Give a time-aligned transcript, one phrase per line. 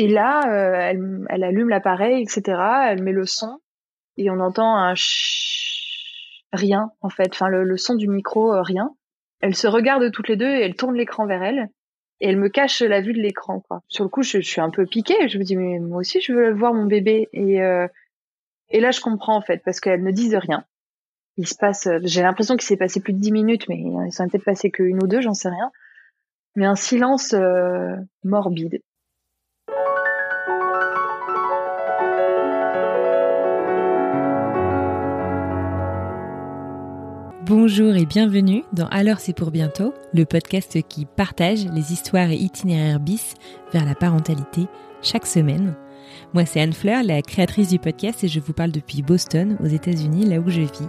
[0.00, 2.56] Et là, euh, elle, allume l'appareil, etc.
[2.86, 3.58] Elle met le son
[4.16, 4.94] et on entend un
[6.52, 7.30] rien en fait.
[7.32, 8.94] Enfin, le, son du micro, euh, rien.
[9.40, 11.68] Elles se regardent toutes les deux et elles tournent l'écran vers elle
[12.20, 13.58] et elle me cache la vue de l'écran.
[13.58, 13.82] Quoi.
[13.88, 15.28] Sur le coup, je, suis un peu piquée.
[15.28, 17.28] Je me dis mais moi aussi, je veux voir mon bébé.
[17.32, 17.88] Et euh,
[18.68, 20.64] et là, je comprends en fait parce qu'elles ne disent rien.
[21.38, 24.26] Il se passe, j'ai l'impression qu'il s'est passé plus de dix minutes, mais il s'en
[24.26, 25.72] est peut-être passé qu'une ou deux, j'en sais rien.
[26.54, 27.34] Mais un silence
[28.22, 28.80] morbide.
[37.48, 42.36] Bonjour et bienvenue dans Alors c'est pour bientôt, le podcast qui partage les histoires et
[42.36, 43.32] itinéraires bis
[43.72, 44.66] vers la parentalité
[45.00, 45.74] chaque semaine.
[46.34, 49.66] Moi c'est Anne Fleur, la créatrice du podcast et je vous parle depuis Boston, aux
[49.66, 50.88] États-Unis, là où je vis.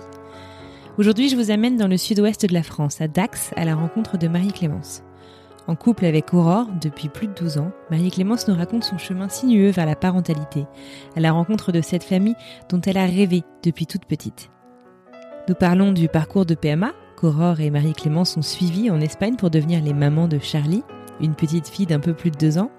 [0.98, 4.18] Aujourd'hui je vous amène dans le sud-ouest de la France, à Dax, à la rencontre
[4.18, 5.04] de Marie-Clémence.
[5.68, 9.70] En couple avec Aurore depuis plus de 12 ans, Marie-Clémence nous raconte son chemin sinueux
[9.70, 10.66] vers la parentalité,
[11.16, 12.36] à la rencontre de cette famille
[12.70, 14.50] dont elle a rêvé depuis toute petite.
[15.50, 19.82] Nous parlons du parcours de PMA qu'Aurore et Marie-Clémence ont suivi en Espagne pour devenir
[19.82, 20.84] les mamans de Charlie,
[21.22, 22.70] une petite fille d'un peu plus de deux ans.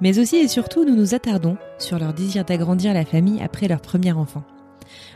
[0.00, 3.80] Mais aussi et surtout, nous nous attardons sur leur désir d'agrandir la famille après leur
[3.80, 4.42] premier enfant.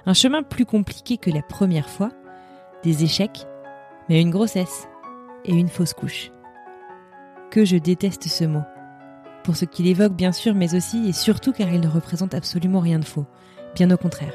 [0.07, 2.11] Un chemin plus compliqué que la première fois,
[2.85, 3.45] des échecs,
[4.09, 4.87] mais une grossesse
[5.45, 6.31] et une fausse couche.
[7.51, 8.63] Que je déteste ce mot.
[9.43, 12.79] Pour ce qu'il évoque bien sûr, mais aussi et surtout car il ne représente absolument
[12.79, 13.27] rien de faux.
[13.75, 14.35] Bien au contraire.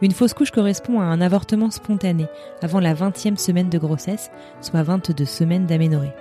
[0.00, 2.26] Une fausse couche correspond à un avortement spontané
[2.62, 6.14] avant la 20e semaine de grossesse, soit 22 semaines d'aménorrhée.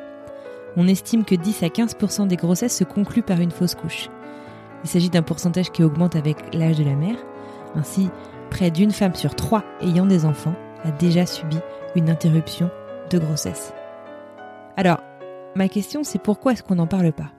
[0.75, 4.09] On estime que 10 à 15% des grossesses se concluent par une fausse couche.
[4.83, 7.17] Il s'agit d'un pourcentage qui augmente avec l'âge de la mère.
[7.75, 8.09] Ainsi,
[8.49, 11.57] près d'une femme sur trois ayant des enfants a déjà subi
[11.95, 12.69] une interruption
[13.09, 13.73] de grossesse.
[14.75, 14.99] Alors,
[15.55, 17.31] ma question c'est pourquoi est-ce qu'on n'en parle pas?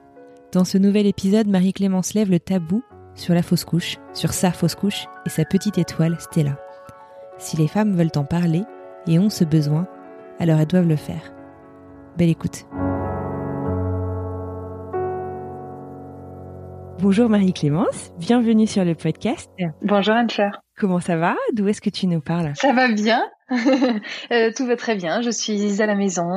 [0.51, 2.83] Dans ce nouvel épisode, Marie-Clémence lève le tabou
[3.19, 6.57] sur la fausse couche, sur sa fausse couche et sa petite étoile Stella.
[7.37, 8.63] Si les femmes veulent en parler
[9.07, 9.87] et ont ce besoin,
[10.39, 11.33] alors elles doivent le faire.
[12.17, 12.65] Belle écoute.
[16.99, 19.49] Bonjour Marie-Clémence, bienvenue sur le podcast.
[19.81, 20.61] Bonjour Anne-Fleur.
[20.77, 21.35] Comment ça va?
[21.53, 22.51] D'où est-ce que tu nous parles?
[22.55, 23.25] Ça va bien.
[23.51, 25.21] euh, tout va très bien.
[25.21, 26.29] Je suis à la maison,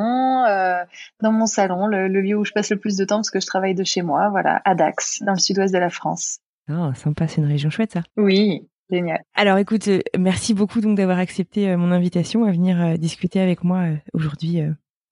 [0.44, 0.82] euh,
[1.20, 3.40] dans mon salon, le, le, lieu où je passe le plus de temps parce que
[3.40, 6.38] je travaille de chez moi, voilà, à Dax, dans le sud-ouest de la France.
[6.68, 8.02] Oh, sympa, c'est une région chouette ça.
[8.16, 9.22] Oui, génial.
[9.34, 13.40] Alors écoute, euh, merci beaucoup donc d'avoir accepté euh, mon invitation à venir euh, discuter
[13.40, 14.60] avec moi aujourd'hui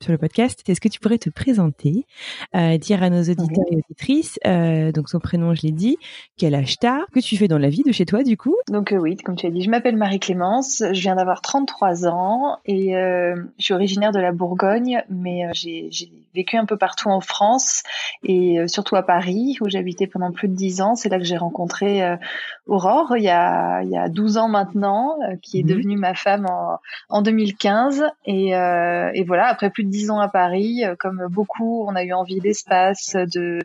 [0.02, 0.66] sur le podcast.
[0.66, 2.06] Est-ce que tu pourrais te présenter,
[2.56, 5.98] euh, dire à nos auditeurs et auditrices, euh, donc son prénom, je l'ai dit,
[6.38, 8.92] quel âge t'as, que tu fais dans la vie de chez toi du coup Donc
[8.92, 12.92] euh, oui, comme tu as dit, je m'appelle Marie-Clémence, je viens d'avoir 33 ans et
[12.92, 15.90] je suis originaire de la Bourgogne, mais j'ai
[16.34, 17.82] vécu un peu partout en France
[18.22, 20.94] et surtout à Paris où j'habitais pendant plus de 10 ans.
[20.94, 22.16] C'est là que j'ai rencontré
[22.66, 25.66] Aurore il y, a, il y a 12 ans maintenant, qui est mmh.
[25.66, 26.78] devenue ma femme en,
[27.08, 31.94] en 2015 et, et voilà, après plus de dix ans à Paris, comme beaucoup, on
[31.94, 33.58] a eu envie d'espace, de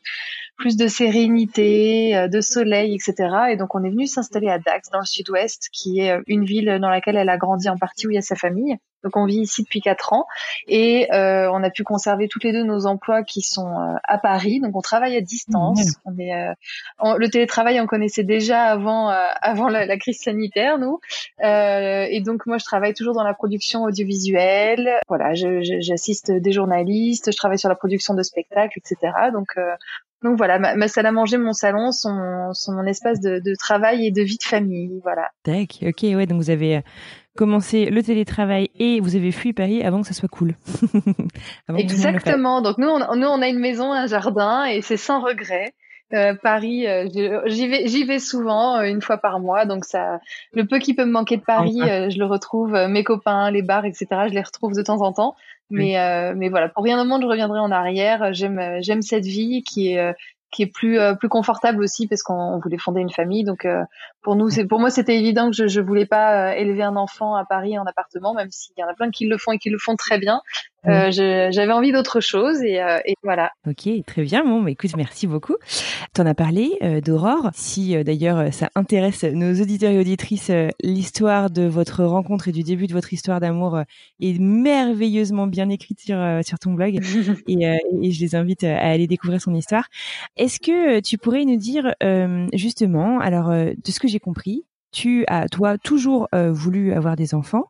[0.58, 3.52] plus de sérénité, euh, de soleil, etc.
[3.52, 6.46] Et donc on est venu s'installer à Dax, dans le sud-ouest, qui est euh, une
[6.46, 8.78] ville dans laquelle elle a grandi en partie où il y a sa famille.
[9.06, 10.26] Donc on vit ici depuis quatre ans
[10.68, 14.18] et euh, on a pu conserver toutes les deux nos emplois qui sont euh, à
[14.18, 14.60] Paris.
[14.60, 15.80] Donc on travaille à distance.
[15.80, 15.92] Mmh.
[16.06, 16.54] On est euh,
[16.98, 21.00] on, le télétravail on connaissait déjà avant euh, avant la, la, crise sanitaire nous.
[21.40, 25.00] et donc moi je travaille toujours dans la production audiovisuelle.
[25.08, 29.14] Voilà, j'assiste des journalistes, je travaille sur la production de spectacles, etc.
[29.32, 29.56] Donc
[30.26, 33.56] donc voilà, ma, ma, salle à manger, mon salon sont, sont mon espace de, de,
[33.56, 35.00] travail et de vie de famille.
[35.04, 35.30] Voilà.
[35.44, 36.82] Tac, ok, ouais, donc vous avez
[37.36, 40.56] commencé le télétravail et vous avez fui Paris avant que ça soit cool.
[41.78, 42.62] Exactement.
[42.62, 45.74] Donc nous on, nous, on a une maison, un jardin et c'est sans regret.
[46.14, 47.08] Euh, Paris, euh,
[47.48, 49.66] j'y vais, j'y vais souvent, euh, une fois par mois.
[49.66, 50.20] Donc ça,
[50.54, 52.74] le peu qui peut me manquer de Paris, euh, je le retrouve.
[52.88, 54.08] mes copains, les bars, etc.
[54.28, 55.36] Je les retrouve de temps en temps.
[55.70, 58.34] Mais mais voilà, pour rien au monde, je reviendrai en arrière.
[58.34, 60.16] J'aime j'aime cette vie qui est
[60.52, 63.44] qui est plus plus confortable aussi parce qu'on voulait fonder une famille.
[63.44, 63.68] Donc
[64.26, 66.96] pour nous, c'est pour moi c'était évident que je je voulais pas euh, élever un
[66.96, 69.60] enfant à Paris en appartement, même s'il y en a plein qui le font et
[69.60, 70.42] qui le font très bien.
[70.88, 71.12] Euh,
[71.52, 73.52] J'avais envie d'autre chose et, euh, et, voilà.
[73.68, 74.44] Ok, très bien.
[74.44, 75.56] Bon, bah, écoute, merci beaucoup.
[76.14, 77.50] Tu en as parlé euh, d'Aurore.
[77.54, 80.52] Si d'ailleurs ça intéresse nos auditeurs et auditrices,
[80.84, 83.80] l'histoire de votre rencontre et du début de votre histoire d'amour
[84.22, 86.96] est merveilleusement bien écrite sur sur ton blog
[87.48, 89.88] et, et, je les invite à aller découvrir son histoire.
[90.38, 91.94] Est-ce que tu pourrais nous dire
[92.54, 94.66] justement, alors de ce que j'ai compris,
[94.96, 97.66] tu as toi toujours euh, voulu avoir des enfants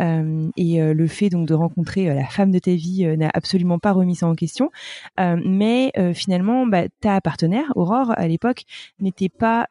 [0.00, 3.80] euh, et euh, le fait donc de rencontrer la femme de ta vie n'a absolument
[3.80, 4.70] pas remis ça en question.
[5.18, 8.62] mais finalement, bah, ta partenaire Aurore à l'époque
[9.00, 9.66] n'était pas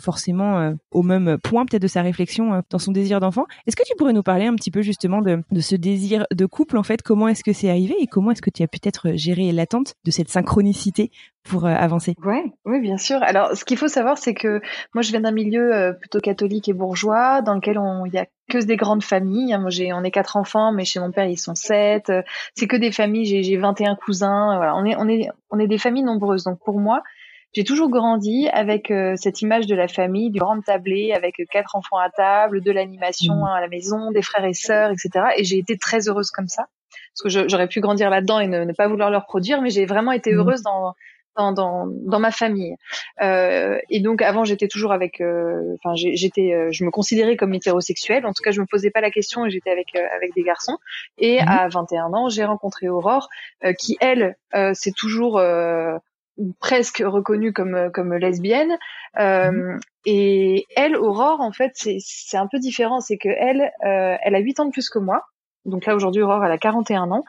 [0.00, 3.46] forcément au même point peut-être de sa réflexion dans son désir d'enfant.
[3.66, 6.46] Est-ce que tu pourrais nous parler un petit peu justement de, de ce désir de
[6.46, 7.02] couple en fait?
[7.02, 10.10] Comment est-ce que c'est arrivé et comment est-ce que tu as peut-être géré l'attente de
[10.10, 11.12] cette synchronicité
[11.48, 13.22] pour euh, avancer Ouais, oui, bien sûr.
[13.22, 14.60] Alors, ce qu'il faut savoir, c'est que
[14.94, 18.18] moi, je viens d'un milieu euh, plutôt catholique et bourgeois, dans lequel on, il y
[18.18, 19.56] a que des grandes familles.
[19.58, 22.12] Moi, j'ai, on est quatre enfants, mais chez mon père, ils sont sept.
[22.54, 23.26] C'est que des familles.
[23.26, 24.56] J'ai, j'ai 21 cousins.
[24.56, 26.44] Voilà, on est, on est, on est des familles nombreuses.
[26.44, 27.02] Donc, pour moi,
[27.54, 31.76] j'ai toujours grandi avec euh, cette image de la famille, du grand tablé, avec quatre
[31.76, 33.44] enfants à table, de l'animation mmh.
[33.44, 35.26] à la maison, des frères et sœurs, etc.
[35.36, 36.66] Et j'ai été très heureuse comme ça
[37.22, 40.12] parce que j'aurais pu grandir là-dedans et ne, pas vouloir leur produire, mais j'ai vraiment
[40.12, 40.36] été mmh.
[40.36, 40.94] heureuse dans
[41.38, 42.76] dans, dans, ma famille.
[43.22, 47.54] Euh, et donc avant j'étais toujours avec, euh, enfin j'étais, euh, je me considérais comme
[47.54, 48.26] hétérosexuelle.
[48.26, 50.78] En tout cas je me posais pas la question et j'étais avec avec des garçons.
[51.18, 51.48] Et mhm.
[51.48, 53.28] à 21 ans j'ai rencontré Aurore,
[53.78, 54.36] qui elle
[54.74, 55.40] c'est toujours
[56.60, 58.76] presque reconnue comme comme lesbienne.
[59.16, 59.78] Mhm.
[60.04, 64.40] Et elle Aurore en fait c'est c'est un peu différent, c'est que elle elle a
[64.40, 65.22] 8 ans de plus que moi.
[65.64, 67.24] Donc là aujourd'hui Aurore elle a 41 ans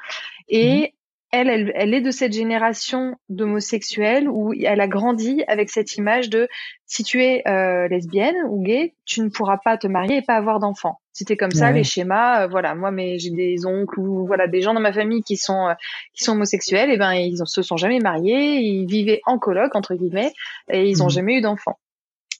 [0.47, 0.93] et
[1.31, 6.29] mhm elle, elle, est de cette génération d'homosexuels où elle a grandi avec cette image
[6.29, 6.47] de
[6.85, 10.35] si tu es euh, lesbienne ou gay, tu ne pourras pas te marier et pas
[10.35, 10.99] avoir d'enfants.
[11.13, 12.43] C'était comme ça les schémas.
[12.43, 15.37] Euh, voilà, moi, mais j'ai des oncles ou voilà des gens dans ma famille qui
[15.37, 15.73] sont euh,
[16.13, 16.89] qui sont homosexuels.
[16.89, 20.33] Et ben ils ne se sont jamais mariés, ils vivaient en coloc entre guillemets
[20.71, 21.11] et ils n'ont mmh.
[21.11, 21.77] jamais eu d'enfants.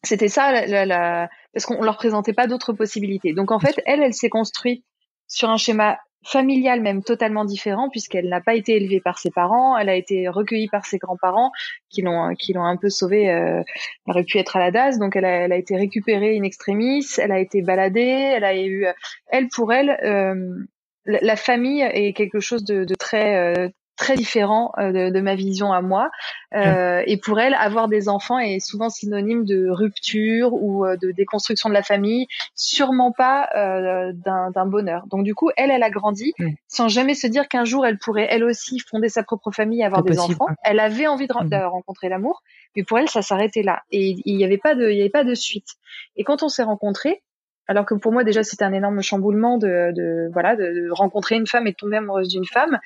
[0.03, 3.33] C'était ça la, la, parce qu'on leur présentait pas d'autres possibilités.
[3.33, 4.83] Donc en fait, elle, elle s'est construite
[5.27, 9.77] sur un schéma familiale même totalement différent puisqu'elle n'a pas été élevée par ses parents,
[9.77, 11.51] elle a été recueillie par ses grands-parents
[11.89, 13.29] qui l'ont qui l'ont un peu sauvée.
[13.29, 13.61] Euh,
[14.07, 16.43] elle aurait pu être à la DAS, donc elle a, elle a été récupérée in
[16.43, 18.85] extremis, elle a été baladée, elle a eu,
[19.27, 20.65] elle pour elle, euh,
[21.05, 25.35] la, famille est quelque chose de, de très euh, très différent euh, de, de, ma
[25.35, 26.09] vision à moi.
[26.55, 31.11] Euh, et pour elle, avoir des enfants est souvent synonyme de rupture ou euh, de
[31.11, 32.25] déconstruction de la famille,
[32.55, 35.05] sûrement pas euh, d'un bonheur.
[35.07, 36.33] Donc du coup, elle, elle a grandi
[36.67, 40.01] sans jamais se dire qu'un jour, elle pourrait elle aussi fonder sa propre famille, avoir
[40.01, 40.47] des enfants.
[40.63, 42.41] Elle avait envie de, de rencontrer l'amour,
[42.75, 43.83] mais pour elle, ça s'arrêtait là.
[43.91, 45.67] Et il n'y avait pas de, il y avait pas de suite.
[46.15, 47.21] Et quand on s'est rencontrés,
[47.67, 51.35] alors que pour moi déjà c'était un énorme chamboulement de, de voilà de, de, rencontrer
[51.35, 52.79] une femme et de tomber amoureuse d'une femme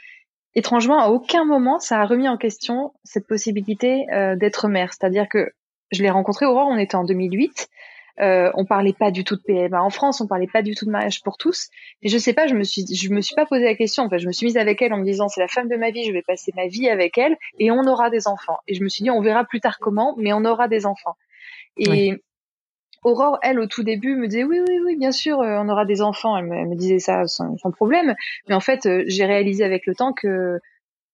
[0.55, 4.93] étrangement, à aucun moment, ça a remis en question cette possibilité euh, d'être mère.
[4.93, 5.51] C'est-à-dire que
[5.91, 7.69] je l'ai rencontrée, Aurore, on était en 2008.
[8.19, 10.85] Euh, on parlait pas du tout de PMA en France, on parlait pas du tout
[10.85, 11.69] de mariage pour tous.
[12.03, 14.03] Et je sais pas, je me suis, je me suis pas posé la question.
[14.03, 15.75] En fait, je me suis mise avec elle en me disant c'est la femme de
[15.75, 18.57] ma vie, je vais passer ma vie avec elle et on aura des enfants.
[18.67, 21.15] Et je me suis dit on verra plus tard comment, mais on aura des enfants.
[21.77, 22.21] Et
[23.03, 25.85] Aurore, elle, au tout début, me disait oui, oui, oui, bien sûr, euh, on aura
[25.85, 26.37] des enfants.
[26.37, 28.15] Elle me, disait ça sans, problème.
[28.47, 30.59] Mais en fait, euh, j'ai réalisé avec le temps que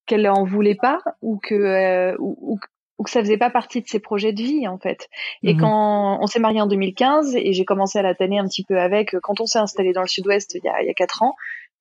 [0.06, 2.59] qu'elle en voulait pas ou que euh, ou,
[3.03, 5.07] que ça faisait pas partie de ses projets de vie en fait.
[5.44, 5.61] Et mhm.
[5.61, 8.78] quand on s'est marié en 2015 et j'ai commencé à la tanner un petit peu
[8.78, 11.23] avec, quand on s'est installé dans le Sud-Ouest il y a, il y a quatre
[11.23, 11.35] ans,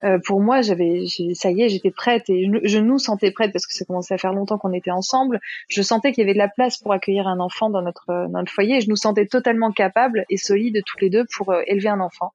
[0.05, 3.67] euh, pour moi, j'avais, ça y est, j'étais prête et je, nous sentais prête parce
[3.67, 5.41] que ça commençait à faire longtemps qu'on était ensemble.
[5.69, 8.39] Je sentais qu'il y avait de la place pour accueillir un enfant dans notre dans
[8.39, 8.77] notre foyer.
[8.77, 12.01] Et je nous sentais totalement capables et solides tous les deux pour euh, élever un
[12.01, 12.33] enfant.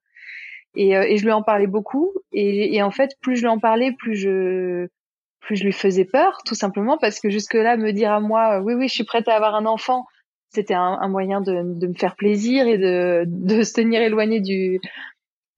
[0.75, 2.11] Et, euh, et, je lui en parlais beaucoup.
[2.33, 4.87] Et, et, en fait, plus je lui en parlais, plus je
[5.39, 8.61] plus je lui faisais peur, tout simplement parce que jusque là, me dire à moi,
[8.61, 10.05] oui, oui, je suis prête à avoir un enfant,
[10.49, 14.39] c'était un, un, moyen de, de, me faire plaisir et de, de se tenir éloigné
[14.39, 14.79] du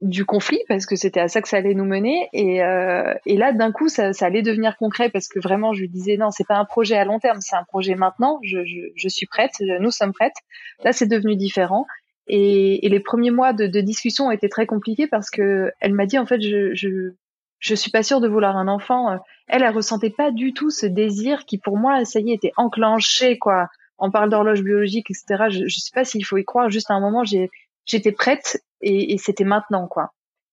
[0.02, 2.28] du conflit parce que c'était à ça que ça allait nous mener.
[2.34, 5.82] Et, euh, et là d'un coup ça, ça, allait devenir concret parce que vraiment je
[5.82, 8.40] lui disais non c'est pas un projet à long terme c'est un projet maintenant.
[8.44, 10.36] Je, je, je, suis prête nous sommes prêtes.
[10.84, 11.86] Là c'est devenu différent.
[12.28, 15.94] Et, et, les premiers mois de, de, discussion ont été très compliqués parce que elle
[15.94, 17.12] m'a dit en fait je, je
[17.60, 19.20] je suis pas sûre de vouloir un enfant.
[19.48, 22.54] Elle elle ressentait pas du tout ce désir qui pour moi ça y est était
[22.58, 23.70] enclenché quoi.
[23.98, 26.70] On parle d'horloge biologique etc je, je sais pas s'il faut y croire.
[26.70, 27.50] Juste à un moment j'ai
[27.86, 30.12] j'étais prête et, et c'était maintenant quoi.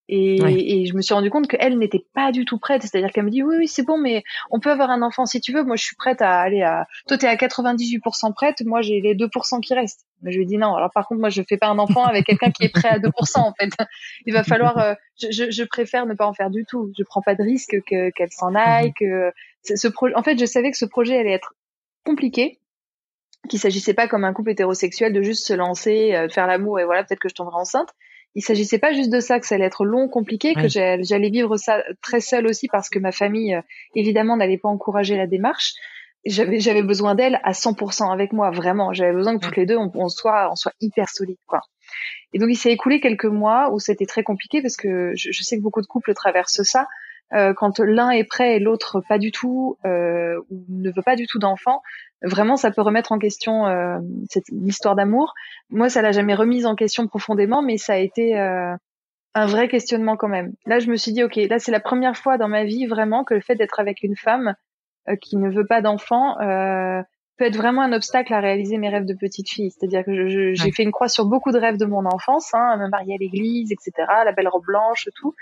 [0.09, 2.83] Et, et, je me suis rendu compte qu'elle n'était pas du tout prête.
[2.83, 5.41] C'est-à-dire qu'elle me dit oui, oui, c'est bon, mais on peut avoir un enfant si
[5.41, 5.63] tu veux.
[5.63, 6.87] Moi, je suis prête à aller à.
[7.07, 8.63] Toi, t'es à 98% prête.
[8.67, 10.05] Moi, j'ai les 2% qui restent.
[10.21, 10.75] Mais je lui dis non.
[10.75, 12.99] Alors par contre, moi, je fais pas un enfant avec quelqu'un qui est prêt à
[12.99, 13.39] 2%.
[13.39, 13.71] En fait,
[14.27, 14.77] il va falloir.
[14.79, 16.93] Euh, je, je, je, préfère ne pas en faire du tout.
[16.99, 18.93] Je prends pas de risque que qu'elle s'en aille.
[19.01, 19.31] Mhm.
[19.65, 20.15] Que ce projet.
[20.17, 21.55] En fait, je savais que ce projet allait être
[22.05, 22.59] compliqué
[23.49, 26.85] qu'il s'agissait pas comme un couple hétérosexuel de juste se lancer, euh, faire l'amour et
[26.85, 27.95] voilà, peut-être que je tomberai enceinte.
[28.35, 31.57] Il s'agissait pas juste de ça, que ça allait être long, compliqué, que j'allais vivre
[31.57, 33.63] ça très seule aussi parce que ma famille, euh,
[33.95, 35.75] évidemment, n'allait pas encourager la démarche.
[36.25, 38.93] J'avais j'avais besoin d'elle à 100% avec moi, vraiment.
[38.93, 41.61] J'avais besoin que toutes les deux on, on, soit on soit hyper solide, quoi.
[42.33, 45.43] Et donc il s'est écoulé quelques mois où c'était très compliqué parce que je, je
[45.43, 46.87] sais que beaucoup de couples traversent ça.
[47.35, 51.17] Euh, quand l'un est prêt et l'autre pas du tout, euh, ou ne veut pas
[51.17, 51.83] du tout d'enfant,
[52.23, 53.99] vraiment ça peut remettre en question euh,
[54.29, 55.35] cette histoire d'amour.
[55.71, 58.75] Moi, ça l'a jamais remise en question profondément, mais ça a été euh,
[59.35, 60.53] un vrai questionnement quand même.
[60.67, 63.25] Là, je me suis dit, ok, là c'est la première fois dans ma vie vraiment
[63.25, 64.55] que le fait d'être avec une femme
[65.09, 66.37] euh, qui ne veut pas d'enfant
[67.39, 69.71] peut être vraiment un obstacle à réaliser mes rêves de petite fille.
[69.71, 72.89] C'est-à-dire que j'ai fait une croix sur beaucoup de rêves de mon enfance, hein, me
[72.89, 73.93] marier à l'église, etc.,
[74.25, 75.35] la belle robe blanche, tout.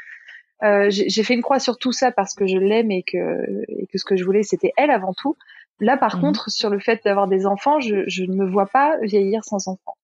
[0.62, 3.87] Euh, j'ai fait une croix sur tout ça parce que je l'aime et que, et
[3.87, 5.37] que ce que je voulais c'était elle avant tout.
[5.80, 6.22] Là par mhm.
[6.22, 9.68] contre sur le fait d'avoir des enfants, je, je, ne me vois pas vieillir sans
[9.68, 9.96] enfants.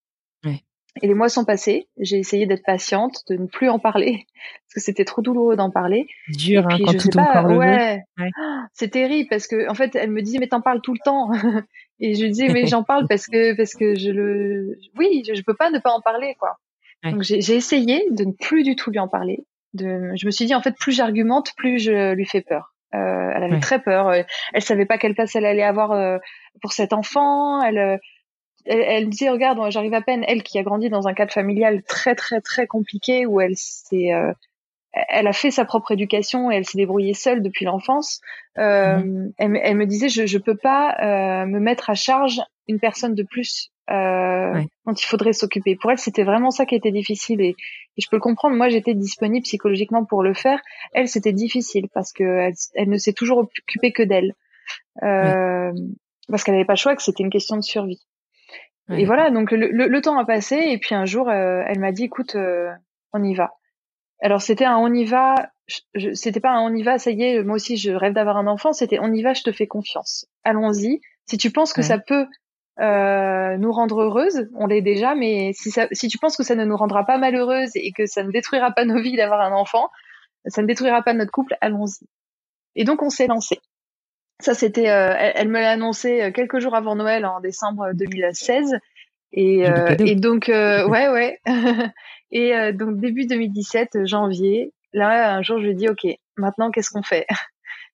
[1.02, 1.88] Et les mois sont passés.
[1.98, 5.70] J'ai essayé d'être patiente, de ne plus en parler parce que c'était trop douloureux d'en
[5.70, 6.06] parler.
[6.28, 8.30] Dur hein, quand je tout sais pas, ouais, ouais.
[8.72, 11.30] c'est terrible parce que en fait elle me disait mais t'en parles tout le temps
[12.00, 15.34] et je lui disais mais j'en parle parce que parce que je le oui je,
[15.34, 16.56] je peux pas ne pas en parler quoi.
[17.04, 19.44] Donc j'ai essayé de ne plus du tout lui en parler
[19.78, 22.74] je me suis dit en fait plus j'argumente, plus je lui fais peur.
[22.96, 24.08] Euh, elle avait très peur.
[24.08, 24.22] Euh,
[24.52, 26.18] elle savait pas quelle place elle allait avoir euh,
[26.60, 27.62] pour cet enfant.
[27.62, 28.00] Elle,
[28.64, 30.24] elle, elle disait regarde, j'arrive à peine.
[30.26, 34.10] Elle qui a grandi dans un cadre familial très très très compliqué où elle s'est
[35.10, 38.20] elle a fait sa propre éducation et elle s'est débrouillée seule depuis l'enfance.
[38.58, 39.32] Euh, mmh.
[39.36, 40.96] elle, elle, me disait je je peux pas
[41.46, 45.76] me mettre à charge une personne de plus euh, dont il faudrait s'occuper.
[45.76, 47.56] Pour elle, c'était vraiment ça qui était difficile et,
[47.98, 48.56] je peux le comprendre.
[48.56, 50.60] Moi, j'étais disponible psychologiquement pour le faire.
[50.92, 54.34] Elle, c'était difficile parce que elle, ne s'est toujours occupée que d'elle,
[55.02, 55.72] euh,
[56.28, 58.06] parce qu'elle n'avait pas le choix, que c'était une question de survie.
[58.90, 61.90] Et voilà, donc le, le, temps a passé et puis un jour, euh, elle m'a
[61.90, 62.70] dit, écoute, euh,
[63.12, 63.54] on y va.
[64.20, 65.34] Alors c'était un on y va,
[66.14, 68.46] c'était pas un on y va, ça y est, moi aussi je rêve d'avoir un
[68.46, 70.26] enfant, c'était on y va, je te fais confiance.
[70.44, 71.00] Allons-y.
[71.26, 72.26] Si tu penses que ça peut
[72.78, 76.54] euh, nous rendre heureuses, on l'est déjà, mais si, ça, si tu penses que ça
[76.54, 79.52] ne nous rendra pas malheureuses et que ça ne détruira pas nos vies d'avoir un
[79.52, 79.88] enfant,
[80.46, 82.06] ça ne détruira pas notre couple, allons-y.
[82.74, 83.58] Et donc on s'est lancé.
[84.40, 88.74] Ça c'était, euh, elle, me l'a annoncé euh, quelques jours avant Noël en décembre 2016.
[89.32, 91.40] Et, euh, et donc ouais ouais.
[92.30, 96.06] et donc début 2017, janvier, là un jour je lui dis ok,
[96.38, 97.26] maintenant qu'est-ce qu'on fait?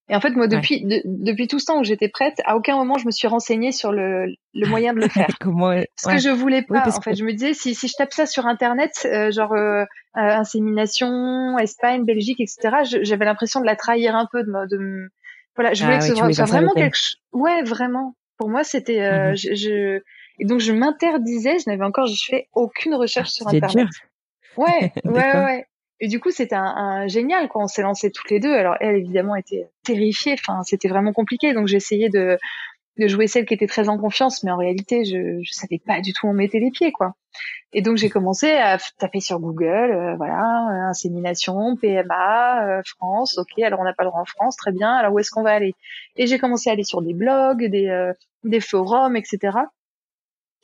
[0.09, 2.99] Et en fait, moi, depuis depuis tout ce temps où j'étais prête, à aucun moment
[2.99, 5.28] je me suis renseignée sur le, le moyen de le faire.
[5.40, 5.71] Comment
[6.02, 6.87] Parce que je voulais pas.
[6.87, 9.82] en fait, je me disais si si je tape ça sur internet, euh, genre euh,
[9.82, 12.99] euh, insémination, Espagne, Belgique, etc.
[13.02, 15.09] J'avais l'impression de la trahir un peu, de, de
[15.54, 15.73] voilà.
[15.73, 17.16] Je voulais ah que ce soit, vraiment quelque chose.
[17.32, 18.14] Ouais, vraiment.
[18.38, 19.00] Pour moi, c'était.
[19.00, 19.37] Euh, mm-hmm.
[19.37, 20.00] je, je,
[20.40, 21.59] Et donc je m'interdisais.
[21.61, 23.87] Je n'avais encore, je fais aucune recherche sur internet.
[23.87, 23.88] Dur.
[24.56, 25.66] Ouais, ouais, ouais.
[26.02, 28.52] Et du coup, c'était un, un, génial quand on s'est lancé toutes les deux.
[28.52, 30.35] Alors elle, évidemment, était terrifiée.
[30.35, 31.54] Enfin, c'était vraiment compliqué.
[31.54, 32.38] Donc j'essayais de,
[32.99, 36.00] de jouer celle qui était très en confiance, mais en réalité, je, je savais pas
[36.00, 37.14] du tout où on mettait les pieds, quoi.
[37.73, 43.38] Et donc j'ai commencé à taper sur Google, euh, voilà, euh, insémination, PMA, euh, France,
[43.38, 43.61] ok.
[43.62, 44.92] Alors on n'a pas le droit en France, très bien.
[44.92, 45.76] Alors où est-ce qu'on va aller?
[46.16, 49.52] Et j'ai commencé à aller sur des blogs, des, des forums, etc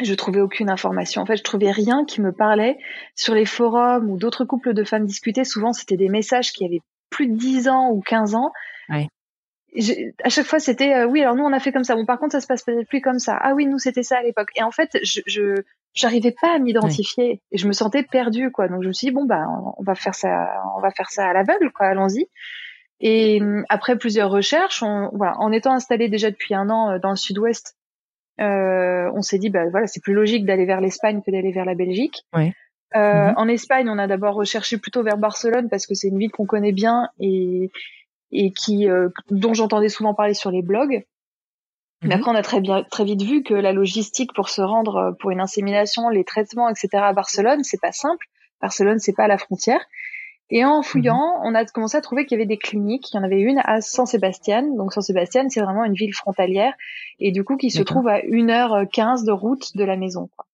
[0.00, 1.22] je trouvais aucune information.
[1.22, 2.78] En fait, je trouvais rien qui me parlait
[3.14, 5.44] sur les forums ou d'autres couples de femmes discutaient.
[5.44, 8.52] Souvent, c'était des messages qui avaient plus de 10 ans ou 15 ans.
[8.88, 9.08] Ouais.
[10.24, 11.22] À chaque fois, c'était euh, oui.
[11.22, 11.94] Alors nous, on a fait comme ça.
[11.94, 13.36] Bon, par contre, ça se passe peut-être plus comme ça.
[13.40, 14.50] Ah oui, nous, c'était ça à l'époque.
[14.56, 15.62] Et en fait, je, je
[15.94, 18.68] j'arrivais pas à m'identifier et je me sentais perdue, quoi.
[18.68, 19.44] Donc je me suis dit bon bah,
[19.76, 21.86] on va faire ça, on va faire ça à l'aveugle, quoi.
[21.86, 22.28] Allons-y.
[23.00, 26.98] Et hum, après plusieurs recherches, on, voilà, en étant installé déjà depuis un an euh,
[26.98, 27.76] dans le Sud-Ouest,
[28.40, 31.64] euh, on s'est dit bah voilà c'est plus logique d'aller vers l'Espagne que d'aller vers
[31.64, 32.22] la Belgique.
[32.34, 32.52] Ouais.
[32.96, 33.34] Euh, mhm.
[33.36, 36.46] En Espagne, on a d'abord recherché plutôt vers Barcelone parce que c'est une ville qu'on
[36.46, 37.70] connaît bien et
[38.30, 41.04] et qui euh, dont j'entendais souvent parler sur les blogs.
[42.02, 42.20] Mais mhm.
[42.20, 45.12] après, on a très bien très vite vu que la logistique pour se rendre euh,
[45.20, 46.88] pour une insémination, les traitements, etc.
[46.94, 48.26] à Barcelone, c'est pas simple.
[48.60, 49.84] Barcelone, c'est pas à la frontière.
[50.50, 51.42] Et en fouillant, mhm.
[51.44, 53.12] on a commencé à trouver qu'il y avait des cliniques.
[53.12, 54.62] Il y en avait une à San Sébastien.
[54.62, 56.72] Donc San Sébastien, c'est vraiment une ville frontalière
[57.18, 60.30] et du coup qui se trouve à 1h15 de route de la maison.
[60.36, 60.46] Quoi.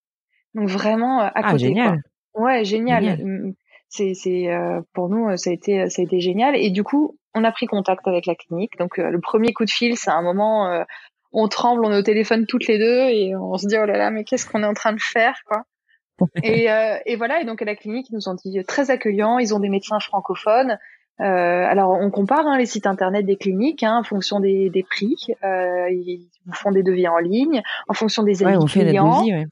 [0.53, 1.67] Donc vraiment euh, à ah, côté.
[1.67, 2.01] Génial.
[2.33, 2.43] Quoi.
[2.43, 3.23] Ouais, génial.
[3.23, 3.53] Mm,
[3.87, 6.83] c'est c'est euh, pour nous euh, ça a été ça a été génial et du
[6.83, 8.77] coup on a pris contact avec la clinique.
[8.77, 10.85] Donc le premier coup de fil, c'est un moment
[11.31, 13.97] on tremble, on est au téléphone toutes les deux et on se dit oh là
[13.97, 15.63] là, mais qu'est-ce qu'on est en train de faire quoi?
[16.43, 19.39] Et, euh, et voilà, et donc à la clinique, ils nous ont dit très accueillants,
[19.39, 20.77] ils ont des médecins francophones.
[21.21, 24.83] Euh, alors on compare hein, les sites internet des cliniques hein, en fonction des, des
[24.83, 25.15] prix.
[25.43, 29.23] Euh, ils font des devis en ligne, en fonction des avis ouais, clients.
[29.23, 29.45] ouais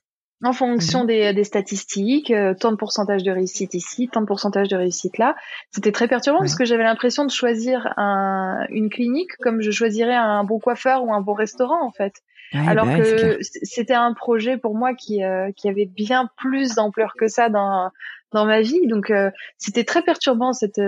[0.44, 1.08] en fonction mhm.
[1.08, 5.18] des, des, statistiques, euh, tant de pourcentage de réussite ici, tant de pourcentage de réussite
[5.18, 5.36] là.
[5.72, 10.16] C'était très perturbant parce que j'avais l'impression de choisir un, une clinique comme je choisirais
[10.16, 12.14] un bon coiffeur ou un bon restaurant en fait.
[12.54, 17.14] Alors bah que c'était un projet pour moi qui, euh, qui avait bien plus d'ampleur
[17.18, 17.90] que ça dans,
[18.32, 18.88] dans ma vie.
[18.88, 20.82] Donc euh, c'était très perturbant cette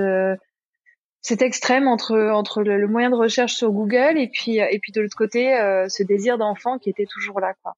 [1.22, 4.92] cet extrême entre entre le, le, moyen de recherche sur Google et puis et puis
[4.92, 5.58] de l'autre côté
[5.90, 7.76] ce désir d'enfant qui était toujours là quoi.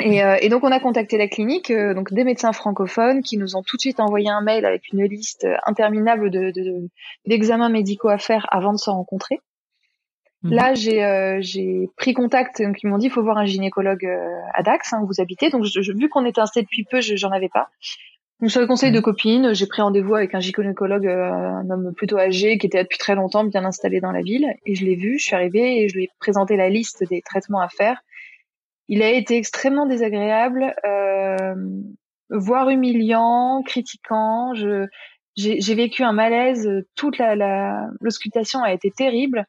[0.00, 3.36] Et, euh, et, donc on a contacté la clinique, euh, donc des médecins francophones qui
[3.36, 6.52] nous ont tout de suite envoyé un mail avec une liste interminable de,
[7.26, 9.40] d'examens médicaux à faire avant de se rencontrer.
[10.42, 10.52] Mhm.
[10.52, 14.06] Là, j'ai, euh, pris contact, donc ils m'ont dit il faut voir un gynécologue
[14.54, 15.50] à Dax, hein, où vous habitez.
[15.50, 17.68] Donc je, vu qu'on était installé depuis peu, je, j'en avais pas.
[18.40, 19.02] Donc sur le conseil de mhm.
[19.02, 22.98] copines, j'ai pris rendez-vous avec un gynécologue, un homme plutôt âgé qui était là depuis
[22.98, 24.46] très longtemps, bien installé dans la ville.
[24.64, 27.20] Et je l'ai vu, je suis arrivée et je lui ai présenté la liste des
[27.20, 28.02] traitements à faire
[28.90, 31.54] il a été extrêmement désagréable, euh,
[32.28, 34.52] voire humiliant, critiquant.
[34.54, 34.88] Je,
[35.36, 36.68] j'ai, vécu un malaise.
[36.96, 39.46] Toute la, la l'auscultation a été terrible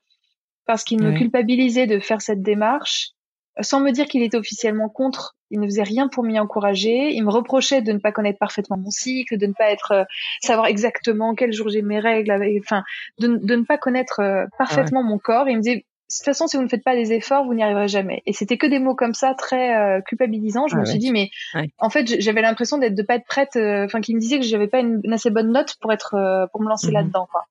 [0.71, 3.11] parce qu'il me culpabilisait de faire cette démarche
[3.59, 5.35] sans me dire qu'il était officiellement contre.
[5.49, 7.11] Il ne faisait rien pour m'y encourager.
[7.11, 10.03] Il me reprochait de ne pas connaître parfaitement mon cycle, de ne pas être euh,
[10.41, 12.31] savoir exactement quel jour j'ai mes règles,
[12.63, 12.83] enfin
[13.19, 15.49] de, de, ne pas connaître euh, parfaitement mon corps.
[15.49, 17.63] Il me disait de toute façon, si vous ne faites pas des efforts, vous n'y
[17.63, 18.21] arriverez jamais.
[18.25, 20.67] Et c'était que des mots comme ça, très euh, culpabilisants.
[20.67, 21.29] Je me suis dit, mais
[21.77, 23.55] en fait, j'avais l'impression d'être de pas être prête.
[23.55, 26.47] Euh, enfin, qu'il me disait que j'avais pas une, assez bonne note pour être euh,
[26.47, 26.93] pour me lancer mhm.
[26.95, 27.27] là-dedans.
[27.31, 27.45] Quoi.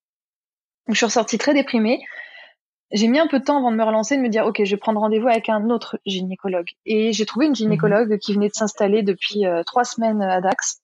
[0.86, 2.00] Donc, je suis ressortie très déprimée.
[2.92, 4.70] J'ai mis un peu de temps avant de me relancer, de me dire, ok, je
[4.70, 6.70] vais prendre rendez-vous avec un autre gynécologue.
[6.86, 10.80] Et j'ai trouvé une gynécologue qui venait de s'installer depuis trois semaines à Dax,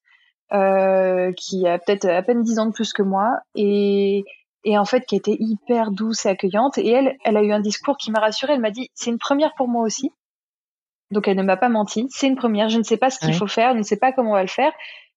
[1.36, 4.24] qui a peut-être à peine dix ans de plus que moi, et
[4.66, 6.76] et en fait qui était hyper douce et accueillante.
[6.76, 8.54] Et elle, elle a eu un discours qui m'a rassurée.
[8.54, 10.10] Elle m'a dit c'est une première pour moi aussi.
[11.12, 12.06] Donc elle ne m'a pas menti.
[12.10, 12.68] C'est une première.
[12.68, 14.42] Je ne sais pas ce qu'il faut faire, je ne sais pas comment on va
[14.42, 14.72] le faire,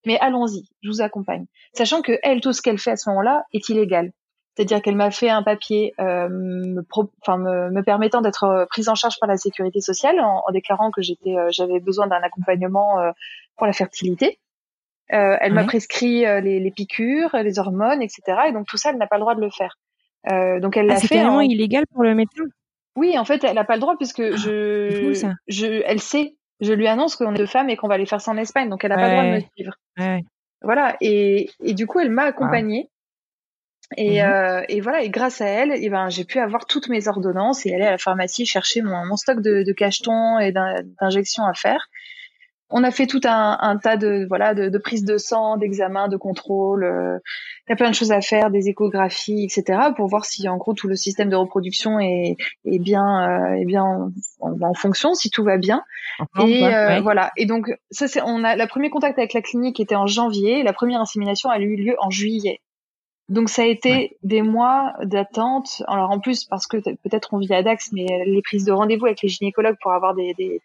[0.05, 0.69] mais allons-y.
[0.83, 1.45] Je vous accompagne.
[1.73, 4.11] Sachant que elle, tout ce qu'elle fait à ce moment-là est illégal.
[4.59, 8.95] C'est-à-dire qu'elle m'a fait un papier euh, me, me, me, permettant d'être euh, prise en
[8.95, 12.97] charge par la sécurité sociale en, en déclarant que j'étais, euh, j'avais besoin d'un accompagnement
[13.55, 14.37] pour la fertilité.
[15.11, 18.21] Euh, elle m'a prescrit euh, les, les, piqûres, les hormones, etc.
[18.47, 19.77] Et donc tout ça, elle n'a pas le droit de le faire.
[20.29, 21.07] Euh, donc elle ah, l'a fait.
[21.07, 22.43] C'est carrément illégal pour le médecin?
[22.95, 26.35] Oui, en fait, elle n'a pas le droit puisque ah, je, je, elle sait.
[26.59, 28.69] Je lui annonce qu'on est deux femmes et qu'on va aller faire ça en Espagne,
[28.69, 29.73] donc elle n'a pas le droit de me suivre.
[29.97, 30.23] Ouais.
[30.61, 30.97] Voilà.
[30.99, 32.89] Et, et du coup, elle m'a accompagnée.
[33.97, 34.30] Et, mhm.
[34.30, 37.08] euh, et, voilà, et grâce à elle, et eh ben, j'ai pu avoir toutes mes
[37.08, 41.45] ordonnances et aller à la pharmacie chercher mon, mon stock de, de cachetons et d'injections
[41.45, 41.89] à faire
[42.71, 46.08] on a fait tout un, un tas de voilà de, de prise de sang, d'examens,
[46.08, 46.84] de contrôle.
[46.84, 47.17] Euh,
[47.67, 49.80] il y a plein de choses à faire, des échographies, etc.
[49.95, 53.65] pour voir si en gros tout le système de reproduction est, est bien euh, est
[53.65, 55.84] bien en, fonction, si tout va bien.
[56.39, 57.32] et euh, voilà.
[57.38, 60.62] Et donc ça c'est on a la premier contact avec la clinique était en janvier,
[60.63, 62.62] la première insémination a eu lieu en juillet.
[63.29, 65.83] Donc ça a été des mois d'attente.
[65.87, 69.05] Alors en plus parce que peut-être on vit à Dax, mais les prises de rendez-vous
[69.05, 70.61] avec les gynécologues pour avoir des, des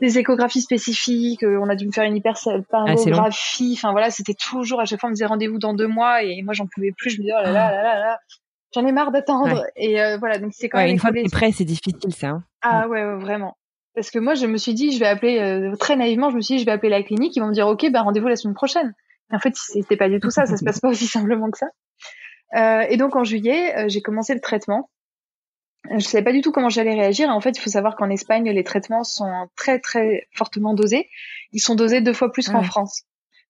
[0.00, 3.74] des échographies spécifiques, euh, on a dû me faire une hyperpalmographie.
[3.76, 6.42] enfin voilà, c'était toujours à chaque fois on me disait rendez-vous dans deux mois et
[6.42, 7.10] moi j'en pouvais plus.
[7.10, 8.18] Je me disais oh là là là là là,
[8.74, 9.64] j'en ai marre d'attendre.
[9.76, 12.28] Et euh, voilà, donc c'est quand même une fois que t'es prêt, c'est difficile ça.
[12.28, 12.44] Hein.
[12.62, 13.56] Ah ouais, vraiment.
[13.94, 16.40] Parce que moi je me suis dit, je vais appeler euh, très naïvement, je me
[16.40, 18.36] suis dit je vais appeler la clinique, ils vont me dire ok, ben rendez-vous la
[18.36, 18.94] semaine prochaine.
[19.32, 22.86] En fait, c'était pas du tout ça, ça se passe pas aussi simplement que ça.
[22.88, 24.90] et donc en juillet, j'ai commencé le traitement
[25.98, 27.30] je savais pas du tout comment j'allais réagir.
[27.30, 31.08] En fait, il faut savoir qu'en Espagne, les traitements sont très très fortement dosés.
[31.52, 33.04] Ils sont dosés deux fois plus qu'en France.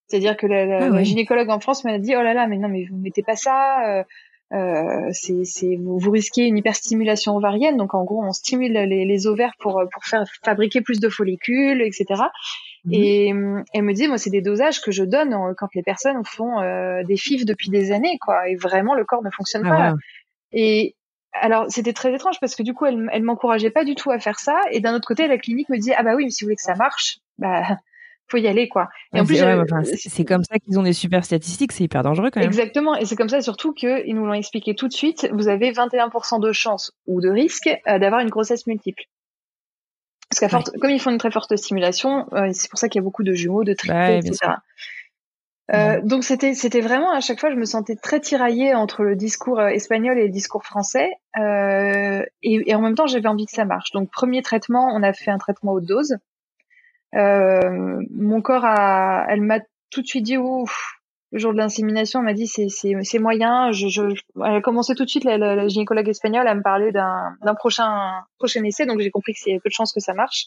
[0.07, 2.87] C'est-à-dire que la, ah gynécologue en France m'a dit oh là là, mais non, mais
[2.90, 3.87] vous mettez pas ça.
[3.88, 4.05] Euh,
[4.53, 7.77] euh, c'est, vous, vous, risquez une hyperstimulation ovarienne.
[7.77, 11.83] Donc en gros, on stimule les, les ovaires pour pour faire fabriquer plus de follicules,
[11.83, 12.23] etc.
[12.91, 13.65] Et mhm.
[13.73, 17.03] elle me dit moi, c'est des dosages que je donne quand les personnes font euh,
[17.05, 18.49] des FIV depuis des années, quoi.
[18.49, 19.95] Et vraiment, le corps ne fonctionne ah pas.
[20.53, 20.97] Et
[21.33, 24.19] alors c'était très étrange parce que du coup elle, elle m'encourageait pas du tout à
[24.19, 26.43] faire ça et d'un autre côté la clinique me disait ah bah oui mais si
[26.43, 27.79] vous voulez que ça marche bah
[28.31, 28.88] faut y aller quoi.
[29.14, 29.43] Et en plus
[29.95, 32.49] c'est comme ça qu'ils ont des super statistiques, c'est hyper dangereux quand même.
[32.49, 35.49] Exactement et c'est comme ça surtout que ils nous l'ont expliqué tout de suite, vous
[35.49, 39.05] avez 21% de chance ou de risque euh, d'avoir une grossesse multiple.
[40.29, 43.01] Parce qu'à forte, comme ils font une très forte stimulation, euh, c'est pour ça qu'il
[43.01, 44.53] y a beaucoup de jumeaux, de triplés, etc.
[45.73, 49.14] Euh, donc c'était c'était vraiment à chaque fois je me sentais très tiraillée entre le
[49.14, 53.64] discours espagnol et le discours français et, et, en même temps j'avais envie que ça
[53.64, 53.93] marche.
[53.93, 56.16] Donc premier traitement, on a fait un traitement haute dose.
[57.14, 61.01] Mon corps a, elle m'a tout de suite dit ouf,
[61.33, 63.70] le jour de l'insémination, elle m'a dit c'est c'est moyen.
[63.70, 64.03] Je, je,
[64.44, 67.55] elle a commencé tout de suite la, la, gynécologue espagnole à me parler d'un d'un
[67.55, 70.46] prochain prochain essai, donc j'ai compris que c'est peu de chances que ça marche.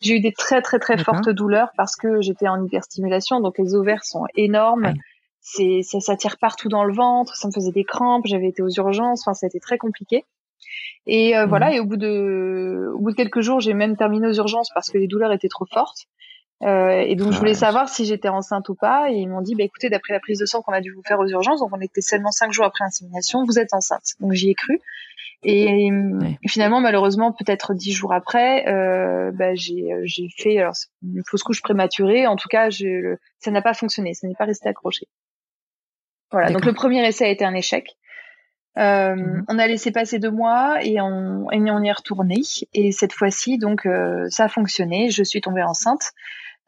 [0.00, 3.74] J'ai eu des très très très fortes douleurs parce que j'étais en hyperstimulation, donc les
[3.74, 4.92] ovaires sont énormes.
[5.40, 8.26] C'est ça, ça tire partout dans le ventre, ça me faisait des crampes.
[8.26, 10.26] J'avais été aux urgences, enfin ça a été très compliqué.
[11.06, 14.26] Et euh, voilà, et au bout de au bout de quelques jours, j'ai même terminé
[14.26, 16.06] aux urgences parce que les douleurs étaient trop fortes.
[16.64, 19.10] Euh, et donc je voulais savoir si j'étais enceinte ou pas.
[19.10, 21.02] Et ils m'ont dit, bah, écoutez, d'après la prise de sang qu'on a dû vous
[21.06, 24.14] faire aux urgences, donc on était seulement cinq jours après insémination, vous êtes enceinte.
[24.20, 24.80] Donc j'y ai cru.
[25.44, 25.88] Et
[26.48, 31.44] finalement, malheureusement, peut-être dix jours après, euh, bah, j'ai euh, j'ai fait alors, une fausse
[31.44, 32.26] couche prématurée.
[32.26, 35.06] En tout cas, je, ça n'a pas fonctionné, ça n'est pas resté accroché.
[36.32, 36.50] Voilà.
[36.50, 37.96] Donc le premier essai a été un échec.
[38.78, 39.44] Euh, mhm.
[39.48, 42.40] On a laissé passer deux mois et on, et on y est retourné.
[42.74, 45.10] Et cette fois-ci, donc, euh, ça a fonctionné.
[45.10, 46.12] Je suis tombée enceinte.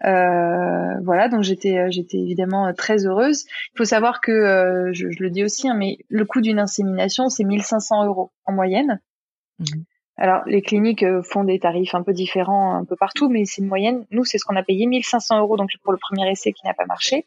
[0.05, 3.45] Euh, voilà, donc j'étais euh, j'étais évidemment euh, très heureuse.
[3.75, 7.45] Il faut savoir que je, le dis aussi, hein, mais le coût d'une insémination c'est
[7.45, 9.01] 1500 euros en moyenne.
[9.59, 9.85] Mhm.
[10.17, 13.69] Alors les cliniques font des tarifs un peu différents un peu partout, mais c'est une
[13.69, 14.07] moyenne.
[14.11, 16.75] Nous c'est ce qu'on a payé 1500 euros donc pour le premier essai qui n'a
[16.75, 17.27] pas marché.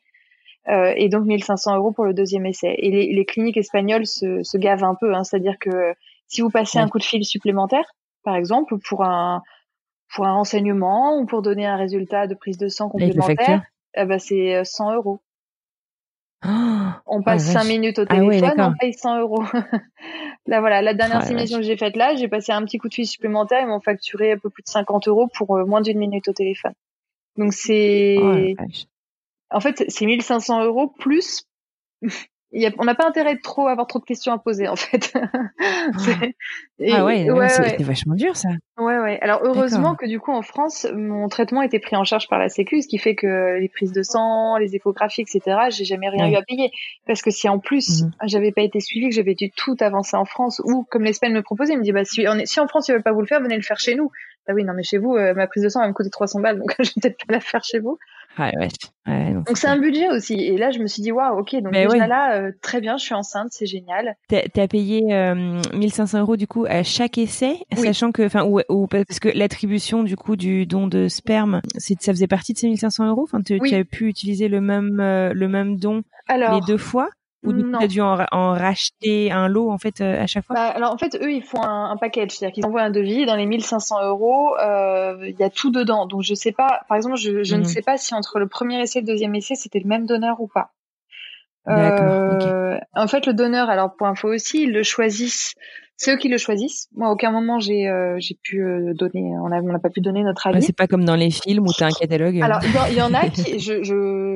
[0.69, 2.73] Euh, et donc 1500 euros pour le deuxième essai.
[2.77, 5.93] Et les, les cliniques espagnoles se, se, gavent un peu, hein, c'est-à-dire que
[6.27, 7.85] si vous passez un coup de fil supplémentaire,
[8.23, 9.41] par exemple, pour un
[10.13, 13.63] pour un renseignement ou pour donner un résultat de prise de sang complémentaire,
[13.95, 15.21] eh ben c'est 100 euh, euros.
[16.45, 16.49] Oh,
[17.07, 19.43] on passe 5 minutes au ah téléphone, on paye 100 euros.
[20.45, 22.89] là voilà, la dernière oh, simulation que j'ai faite là, j'ai passé un petit coup
[22.89, 25.81] de fil supplémentaire, ils m'ont facturé un peu plus de 50 euros pour euh, moins
[25.81, 26.73] d'une minute au téléphone.
[27.37, 28.63] Donc c'est, oh,
[29.53, 31.43] en fait, c'est 1500 euros plus
[32.77, 35.13] on n'a pas intérêt de trop avoir trop de questions à poser en fait.
[36.91, 38.49] ah ouais, c'était vachement dur ça.
[38.77, 39.19] Ouais ouais.
[39.21, 42.49] Alors heureusement que du coup en France, mon traitement était pris en charge par la
[42.49, 45.41] Sécu, ce qui fait que les prises de sang, les échographies, etc.
[45.69, 46.71] J'ai jamais rien eu à payer
[47.07, 48.11] parce que si en plus mhm.
[48.25, 51.41] j'avais pas été suivie, que j'avais dû tout avancer en France ou comme l'Espagne me
[51.41, 53.41] proposait, il me dit bah si, si en France ils veulent pas vous le faire,
[53.41, 54.11] venez le faire chez nous.
[54.47, 56.41] Bah oui non mais chez vous euh, ma prise de sang va me coûter 300
[56.41, 57.97] balles donc je vais peut-être pas la faire chez vous.
[59.45, 60.33] Donc c'est un budget aussi.
[60.35, 62.97] Et là, je me suis dit, waouh, ok, donc ben déjà là, euh, très bien,
[62.97, 64.15] je suis enceinte, c'est génial.
[64.27, 65.01] T'as as payé
[65.73, 69.29] 1500 euh, euros du coup à chaque essai, sachant que, enfin, ou, ou, parce que
[69.29, 73.23] l'attribution du coup du don de sperme, ça faisait partie de ces 1500 euros?
[73.23, 77.09] Enfin, tu as pu utiliser le même euh, le même don les deux fois?
[77.43, 78.15] Ou tu as dû en,
[78.53, 80.55] racheter un lot en fait euh, à chaque fois?
[80.55, 83.25] Bah, Alors en fait, eux, ils font un, un package, c'est-à-dire qu'ils envoient un devis.
[83.25, 86.05] Dans les 1500 euros, euh, il y a tout dedans.
[86.05, 87.65] Donc je sais pas, par exemple, je, je ne mhm.
[87.65, 90.39] sais pas si entre le premier essai et le deuxième essai, c'était le même donneur
[90.39, 90.71] ou pas.
[91.69, 95.55] Euh, En fait, le donneur, alors pour info aussi, ils le choisissent
[95.97, 96.87] c'est eux qui le choisissent.
[96.95, 99.89] Moi, à aucun moment j'ai euh, j'ai pu euh, donner, on n'a on a pas
[99.89, 100.61] pu donner notre avis.
[100.61, 102.41] c'est pas comme dans les films où tu as un catalogue.
[102.41, 103.93] Alors il y, en a qui, je je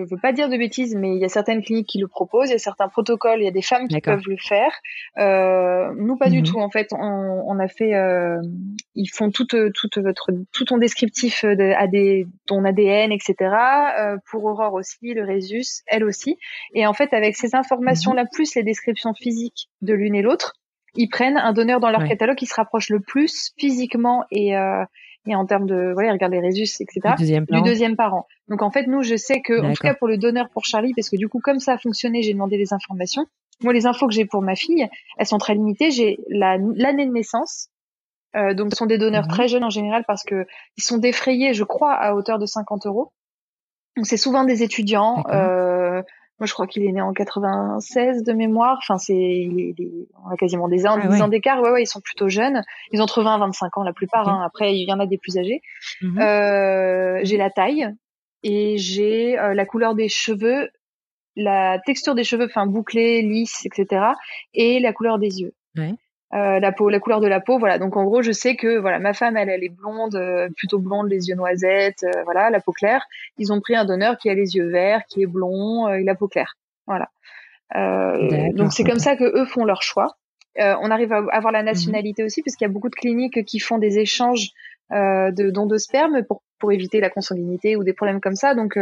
[0.09, 2.53] veux pas dire de bêtises, mais il y a certaines cliniques qui le proposent, il
[2.53, 4.71] y a certains protocoles, il y a des femmes qui peuvent le faire.
[5.17, 6.45] Euh, nous pas du mhm.
[6.45, 6.59] tout.
[6.59, 8.37] En fait, on, on a fait, euh,
[8.95, 13.35] ils font tout toute votre tout ton descriptif de, à des ton ADN, etc.
[13.99, 16.37] Euh, pour Aurore aussi, le Résus, elle aussi.
[16.73, 18.29] Et en fait, avec ces informations là mhm.
[18.31, 20.53] plus les descriptions physiques de l'une et l'autre
[20.95, 24.83] ils prennent un donneur dans leur catalogue qui se rapproche le plus physiquement et euh,
[25.25, 28.27] et en termes de voilà ils regardent les résus etc du deuxième parent.
[28.47, 30.93] donc en fait nous je sais que en tout cas pour le donneur pour Charlie
[30.95, 33.25] parce que du coup comme ça a fonctionné j'ai demandé les informations.
[33.63, 35.91] Moi les infos que j'ai pour ma fille elles sont très limitées.
[35.91, 37.69] J'ai l'année de naissance
[38.35, 39.29] euh, donc ce sont des donneurs mhm.
[39.29, 40.45] très jeunes en général parce que
[40.77, 43.11] ils sont défrayés je crois à hauteur de 50 euros.
[43.95, 45.66] Donc c'est souvent des étudiants euh,
[46.39, 48.77] moi, je crois qu'il est né en 96 de mémoire.
[48.79, 51.61] Enfin, c'est, il, on a quasiment des ans, ah ans d'écart.
[51.61, 52.63] Ouais, ouais, ils sont plutôt jeunes.
[52.91, 54.29] Ils ont entre 20 et 25 ans la plupart.
[54.29, 54.43] Hein.
[54.45, 55.61] Après, il y en a des plus âgés.
[56.01, 56.19] Mhm.
[56.19, 57.89] euh, j'ai la taille
[58.43, 60.69] et j'ai euh, la couleur des cheveux,
[61.35, 64.05] la texture des cheveux, enfin bouclés, lisses, etc.
[64.53, 65.55] Et la couleur des yeux.
[65.75, 65.95] Ouais.
[66.33, 67.77] Euh, la peau, la couleur de la peau, voilà.
[67.79, 70.77] Donc en gros, je sais que voilà, ma femme, elle, elle est blonde, euh, plutôt
[70.77, 73.05] blonde, les yeux noisettes, euh, voilà, la peau claire.
[73.37, 76.15] Ils ont pris un donneur qui a les yeux verts, qui est blond et la
[76.15, 77.09] peau claire, voilà.
[78.53, 80.17] donc c'est comme ça que eux font leur choix.
[80.57, 81.67] on arrive à avoir la mhm.
[81.67, 84.49] nationalité aussi, parce qu'il y a beaucoup de cliniques qui font des échanges
[84.91, 88.55] de dons de sperme pour pour éviter la consanguinité ou des problèmes comme ça.
[88.55, 88.79] Donc,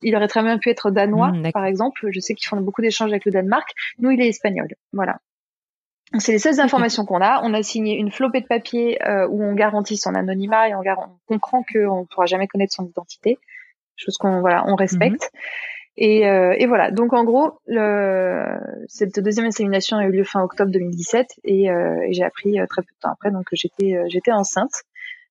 [0.00, 2.08] il aurait très bien pu être danois, mhm, par exemple.
[2.10, 3.68] Je sais qu'ils font beaucoup d'échanges avec le Danemark.
[3.98, 4.68] Nous, il est espagnol.
[4.94, 5.18] Voilà.
[6.18, 7.40] C'est les seules informations qu'on a.
[7.42, 10.80] On a signé une flopée de papiers euh, où on garantit son anonymat et on,
[10.80, 13.38] on comprend qu'on ne pourra jamais connaître son identité,
[13.96, 15.30] chose qu'on voilà, on respecte.
[15.98, 16.90] Et, euh, et, voilà.
[16.92, 18.46] Donc en gros, le,
[18.86, 22.82] cette deuxième insémination a eu lieu fin octobre 2017 et, euh, et j'ai appris très
[22.82, 24.84] peu de temps après donc j'étais j'étais enceinte.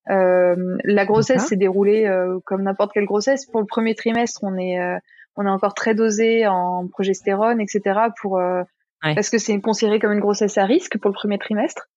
[0.07, 2.07] la grossesse s'est déroulée
[2.45, 3.45] comme n'importe quelle grossesse.
[3.45, 4.77] Pour le premier trimestre, on est
[5.37, 7.99] on est encore très dosé en progestérone, etc.
[8.19, 8.39] pour
[9.01, 11.87] parce que c'est considéré comme une grossesse à risque pour le premier trimestre.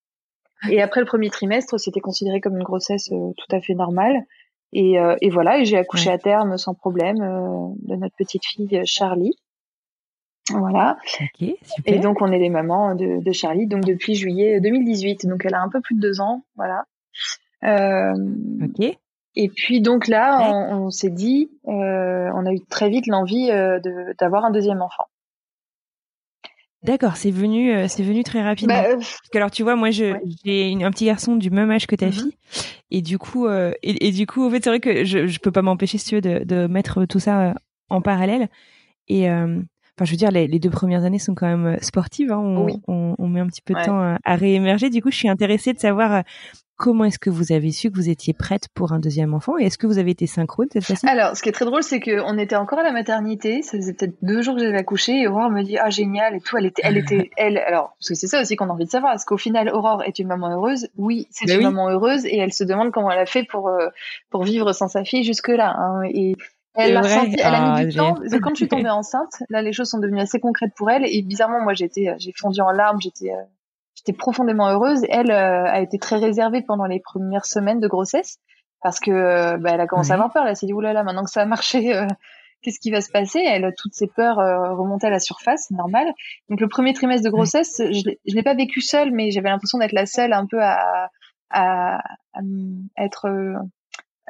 [0.70, 4.24] Et après le premier trimestre, c'était considéré comme une grossesse tout à fait normale.
[4.72, 8.44] Et, euh, et voilà, et j'ai accouché à terme sans problème euh, de notre petite
[8.44, 9.34] fille Charlie.
[10.52, 10.96] Voilà.
[11.64, 11.94] super.
[11.94, 15.26] Et donc on est les mamans de, de, Charlie, donc depuis juillet 2018.
[15.26, 16.84] Donc elle a un peu plus de deux ans, voilà.
[17.64, 18.14] Euh,
[18.64, 18.96] ok.
[19.36, 23.50] Et puis donc là, on, on s'est dit, euh, on a eu très vite l'envie
[23.50, 23.78] euh,
[24.18, 25.04] d'avoir un deuxième enfant.
[26.82, 28.74] D'accord, c'est venu, euh, c'est venu très rapidement.
[28.74, 30.14] Bah, Parce que alors tu vois, moi, je,
[30.44, 32.12] j'ai un petit garçon du même âge que ta mhm.
[32.12, 32.36] fille,
[32.90, 35.38] et du coup, euh, et, et, du coup, en fait, c'est vrai que je, je
[35.40, 37.54] peux pas m'empêcher, si tu veux, de, de mettre tout ça euh,
[37.90, 38.48] en parallèle.
[39.08, 39.26] Et
[40.00, 42.32] enfin, je veux dire, les, les, deux premières années sont quand même sportives.
[42.32, 44.88] Hein, on, on, on, met un petit peu de temps à, à, réémerger.
[44.88, 46.22] Du coup, je suis intéressée de savoir
[46.80, 49.64] Comment est-ce que vous avez su que vous étiez prête pour un deuxième enfant et
[49.64, 51.06] est-ce que vous avez été synchrone cette fois-ci?
[51.06, 53.60] Alors, ce qui est très drôle, c'est qu'on était encore à la maternité.
[53.60, 56.40] Ça faisait peut-être deux jours que j'avais accouché et Aurore me dit ah génial et
[56.40, 56.56] tout.
[56.56, 57.58] Elle était, elle était, elle.
[57.58, 59.12] Alors, parce que c'est ça aussi qu'on a envie de savoir.
[59.12, 60.88] Est-ce qu'au final, Aurore est une maman heureuse?
[60.96, 63.68] Oui, c'est ben une maman heureuse et elle se demande comment elle a fait pour
[63.68, 63.88] euh,
[64.30, 65.74] pour vivre sans sa fille jusque là.
[65.76, 66.04] Hein.
[66.04, 66.34] Et
[66.74, 68.14] elle a, senti, elle a mis du ah, temps.
[68.42, 71.04] Quand je suis tombée enceinte, là, les choses sont devenues assez concrètes pour elle.
[71.04, 73.00] Et bizarrement, moi, j'étais, j'ai fondu en larmes.
[73.00, 73.42] J'étais euh,
[74.00, 75.04] j'étais profondément heureuse.
[75.08, 78.38] Elle euh, a été très réservée pendant les premières semaines de grossesse
[78.82, 80.46] parce que euh, bah, elle a commencé à avoir peur.
[80.46, 82.06] Elle s'est dit oulala, maintenant que ça a marché, euh,
[82.62, 83.40] qu'est-ce qui va se passer?
[83.40, 84.36] Elle toutes ses peurs
[84.76, 86.06] remontaient à la surface, c'est normal.
[86.48, 89.78] Donc le premier trimestre de grossesse, je, je l'ai pas vécu seule, mais j'avais l'impression
[89.78, 91.10] d'être la seule un peu à,
[91.50, 91.98] à,
[92.34, 92.40] à
[92.96, 93.28] être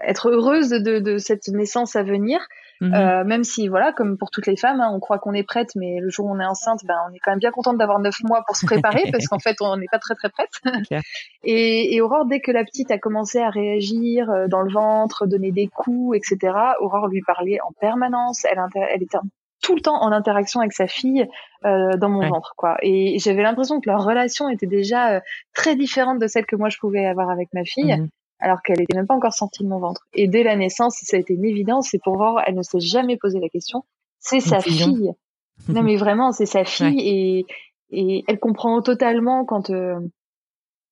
[0.06, 2.40] être heureuse de, de, cette naissance à venir.
[2.80, 2.94] Mhm.
[2.94, 5.72] Euh, même si, voilà, comme pour toutes les femmes, hein, on croit qu'on est prête,
[5.76, 7.98] mais le jour où on est enceinte, ben, on est quand même bien contente d'avoir
[7.98, 10.50] neuf mois pour se préparer, parce qu'en fait, on n'est pas très très prête.
[11.44, 15.26] et, et, Aurore, dès que la petite a commencé à réagir euh, dans le ventre,
[15.26, 18.46] donner des coups, etc., Aurore lui parlait en permanence.
[18.50, 19.18] Elle, elle était
[19.62, 21.28] tout le temps en interaction avec sa fille
[21.66, 22.78] euh, dans mon ventre, quoi.
[22.82, 25.20] Et j'avais l'impression que leur relation était déjà euh,
[25.54, 27.94] très différente de celle que moi je pouvais avoir avec ma fille.
[27.94, 28.08] Mhm
[28.40, 30.06] alors qu'elle était même pas encore sortie de mon ventre.
[30.14, 31.88] Et dès la naissance, ça a été une évidence.
[31.90, 33.84] C'est pour voir, elle ne s'est jamais posé la question.
[34.18, 35.12] C'est sa fille.
[35.68, 37.46] non mais vraiment, c'est sa fille et
[37.92, 39.98] et elle comprend totalement quand euh,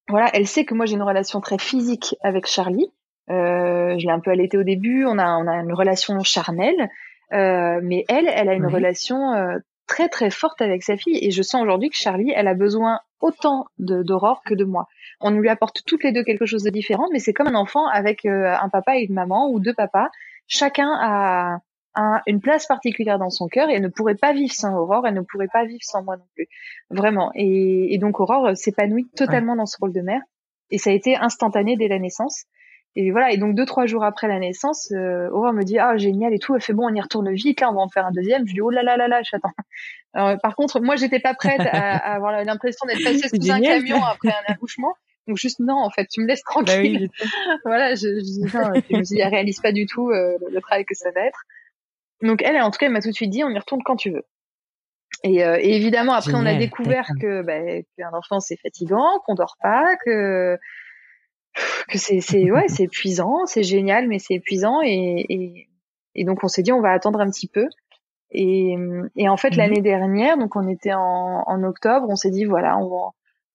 [0.08, 2.90] voilà, elle sait que moi j'ai une relation très physique avec Charlie.
[3.30, 5.04] Euh, je l'ai un peu allaité au début.
[5.04, 6.88] On a on a une relation charnelle,
[7.32, 11.18] euh, mais elle, elle a une relation euh, très très forte avec sa fille.
[11.22, 14.87] Et je sens aujourd'hui que Charlie, elle a besoin autant d'Aurore que de moi.
[15.20, 17.87] On lui apporte toutes les deux quelque chose de différent, mais c'est comme un enfant
[17.87, 20.09] avec euh, un papa et une maman ou deux papas.
[20.46, 21.61] Chacun a,
[22.26, 25.14] une place particulière dans son cœur et elle ne pourrait pas vivre sans Aurore, elle
[25.14, 26.46] ne pourrait pas vivre sans moi non plus.
[26.90, 27.33] Vraiment.
[27.35, 30.20] Et, donc Aurore s'épanouit totalement dans ce rôle de mère.
[30.70, 32.44] Et ça a été instantané dès la naissance.
[32.96, 33.33] Et voilà.
[33.33, 36.38] Et donc deux trois jours après la naissance, euh, Aurore me dit ah génial et
[36.38, 36.55] tout.
[36.55, 37.61] Elle fait bon, on y retourne vite.
[37.61, 38.46] Là, on va en faire un deuxième.
[38.46, 39.53] Je dis oh là là là là, j'attends.
[40.14, 44.31] par contre, moi, j'étais pas prête à, avoir l'impression d'être passée sous un camion après
[44.31, 44.94] un accouchement.
[45.29, 47.11] Donc juste non, en fait, tu me laisses bah tranquille.
[47.64, 50.87] voilà, je, je, non, je me dis, elle réalise pas du tout euh, le, travail
[50.87, 51.42] que ça va être.
[52.22, 53.96] Donc elle, en tout cas, elle m'a tout de suite dit, on y retourne quand
[53.96, 54.24] tu veux.
[55.24, 59.35] Et, euh, et évidemment, après, on a découvert que bah, qu'un enfant c'est fatigant, qu'on
[59.35, 60.57] dort pas, que
[61.88, 65.68] que c'est c'est ouais, c'est épuisant, c'est génial, mais c'est épuisant et, et,
[66.14, 67.66] et donc on s'est dit, on va attendre un petit peu.
[68.30, 68.76] Et,
[69.16, 69.56] et en fait, mhm.
[69.56, 73.11] l'année dernière, donc on était en, en octobre, on s'est dit voilà, on va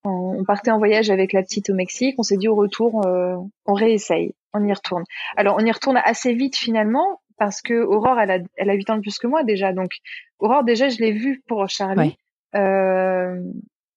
[0.06, 2.16] on partait en voyage avec la petite au Mexique.
[2.18, 5.04] On s'est dit au retour, euh, on réessaye, on y retourne.
[5.38, 8.90] Alors on y retourne assez vite finalement parce que Aurore, elle a, elle a 8
[8.90, 9.72] ans de plus que moi déjà.
[9.72, 9.92] Donc
[10.40, 12.18] Aurore, déjà, je l'ai vue pour Charlie.
[12.56, 13.40] Euh,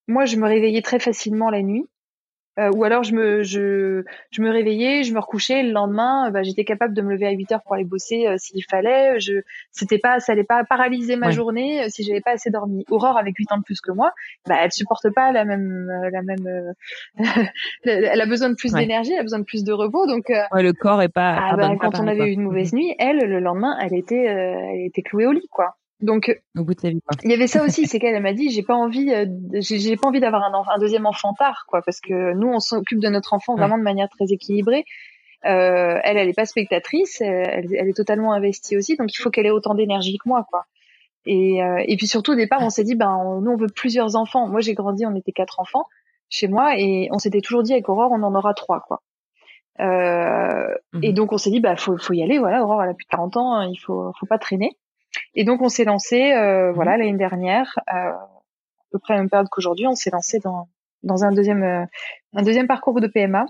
[0.07, 1.85] moi, je me réveillais très facilement la nuit.
[2.59, 6.41] Euh, ou alors je me je, je me réveillais, je me recouchais le lendemain, bah,
[6.43, 9.19] j'étais capable de me lever à 8 heures pour aller bosser euh, s'il fallait.
[9.19, 9.41] Je
[9.71, 12.83] c'était pas ça allait pas paralyser ma journée euh, si j'avais pas assez dormi.
[12.89, 14.11] Aurore avec 8 ans de plus que moi,
[14.47, 16.73] bah elle supporte pas la même la même
[17.83, 20.63] elle a besoin de plus d'énergie, elle a besoin de plus de repos donc ouais,
[20.63, 23.39] le corps est pas ah, bah, quand on avait eu une mauvaise nuit, elle le
[23.39, 25.76] lendemain, elle était elle était clouée au lit quoi.
[25.99, 28.49] Donc, au bout de sa vie, il y avait ça aussi, c'est qu'elle m'a dit,
[28.49, 29.25] j'ai pas envie, euh,
[29.59, 32.99] j'ai pas envie d'avoir un, un, deuxième enfant tard, quoi, parce que nous, on s'occupe
[32.99, 34.85] de notre enfant vraiment de manière très équilibrée.
[35.45, 39.29] Euh, elle, elle est pas spectatrice, elle, elle, est totalement investie aussi, donc il faut
[39.29, 40.65] qu'elle ait autant d'énergie que moi, quoi.
[41.25, 44.15] Et, euh, et puis surtout au départ, on s'est dit, ben, nous, on veut plusieurs
[44.15, 44.47] enfants.
[44.47, 45.85] Moi, j'ai grandi, on était quatre enfants
[46.29, 49.01] chez moi, et on s'était toujours dit avec Aurore, on en aura trois, quoi.
[49.79, 51.13] Euh, Et mhm.
[51.13, 53.09] donc on s'est dit, bah, faut, faut y aller, voilà, Aurore, elle a plus de
[53.09, 54.71] 40 ans, il faut, faut pas traîner.
[55.35, 58.17] Et donc on s'est lancé, euh, voilà, l'année dernière, à
[58.91, 60.67] peu près à la même période qu'aujourd'hui, on s'est lancé dans
[61.03, 61.87] dans un deuxième
[62.33, 63.45] un deuxième parcours de PMA.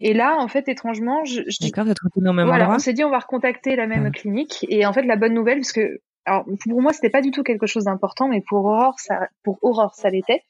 [0.00, 2.76] Et là, en fait, étrangement, je, je D'accord, au même voilà, endroit.
[2.76, 4.64] on s'est dit on va recontacter la même clinique.
[4.68, 7.42] Et en fait, la bonne nouvelle, parce que alors pour moi, c'était pas du tout
[7.42, 10.42] quelque chose d'important, mais pour Aurore, ça, pour Aurore, ça l'était.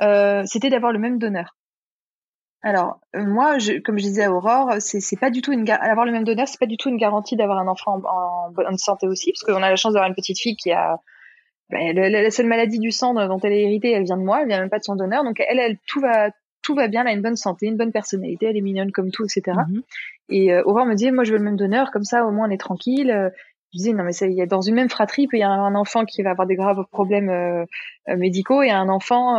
[0.00, 1.56] Euh, c'était d'avoir le même donneur.
[2.64, 5.68] Alors euh, moi, je, comme je disais à Aurore, c'est c'est pas du tout une
[5.68, 8.78] avoir le même donneur, c'est pas du tout une garantie d'avoir un enfant en, bonne
[8.78, 10.96] santé aussi, parce qu'on a la chance d'avoir une petite fille qui a
[11.68, 14.48] ben, la, seule maladie du sang dont elle est héritée, elle vient de moi, elle
[14.48, 16.30] vient même pas de son donneur, donc elle, elle tout va
[16.62, 19.10] tout va bien, elle a une bonne santé, une bonne personnalité, elle est mignonne comme
[19.10, 19.58] tout, etc.
[20.30, 20.52] Et mm-hmm.
[20.52, 22.50] euh, Aurore me dit, moi je veux le même donneur, comme ça au moins on
[22.50, 23.30] est tranquille.
[23.74, 25.60] Je disais non mais ça, y a, dans une même fratrie, il peut y avoir
[25.60, 27.66] un enfant qui va avoir des graves problèmes euh,
[28.16, 29.36] médicaux et un enfant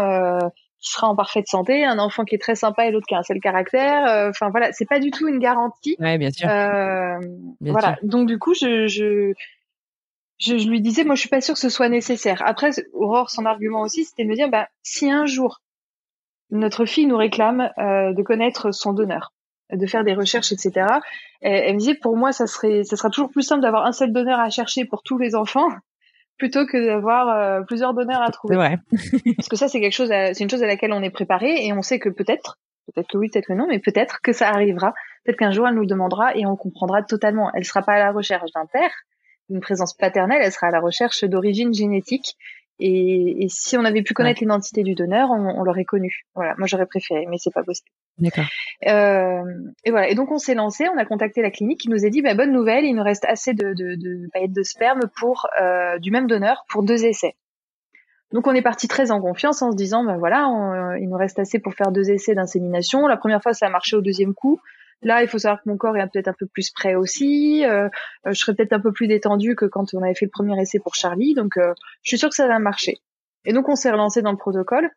[0.85, 3.17] qui sera en parfaite santé, un enfant qui est très sympa et l'autre qui a
[3.17, 4.07] un seul caractère.
[4.07, 5.95] Euh, enfin voilà, c'est pas du tout une garantie.
[5.99, 6.47] Ouais, bien sûr.
[6.47, 7.17] Euh,
[7.59, 7.97] voilà.
[8.03, 9.33] Donc du coup, je, je,
[10.37, 12.43] je, je, lui disais, moi, je suis pas sûre que ce soit nécessaire.
[12.45, 15.61] Après, Aurore, son argument aussi, c'était de me dire, bah, si un jour
[16.51, 19.33] notre fille nous réclame euh, de connaître son donneur,
[19.71, 20.85] de faire des recherches, etc.
[21.41, 23.91] Elle, elle me disait, pour moi, ça serait, ça sera toujours plus simple d'avoir un
[23.91, 25.69] seul donneur à chercher pour tous les enfants
[26.37, 28.57] plutôt que d'avoir euh, plusieurs donneurs à trouver.
[28.57, 28.77] Ouais.
[29.37, 31.73] Parce que ça, c'est quelque chose, c'est une chose à laquelle on est préparé et
[31.73, 34.93] on sait que peut-être, peut-être que oui, peut-être que non, mais peut-être que ça arrivera.
[35.23, 37.51] Peut-être qu'un jour, elle nous le demandera et on comprendra totalement.
[37.53, 38.91] Elle sera pas à la recherche d'un père,
[39.49, 42.35] d'une présence paternelle, elle sera à la recherche d'origine génétique
[42.79, 46.25] et, et, si on avait pu connaître l'identité du donneur, on, on l'aurait connu.
[46.35, 47.89] Voilà, moi j'aurais préféré, mais c'est pas possible.
[48.17, 48.45] D'accord.
[48.87, 49.43] Euh,
[49.85, 50.09] et voilà.
[50.09, 52.35] Et donc on s'est lancé, on a contacté la clinique qui nous a dit bah,
[52.35, 56.11] bonne nouvelle, il nous reste assez de, de, de paillettes de sperme pour euh, du
[56.11, 57.35] même donneur pour deux essais.
[58.33, 61.17] Donc on est parti très en confiance en se disant ben voilà, on, il nous
[61.17, 63.07] reste assez pour faire deux essais d'insémination.
[63.07, 64.59] La première fois ça a marché au deuxième coup.
[65.01, 67.63] Là, il faut savoir que mon corps est peut-être un peu plus prêt aussi.
[67.65, 67.89] Euh,
[68.25, 70.59] euh, je serais peut-être un peu plus détendue que quand on avait fait le premier
[70.59, 71.33] essai pour Charlie.
[71.33, 72.97] Donc, euh, je suis sûre que ça va marcher.
[73.45, 74.89] Et donc, on s'est relancé dans le protocole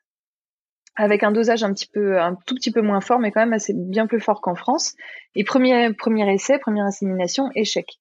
[0.97, 3.53] avec un dosage un petit peu, un tout petit peu moins fort, mais quand même
[3.53, 4.95] assez bien plus fort qu'en France.
[5.35, 8.01] Et premier, premier essai, première insémination, échec.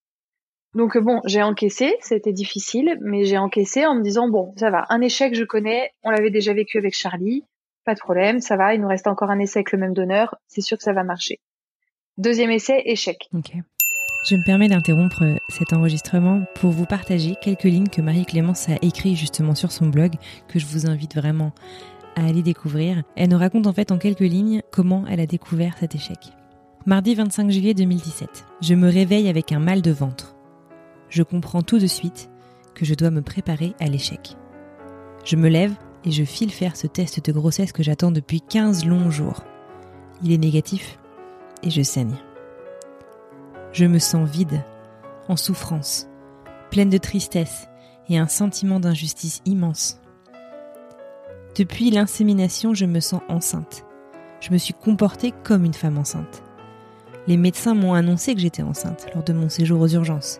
[0.74, 4.86] Donc bon, j'ai encaissé, c'était difficile, mais j'ai encaissé en me disant bon, ça va,
[4.90, 7.44] un échec je connais, on l'avait déjà vécu avec Charlie,
[7.86, 10.36] pas de problème, ça va, il nous reste encore un essai avec le même donneur,
[10.48, 11.40] c'est sûr que ça va marcher.
[12.18, 13.30] Deuxième essai, échec.
[14.26, 19.16] Je me permets d'interrompre cet enregistrement pour vous partager quelques lignes que Marie-Clémence a écrites
[19.16, 20.16] justement sur son blog,
[20.48, 21.54] que je vous invite vraiment
[22.16, 23.04] à aller découvrir.
[23.16, 26.18] Elle nous raconte en fait en quelques lignes comment elle a découvert cet échec.
[26.88, 28.46] Mardi 25 juillet 2017.
[28.62, 30.36] Je me réveille avec un mal de ventre.
[31.10, 32.32] Je comprends tout de suite
[32.74, 34.36] que je dois me préparer à l'échec.
[35.24, 38.86] Je me lève et je file faire ce test de grossesse que j'attends depuis 15
[38.86, 39.44] longs jours.
[40.24, 40.98] Il est négatif
[41.63, 42.15] et je saigne.
[43.72, 44.63] Je me sens vide,
[45.28, 46.08] en souffrance,
[46.72, 47.67] pleine de tristesse
[48.10, 50.00] et un sentiment d'injustice immense.
[51.56, 53.84] Depuis l'insémination, je me sens enceinte.
[54.39, 56.43] Je me suis comportée comme une femme enceinte.
[57.28, 60.39] Les médecins m'ont annoncé que j'étais enceinte lors de mon séjour aux urgences.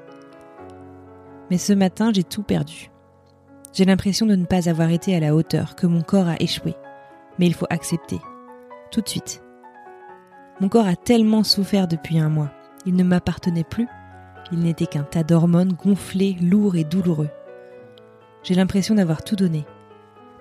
[1.49, 2.91] Mais ce matin, j'ai tout perdu.
[3.73, 6.75] J'ai l'impression de ne pas avoir été à la hauteur, que mon corps a échoué.
[7.39, 8.19] Mais il faut accepter.
[8.91, 9.41] Tout de suite.
[10.60, 12.52] Mon corps a tellement souffert depuis un mois.
[12.86, 13.88] Il ne m'appartenait plus.
[14.52, 17.30] Il n'était qu'un tas d'hormones gonflées, lourds et douloureux.
[18.43, 19.65] J'ai l'impression d'avoir tout donné,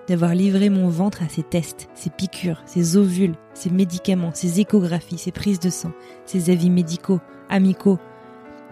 [0.07, 5.17] d'avoir livré mon ventre à ces tests, ces piqûres, ces ovules, ces médicaments, ces échographies,
[5.17, 5.91] ces prises de sang,
[6.25, 7.99] ces avis médicaux, amicaux,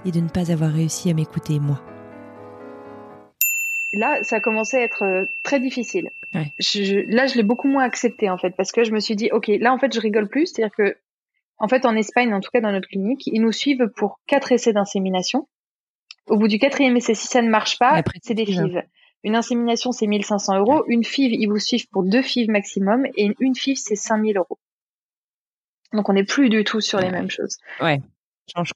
[0.06, 1.82] et de ne pas avoir réussi à m'écouter moi.
[3.94, 6.10] Là, ça a commencé à être euh, très difficile.
[6.60, 9.30] Je, là, je l'ai beaucoup moins accepté en fait, parce que je me suis dit,
[9.32, 10.96] ok, là en fait, je rigole plus, c'est-à-dire que
[11.58, 14.52] en fait, en Espagne, en tout cas dans notre clinique, ils nous suivent pour quatre
[14.52, 15.48] essais d'insémination.
[16.28, 18.84] Au bout du quatrième essai, si ça ne marche pas, c'est des FIV.
[19.24, 20.84] Une insémination, c'est 1500 euros.
[20.88, 23.06] Une FIV, ils vous suivent pour deux FIV maximum.
[23.16, 24.60] Et une FIV, c'est 5000 euros.
[25.94, 27.58] Donc, on n'est plus du tout sur les mêmes choses.
[27.82, 28.02] Ouais.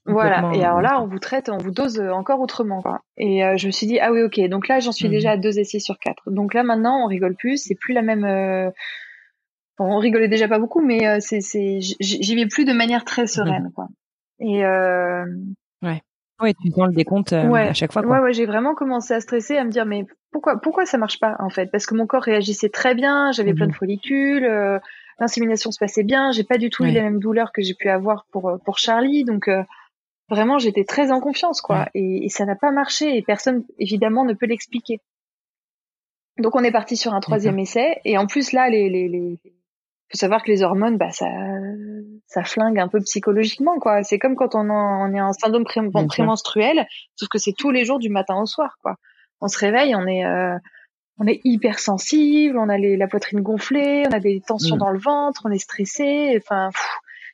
[0.04, 0.50] Voilà.
[0.54, 2.82] Et alors là, on vous traite, on vous dose encore autrement.
[2.82, 3.00] Quoi.
[3.16, 4.40] Et euh, je me suis dit, ah oui, ok.
[4.48, 5.12] Donc là, j'en suis mhm.
[5.12, 6.30] déjà à deux essais sur quatre.
[6.30, 7.58] Donc là, maintenant, on rigole plus.
[7.58, 8.24] C'est plus la même.
[8.24, 8.70] Euh,
[9.80, 13.26] on rigolait déjà pas beaucoup, mais euh, c'est, c'est, j'y vais plus de manière très
[13.26, 13.72] sereine, mhm.
[13.72, 13.88] quoi.
[14.38, 15.24] Et euh...
[15.82, 16.02] ouais,
[16.40, 18.02] ouais, tu sens le décompte euh, à chaque fois.
[18.02, 18.18] Quoi.
[18.18, 21.18] Ouais, ouais, j'ai vraiment commencé à stresser, à me dire mais pourquoi, pourquoi ça marche
[21.18, 21.70] pas en fait?
[21.70, 23.76] Parce que mon corps réagissait très bien, j'avais plein de mhm.
[23.76, 24.78] follicules, euh,
[25.18, 27.88] l'insémination se passait bien, j'ai pas du tout eu les mêmes douleurs que j'ai pu
[27.88, 29.50] avoir pour pour Charlie, donc
[30.28, 31.88] vraiment j'étais très en confiance quoi.
[31.94, 35.00] Et, et, ça n'a pas marché et personne évidemment ne peut l'expliquer.
[36.38, 39.38] Donc on est parti sur un troisième essai et en plus là les, les, les
[40.12, 41.28] faut savoir que les hormones, bah ça,
[42.26, 44.02] ça flingue un peu psychologiquement, quoi.
[44.02, 46.86] C'est comme quand on, on est en syndrome pré prémenstruel,
[47.16, 48.96] sauf que c'est tous les jours du matin au soir, quoi.
[49.40, 50.24] on se réveille, on est
[51.20, 54.78] on est hyper sensible, on a les, la poitrine gonflée, on a des tensions mm.
[54.78, 56.34] dans le ventre, on est stressé.
[56.38, 56.70] Enfin,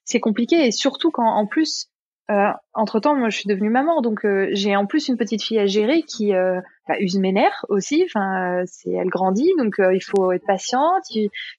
[0.05, 1.89] c'est compliqué et surtout quand en plus
[2.31, 5.43] euh, entre temps, moi, je suis devenue maman, donc euh, j'ai en plus une petite
[5.43, 8.05] fille à gérer qui euh, bah, use mes nerfs aussi.
[8.05, 11.05] Enfin, c'est elle grandit, donc il faut être patiente.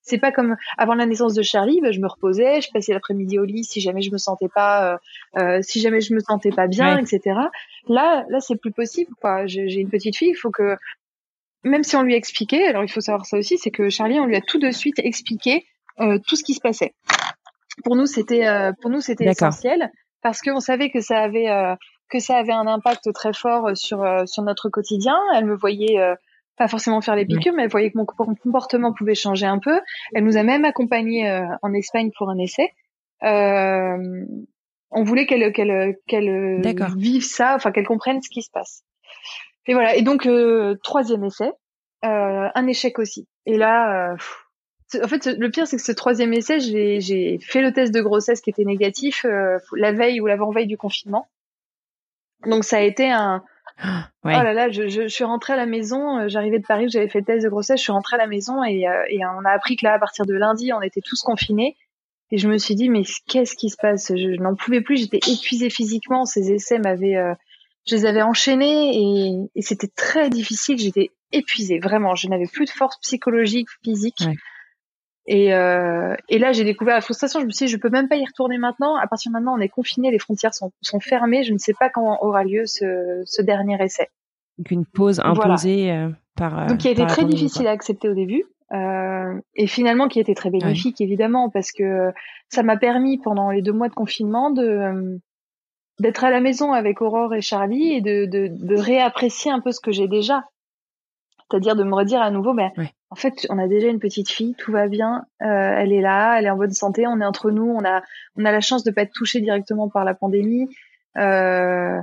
[0.02, 3.40] C'est pas comme avant la naissance de Charlie, bah, je me reposais, je passais l'après-midi
[3.40, 5.00] au lit si jamais je me sentais pas,
[5.62, 7.22] si jamais je me sentais pas bien, etc.
[7.88, 9.12] Là, là, c'est plus possible.
[9.22, 9.48] Quoi.
[9.48, 10.78] J'ai une petite fille, il faut que
[11.64, 14.26] même si on lui expliquait, alors il faut savoir ça aussi, c'est que Charlie, on
[14.26, 15.66] lui a tout de suite expliqué
[15.98, 16.94] tout ce qui se passait.
[17.84, 21.76] Pour nous, c'était pour nous c'était essentiel parce qu'on savait que ça avait euh,
[22.10, 25.18] que ça avait un impact très fort euh, sur euh, sur notre quotidien.
[25.36, 26.00] Elle me voyait
[26.58, 29.80] pas forcément faire les piqûres, mais elle voyait que mon comportement pouvait changer un peu.
[30.14, 31.30] Elle nous a même accompagnés
[31.62, 32.74] en Espagne pour un essai.
[33.22, 36.62] on voulait qu'elle qu'elle qu'elle
[36.98, 38.84] vive ça, enfin qu'elle comprenne ce qui se passe.
[39.68, 39.96] Et voilà.
[39.96, 40.28] Et donc
[40.84, 41.52] troisième essai,
[42.02, 43.28] un échec aussi.
[43.46, 44.16] Et là,
[44.96, 48.42] en fait, le pire, c'est que ce troisième essai, j'ai fait le test de grossesse
[48.42, 51.28] qui était négatif euh, la veille ou l'avant-veille du confinement.
[52.46, 53.44] Donc ça a été un.
[54.24, 56.20] Oh là là, je, je, suis rentrée à la maison.
[56.20, 57.80] Euh, j'arrivais de Paris, j'avais fait le test de grossesse.
[57.80, 60.00] Je suis rentrée à la maison et, euh, et on a appris que là, à
[60.00, 61.78] partir de lundi, on était tous confinés.
[62.32, 64.12] Et je me suis dit, mais qu'est-ce qui se passe?
[64.14, 64.98] Je, n'en pouvais plus.
[64.98, 66.26] J'étais épuisée physiquement.
[66.26, 67.16] Ces essais m'avaient,
[67.88, 70.78] je les avais enchaînés et, et c'était très difficile.
[70.78, 72.16] J'étais épuisée, vraiment.
[72.16, 74.24] Je n'avais plus de force psychologique, physique.
[75.28, 77.42] Et, euh, et là, j'ai découvert la frustration.
[77.42, 78.96] Je me suis dit, je peux même pas y retourner maintenant.
[78.96, 81.44] À partir de maintenant, on est confiné, les frontières sont, sont fermées.
[81.44, 84.08] Je ne sais pas quand aura lieu ce, ce dernier essai.
[84.58, 86.58] Donc une pause imposée euh, par.
[86.58, 88.46] Euh, Donc qui a été très difficile à accepter au début.
[88.74, 92.12] Euh, et finalement qui a été très bénéfique évidemment parce que
[92.50, 95.22] ça m'a permis pendant les deux mois de confinement de
[96.00, 99.72] d'être à la maison avec Aurore et Charlie et de, de, de réapprécier un peu
[99.72, 100.44] ce que j'ai déjà
[101.50, 102.72] c'est-à-dire de me redire à nouveau, ben,
[103.10, 106.38] en fait, on a déjà une petite fille, tout va bien, euh, elle est là,
[106.38, 108.02] elle est en bonne santé, on est entre nous, on a,
[108.36, 110.68] on a la chance de pas être touché directement par la pandémie.
[111.18, 111.98] Euh,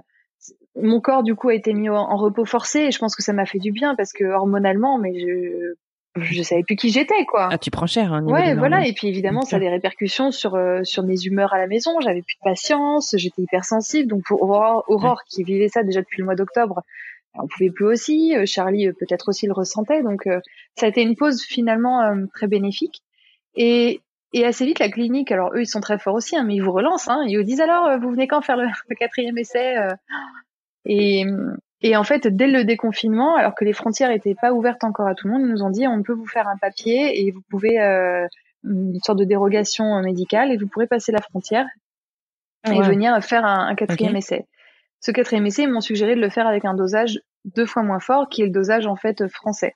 [0.76, 3.32] mon corps du coup a été mis en, repos forcé et je pense que ça
[3.32, 5.74] m'a fait du bien parce que hormonalement, mais je
[6.16, 7.48] je savais plus qui j'étais quoi.
[7.50, 8.12] Ah tu prends cher.
[8.12, 11.52] Hein, ouais voilà et puis évidemment ça a des répercussions sur euh, sur mes humeurs
[11.54, 12.00] à la maison.
[12.00, 16.20] J'avais plus de patience, j'étais hypersensible donc pour Aurore, Aurore qui vivait ça déjà depuis
[16.20, 16.82] le mois d'octobre,
[17.34, 18.36] on pouvait plus aussi.
[18.36, 20.02] Euh, Charlie euh, peut-être aussi le ressentait.
[20.02, 20.40] Donc euh,
[20.76, 23.02] ça a été une pause finalement très bénéfique.
[23.56, 24.00] Et,
[24.32, 26.62] et assez vite la clinique, alors eux ils sont très forts aussi, hein, mais ils
[26.62, 27.08] vous relancent.
[27.08, 28.66] Hein, ils vous disent alors vous venez quand faire le,
[28.98, 29.76] quatrième essai
[30.86, 31.24] et,
[31.80, 35.14] et en fait dès le déconfinement, alors que les frontières étaient pas ouvertes encore à
[35.14, 37.42] tout le monde, ils nous ont dit on peut vous faire un papier et vous
[37.48, 37.78] pouvez
[38.64, 41.66] une sorte de dérogation médicale et vous pourrez passer la frontière
[42.66, 44.46] et venir faire un, quatrième essai.
[45.04, 48.00] Ce quatrième essai, ils m'ont suggéré de le faire avec un dosage deux fois moins
[48.00, 49.74] fort, qui est le dosage en fait français.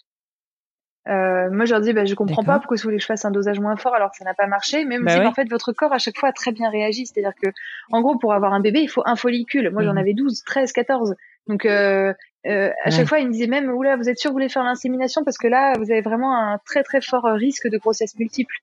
[1.07, 3.27] Euh, moi, je leur dis, bah, je comprends pas pourquoi vous voulez que je fasse
[3.27, 4.87] un dosage moins fort alors que ça n'a pas marché.
[4.87, 7.05] Même bah si en fait votre corps à chaque fois a très bien réagi.
[7.05, 7.51] C'est-à-dire que,
[7.93, 9.71] en gros, pour avoir un bébé, il faut un follicule.
[9.71, 9.99] Moi, j'en mhm.
[9.99, 11.15] avais 12, 13, 14.
[11.47, 12.15] Donc, euh,
[12.47, 14.49] euh, à chaque fois, ils me disaient même, oula, vous êtes sûr que vous voulez
[14.49, 15.25] faire l'insémination?
[15.25, 18.55] Parce que là, vous avez vraiment un très très fort risque de grossesse multiple.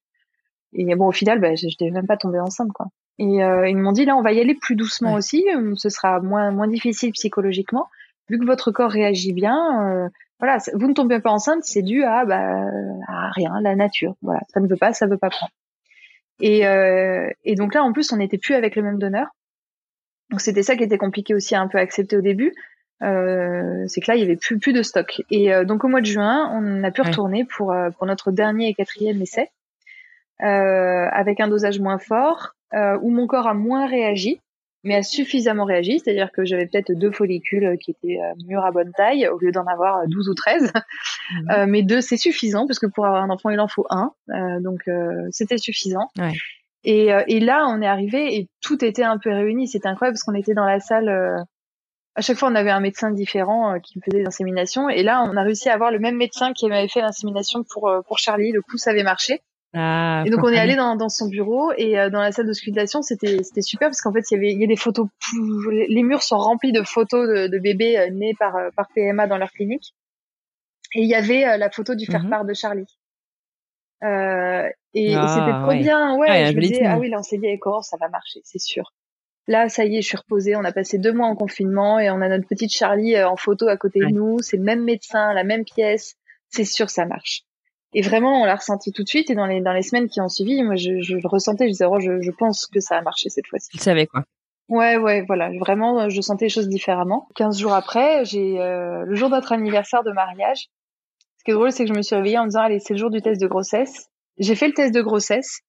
[0.73, 2.87] Et bon, au final, bah, je n'étais même pas tombée enceinte, quoi.
[3.17, 5.45] Et euh, ils m'ont dit là, on va y aller plus doucement aussi.
[5.53, 7.87] Euh, ce sera moins moins difficile psychologiquement,
[8.29, 9.55] vu que votre corps réagit bien.
[9.89, 10.09] Euh,
[10.39, 12.67] voilà, vous ne tombez pas enceinte, c'est dû à bah
[13.07, 14.15] à rien, la nature.
[14.21, 15.51] Voilà, ça ne veut pas, ça veut pas prendre.
[16.41, 19.27] Et euh, et donc là, en plus, on n'était plus avec le même donneur.
[20.29, 22.53] Donc c'était ça qui était compliqué aussi à un peu accepter au début.
[23.01, 25.21] Euh, c'est que là, il y avait plus plus de stock.
[25.31, 28.73] Et donc au mois de juin, on a pu retourner pour pour notre dernier et
[28.73, 29.51] quatrième essai.
[30.43, 34.41] Euh, avec un dosage moins fort, euh, où mon corps a moins réagi,
[34.85, 38.71] mais a suffisamment réagi, c'est-à-dire que j'avais peut-être deux follicules qui étaient euh, mûrs à
[38.71, 40.63] bonne taille, au lieu d'en avoir 12 ou 13.
[40.63, 40.71] Mhm.
[41.51, 44.11] Euh, mais deux, c'est suffisant, parce que pour avoir un enfant, il en faut un.
[44.29, 44.87] Euh, donc,
[45.31, 46.07] c'était suffisant.
[46.19, 46.33] Ouais.
[46.83, 49.67] Et, et, là, on est arrivé et tout était un peu réuni.
[49.67, 51.09] C'était incroyable parce qu'on était dans la salle.
[51.09, 54.87] à chaque fois, on avait un médecin différent qui me faisait l'insémination.
[54.87, 57.91] Et là, on a réussi à avoir le même médecin qui m'avait fait l'insémination pour,
[58.07, 58.51] pour Charlie.
[58.51, 59.41] Le coup, ça avait marché.
[59.77, 62.47] Ah, et donc on est allé dans, dans, son bureau et euh, dans la salle
[62.47, 64.77] de sculptation c'était c'était super parce qu'en fait il y avait il y a des
[64.77, 68.87] photos les murs sont remplis de photos de, de bébés euh, nés par euh, par
[68.95, 69.93] PMA dans leur clinique.
[70.93, 72.49] Et il y avait la photo du faire-part mhm.
[72.49, 72.97] de Charlie.
[74.03, 77.17] Euh, et, et c'était ah, trop bien ouais ah, je me disais ah oui là
[77.19, 78.93] on s'est dit avec ça va marcher c'est sûr.
[79.47, 82.09] Là ça y est je suis reposée on a passé deux mois en confinement et
[82.11, 84.39] on a notre petite Charlie en photo à côté de nous.
[84.39, 86.15] C'est le même médecin la même pièce.
[86.47, 87.43] C'est sûr ça marche
[87.97, 89.29] et vraiment, on l'a ressenti tout de suite.
[89.29, 91.65] Et dans les, dans les semaines qui ont suivi, moi, je, je le ressentais.
[91.67, 93.69] Je disais, oh, je, je pense que ça a marché cette fois-ci.
[93.69, 94.25] Tu savais quoi
[94.67, 95.49] Ouais, ouais, voilà.
[95.57, 97.29] Vraiment, je sentais les choses différemment.
[97.35, 100.67] 15 jours après, j'ai euh, le jour de notre anniversaire de mariage.
[101.37, 102.93] Ce qui est drôle, c'est que je me suis réveillée en me disant, allez, c'est
[102.93, 104.09] le jour du test de grossesse.
[104.39, 105.61] J'ai fait le test de grossesse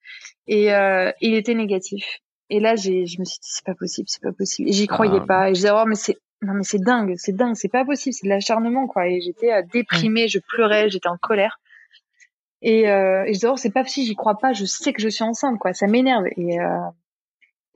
[0.48, 2.18] et euh, il était négatif.
[2.50, 4.68] Et là, j'ai, je me suis dit, c'est pas possible, c'est pas possible.
[4.68, 5.26] Et j'y croyais ah.
[5.26, 5.50] pas.
[5.50, 8.14] Et je disais, oh, mais c'est, non, mais c'est dingue, c'est dingue, c'est pas possible,
[8.14, 9.06] c'est de l'acharnement, quoi.
[9.06, 11.60] Et j'étais euh, déprimée, je pleurais, j'étais en colère.
[12.68, 15.00] Et, euh, et je disais, oh, c'est pas possible, j'y crois pas, je sais que
[15.00, 15.72] je suis enceinte, quoi.
[15.72, 16.24] Ça m'énerve.
[16.36, 16.80] Et, euh,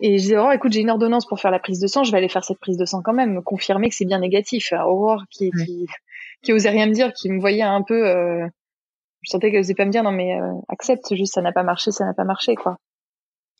[0.00, 2.10] et je disais, oh, écoute, j'ai une ordonnance pour faire la prise de sang, je
[2.10, 4.72] vais aller faire cette prise de sang quand même, me confirmer que c'est bien négatif.
[4.72, 5.86] Aurore, qui, qui,
[6.42, 8.44] qui osait rien me dire, qui me voyait un peu, euh,
[9.22, 11.62] je sentais qu'elle osait pas me dire, non, mais euh, accepte, juste, ça n'a pas
[11.62, 12.76] marché, ça n'a pas marché, quoi.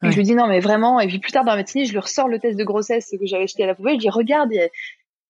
[0.03, 1.93] Et je lui dis non mais vraiment et puis plus tard dans la matinée je
[1.93, 4.09] lui ressors le test de grossesse que j'avais acheté à la poubelle je lui dis
[4.09, 4.51] regarde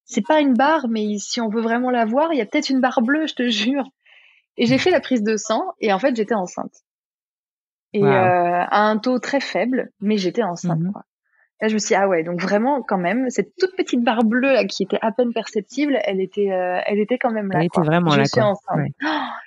[0.05, 2.71] c'est pas une barre mais si on veut vraiment la voir il y a peut-être
[2.71, 3.91] une barre bleue je te jure
[4.61, 6.85] et j'ai fait la prise de sang et en fait j'étais enceinte
[7.93, 10.93] et euh, à un taux très faible mais j'étais enceinte mhm.
[10.93, 11.03] quoi.
[11.63, 14.25] Là, je me suis dit, ah ouais, donc vraiment, quand même, cette toute petite barre
[14.25, 17.59] bleue là qui était à peine perceptible, elle était, euh, elle était quand même là.
[17.59, 18.25] Elle était vraiment là.
[18.33, 18.45] Quoi.
[18.45, 18.95] Enceinte.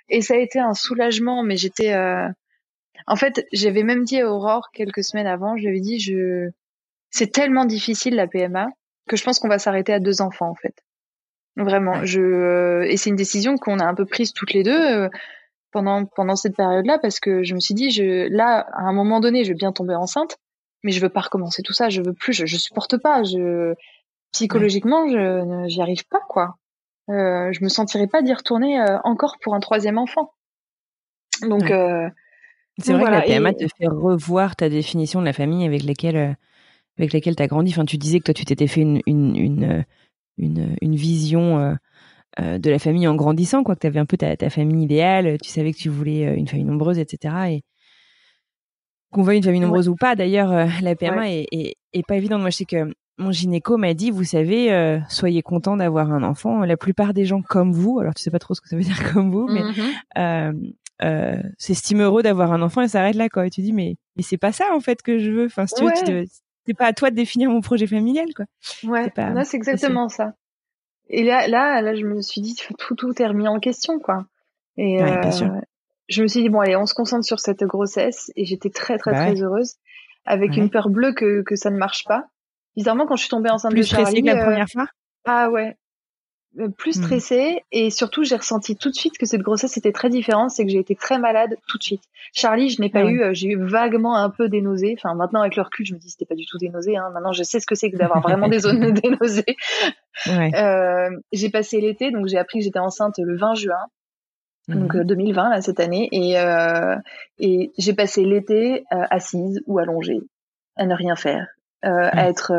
[0.10, 2.28] Et ça a été un soulagement, mais j'étais, euh,
[3.08, 6.52] en fait, j'avais même dit à Aurore quelques semaines avant, je lui avais dit, je,
[7.10, 8.68] c'est tellement difficile la PMA
[9.08, 10.76] que je pense qu'on va s'arrêter à deux enfants en fait.
[11.56, 14.72] Vraiment, je euh, et c'est une décision qu'on a un peu prise toutes les deux
[14.72, 15.10] euh,
[15.72, 19.20] pendant pendant cette période-là parce que je me suis dit, je là à un moment
[19.20, 20.38] donné, je vais bien tomber enceinte,
[20.84, 23.76] mais je veux pas recommencer tout ça, je veux plus, je, je supporte pas, je
[24.32, 26.56] psychologiquement, je j'y arrive pas quoi.
[27.10, 30.34] Euh, je me sentirais pas d'y retourner euh, encore pour un troisième enfant.
[31.42, 32.10] Donc euh,
[32.80, 36.36] c'est vrai que la PMA te fait revoir ta définition de la famille avec laquelle
[36.98, 37.72] avec laquelle tu as grandi.
[37.72, 39.86] Enfin, tu disais que toi, tu t'étais fait une, une, une,
[40.38, 41.78] une, une vision
[42.40, 44.84] euh, de la famille en grandissant, quoi, que tu avais un peu ta, ta, famille
[44.84, 47.36] idéale, tu savais que tu voulais une famille nombreuse, etc.
[47.50, 47.64] Et
[49.12, 52.42] qu'on veuille une famille nombreuse ou pas, d'ailleurs, la PMA est, est, est, pas évidente.
[52.42, 56.66] Moi, je sais que mon gynéco m'a dit, vous savez, soyez content d'avoir un enfant.
[56.66, 58.82] La plupart des gens comme vous, alors tu sais pas trop ce que ça veut
[58.84, 60.54] dire comme vous, mais mmh
[61.04, 63.48] euh, s'estime heureux d'avoir un enfant et s'arrête là quoi.
[63.48, 65.46] Et tu dis mais mais c'est pas ça en fait que je veux.
[65.46, 66.24] Enfin, si tu veux,
[66.66, 68.46] c'est pas à toi de définir mon projet familial quoi.
[68.84, 69.12] Ouais,
[69.44, 70.34] c'est exactement ça.
[71.10, 74.26] Et là, là, là, je me suis dit tout tout est remis en question quoi.
[74.78, 75.22] Et euh,
[76.10, 78.98] je me suis dit bon allez, on se concentre sur cette grossesse et j'étais très
[78.98, 79.76] très bah très heureuse
[80.26, 82.28] avec une peur bleue que que ça ne marche pas.
[82.76, 84.88] Bizarrement quand je suis tombée enceinte Plus de Charlie, que la euh, première fois.
[85.26, 85.78] Ah ouais,
[86.78, 87.04] plus hmm.
[87.04, 90.66] stressée et surtout j'ai ressenti tout de suite que cette grossesse était très différente, c'est
[90.66, 92.04] que j'ai été très malade tout de suite.
[92.34, 94.96] Charlie, je n'ai pas ah eu, euh, j'ai eu vaguement un peu des nausées.
[94.98, 96.96] Enfin maintenant avec le recul, je me dis c'était pas du tout des nausées.
[96.96, 97.10] Hein.
[97.14, 99.56] Maintenant je sais ce que c'est que d'avoir vraiment des zones des nausées.
[100.28, 100.52] Ouais.
[100.56, 103.86] Euh, j'ai passé l'été, donc j'ai appris que j'étais enceinte le 20 juin.
[104.70, 105.50] Donc 2020 mhm.
[105.52, 106.96] là cette année et euh,
[107.38, 110.22] et j'ai passé l'été assise ou allongée
[110.78, 111.48] à ne rien faire,
[111.82, 112.54] à être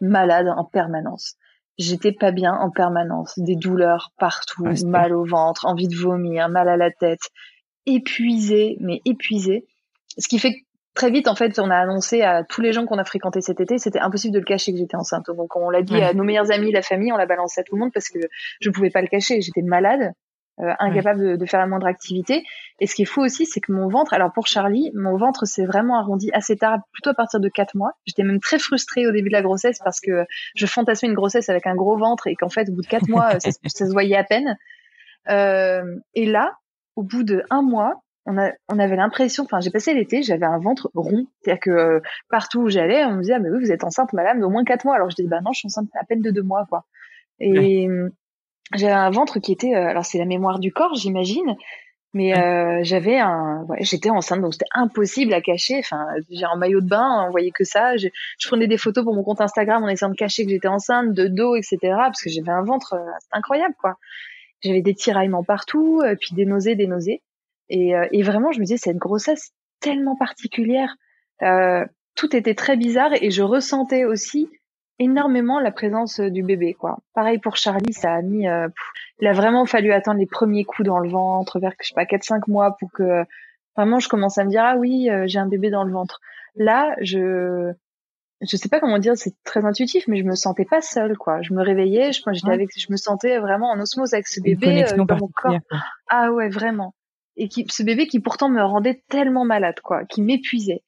[0.00, 1.36] malade en permanence
[1.78, 6.68] j'étais pas bien en permanence, des douleurs partout, mal au ventre, envie de vomir, mal
[6.68, 7.30] à la tête,
[7.86, 9.66] épuisée, mais épuisée.
[10.18, 10.58] Ce qui fait que
[10.94, 13.60] très vite, en fait, on a annoncé à tous les gens qu'on a fréquentés cet
[13.60, 15.26] été, c'était impossible de le cacher que j'étais enceinte.
[15.26, 17.76] Donc on l'a dit à nos meilleurs amis, la famille, on l'a balancé à tout
[17.76, 18.18] le monde parce que
[18.60, 19.40] je pouvais pas le cacher.
[19.40, 20.12] J'étais malade,
[20.60, 22.44] euh, incapable de, de, faire la moindre activité.
[22.80, 25.46] Et ce qui est fou aussi, c'est que mon ventre, alors pour Charlie, mon ventre
[25.46, 27.92] s'est vraiment arrondi assez tard, plutôt à partir de 4 mois.
[28.06, 30.24] J'étais même très frustrée au début de la grossesse parce que
[30.56, 33.08] je fantasmais une grossesse avec un gros ventre et qu'en fait, au bout de 4
[33.08, 34.56] mois, ça, ça, se voyait à peine.
[35.28, 36.56] Euh, et là,
[36.96, 40.44] au bout de un mois, on, a, on avait l'impression, enfin j'ai passé l'été, j'avais
[40.44, 43.58] un ventre rond, c'est-à-dire que euh, partout où j'allais, on me disait ah mais oui
[43.60, 45.66] vous êtes enceinte madame d'au moins quatre mois, alors je disais bah non je suis
[45.66, 46.84] enceinte à peine de deux mois quoi.
[47.40, 47.88] Et
[48.74, 51.56] j'avais un ventre qui était, euh, alors c'est la mémoire du corps, j'imagine,
[52.14, 55.78] mais euh, j'avais un, ouais, j'étais enceinte, donc c'était impossible à cacher.
[55.78, 57.96] Enfin, j'ai un maillot de bain, on voyait que ça.
[57.96, 58.08] Je,
[58.38, 61.12] je, prenais des photos pour mon compte Instagram en essayant de cacher que j'étais enceinte,
[61.12, 61.78] de dos, etc.
[61.82, 63.96] Parce que j'avais un ventre, euh, incroyable, quoi.
[64.62, 67.22] J'avais des tiraillements partout, euh, puis des nausées, des nausées.
[67.70, 70.96] Et, et vraiment, je me disais, c'est une grossesse tellement particulière.
[72.14, 74.48] tout était très bizarre et je ressentais aussi
[74.98, 76.98] énormément la présence euh, du bébé quoi.
[77.14, 78.68] Pareil pour Charlie, ça a mis euh,
[79.20, 82.06] il a vraiment fallu attendre les premiers coups dans le ventre vers je sais pas
[82.06, 83.24] 4 5 mois pour que
[83.76, 86.20] vraiment je commence à me dire ah oui, euh, j'ai un bébé dans le ventre.
[86.56, 87.72] Là, je
[88.40, 91.42] je sais pas comment dire, c'est très intuitif mais je me sentais pas seule quoi.
[91.42, 94.84] Je me réveillais, je j'étais avec je me sentais vraiment en osmose avec ce bébé
[94.96, 95.58] dans mon corps.
[96.08, 96.94] Ah ouais, vraiment.
[97.36, 100.82] Et qui ce bébé qui pourtant me rendait tellement malade quoi, qui m'épuisait.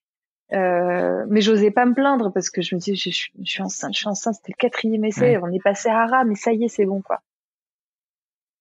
[0.53, 3.93] Euh, mais j'osais pas me plaindre parce que je me dis je, je, suis enceinte,
[3.95, 6.65] je suis enceinte, c'était le quatrième essai, on est passé à rat, mais ça y
[6.65, 7.21] est, c'est bon quoi.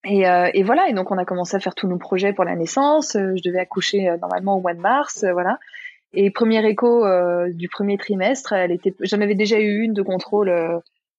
[0.05, 2.45] Et, euh, et, voilà, et donc on a commencé à faire tous nos projets pour
[2.45, 3.15] la naissance.
[3.15, 5.59] Euh, je devais accoucher euh, normalement au mois de mars, voilà.
[6.13, 7.05] Et première écho
[7.49, 10.51] du premier trimestre, elle était, j'en avais déjà eu une de contrôle,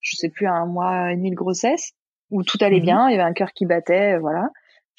[0.00, 1.92] je sais plus, un mois et demi de grossesse,
[2.32, 4.50] où tout allait mmh bien, il y avait un cœur qui battait, voilà.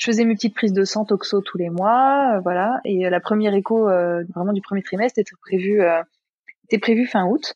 [0.01, 2.81] Je faisais mes petites prises de sang toxo tous les mois, voilà.
[2.85, 5.83] Et la première écho, vraiment du premier trimestre, était prévue,
[6.65, 7.53] était prévue fin août.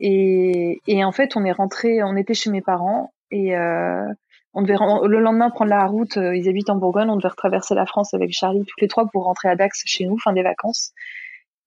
[0.00, 4.06] Et, et en fait, on est rentré, on était chez mes parents et euh,
[4.52, 4.76] on devait
[5.08, 6.16] le lendemain prendre la route.
[6.16, 9.06] Euh, ils habitent en Bourgogne, on devait retraverser la France avec Charlie toutes les trois
[9.06, 10.92] pour rentrer à Dax chez nous, fin des vacances.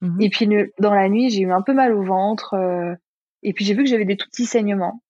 [0.02, 0.22] Mhm.
[0.22, 0.50] Et puis
[0.80, 2.54] dans la nuit, j'ai eu un peu mal au ventre.
[2.54, 2.96] Euh,
[3.44, 5.02] et puis j'ai vu que j'avais des tout petits saignements,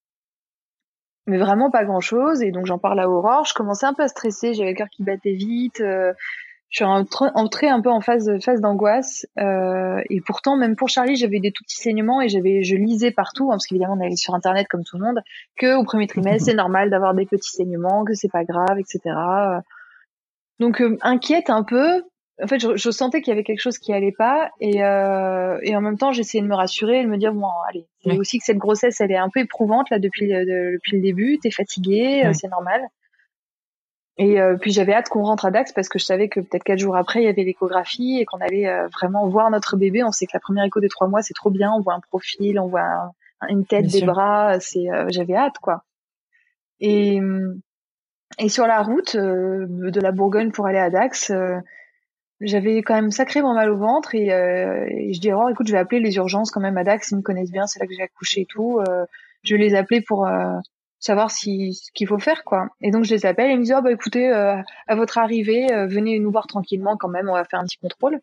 [1.27, 2.41] mais vraiment pas grand chose.
[2.41, 3.45] Et donc j'en parle à Aurore.
[3.45, 5.81] Je commençais un peu à stresser, j'avais le cœur qui battait vite.
[5.81, 6.13] Euh,
[6.69, 11.15] je suis entrée un peu en phase phase d'angoisse euh, et pourtant même pour Charlie
[11.15, 14.17] j'avais des tout petits saignements et j'avais je lisais partout hein, parce qu'évidemment on allait
[14.17, 15.21] sur internet comme tout le monde
[15.57, 19.15] que au premier trimestre c'est normal d'avoir des petits saignements que c'est pas grave etc
[20.59, 22.03] donc euh, inquiète un peu
[22.41, 25.57] en fait je, je sentais qu'il y avait quelque chose qui allait pas et euh,
[25.63, 28.17] et en même temps j'essayais de me rassurer et de me dire bon allez c'est
[28.17, 31.51] aussi que cette grossesse elle est un peu éprouvante là depuis depuis le début t'es
[31.51, 32.81] fatiguée c'est normal
[34.17, 36.63] et euh, puis j'avais hâte qu'on rentre à Dax parce que je savais que peut-être
[36.63, 40.03] quatre jours après il y avait l'échographie et qu'on allait euh, vraiment voir notre bébé.
[40.03, 41.99] On sait que la première écho des trois mois c'est trop bien, on voit un
[41.99, 43.11] profil, on voit
[43.47, 44.59] une tête, des bras.
[44.59, 45.83] C'est euh, j'avais hâte quoi.
[46.79, 47.19] Et
[48.39, 51.31] et sur la route de la Bourgogne pour aller à Dax,
[52.41, 55.79] j'avais quand même sacrément mal au ventre et, et je dis oh écoute je vais
[55.79, 58.03] appeler les urgences quand même à Dax, ils me connaissent bien, c'est là que j'ai
[58.03, 58.79] accouché et tout.
[59.43, 60.27] je vais les appeler pour
[60.99, 62.69] savoir si ce qu'il faut faire quoi.
[62.81, 64.55] Et donc je les appelle et ils me disent oh, bah écoutez euh,
[64.87, 67.77] à votre arrivée euh, venez nous voir tranquillement quand même on va faire un petit
[67.77, 68.19] contrôle.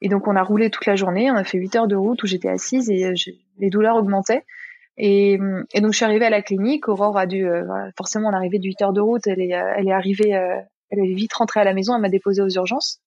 [0.00, 2.22] Et donc on a roulé toute la journée, on a fait 8 heures de route
[2.22, 3.14] où j'étais assise et euh,
[3.58, 4.44] les douleurs augmentaient.
[4.98, 5.38] Et,
[5.74, 7.46] et, donc je suis arrivée à la clinique, Aurore a dû
[7.98, 11.14] forcément on arrivé de 8 heures de route, elle est elle est arrivée elle est
[11.14, 13.02] vite rentrée à la maison, elle m'a déposée aux urgences.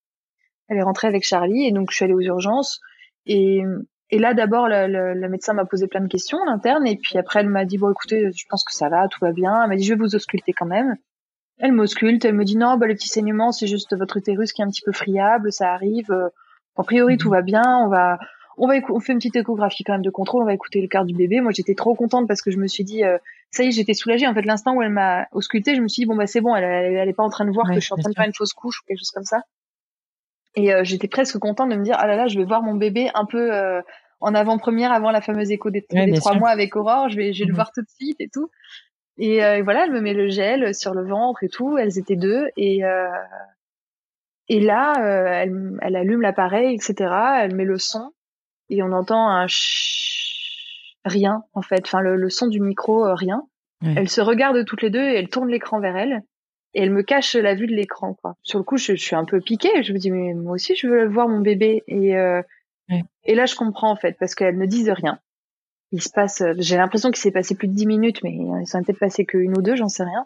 [0.69, 2.79] Elle est rentrée avec Charlie et donc je suis allée aux urgences
[3.25, 3.63] et
[4.11, 7.41] et là, d'abord, le, le, médecin m'a posé plein de questions, l'interne, et puis après,
[7.41, 9.61] elle m'a dit, bon, écoutez, je pense que ça va, tout va bien.
[9.61, 10.95] Elle m'a dit, je vais vous ausculter quand même.
[11.59, 14.61] Elle m'ausculte, elle me dit, non, bah, le petit saignement, c'est juste votre utérus qui
[14.61, 16.09] est un petit peu friable, ça arrive.
[16.75, 17.35] A priori, tout mhm.
[17.35, 18.17] va bien, on va,
[18.57, 20.87] on va, on fait une petite échographie quand même de contrôle, on va écouter le
[20.87, 21.41] cœur du bébé.
[21.41, 23.17] Moi, j'étais trop contente parce que je me suis dit, euh,
[23.51, 24.25] ça y est, j'étais soulagée.
[24.25, 26.55] En fait, l'instant où elle m'a auscultée, je me suis dit, bon, bah, c'est bon,
[26.55, 28.25] elle, elle, est pas en train de voir que je suis en train de faire
[28.25, 29.41] une fausse couche ou quelque chose comme ça.
[30.55, 32.75] Et euh, j'étais presque contente de me dire, ah là là, je vais voir mon
[32.75, 33.81] bébé un peu euh,
[34.19, 35.85] en avant-première avant la fameuse écho des,
[36.15, 37.09] trois mois avec Aurore.
[37.09, 37.55] Je vais, je vais le mhm.
[37.55, 38.49] voir tout de suite et tout.
[39.17, 41.77] Et euh, voilà, elle me met le gel sur le ventre et tout.
[41.77, 43.09] Elles étaient deux et euh,
[44.47, 47.13] et là, euh, elle, elle, allume l'appareil, etc.
[47.41, 48.11] Elle met le son
[48.69, 49.45] et on entend un
[51.05, 51.81] rien en fait.
[51.85, 53.43] Enfin, le, son du micro, rien.
[53.81, 56.21] Elles se regardent toutes les deux et elles tournent l'écran vers elle
[56.73, 58.35] et elle me cache la vue de l'écran quoi.
[58.43, 59.83] Sur le coup, je, je, suis un peu piquée.
[59.83, 62.15] Je me dis mais moi aussi je veux voir mon bébé et
[63.23, 65.19] et là, je comprends en fait, parce qu'elles ne disent rien.
[65.91, 68.79] Il se passe, j'ai l'impression qu'il s'est passé plus de dix minutes, mais il s'en
[68.79, 70.25] est peut-être passé qu'une ou deux, j'en sais rien.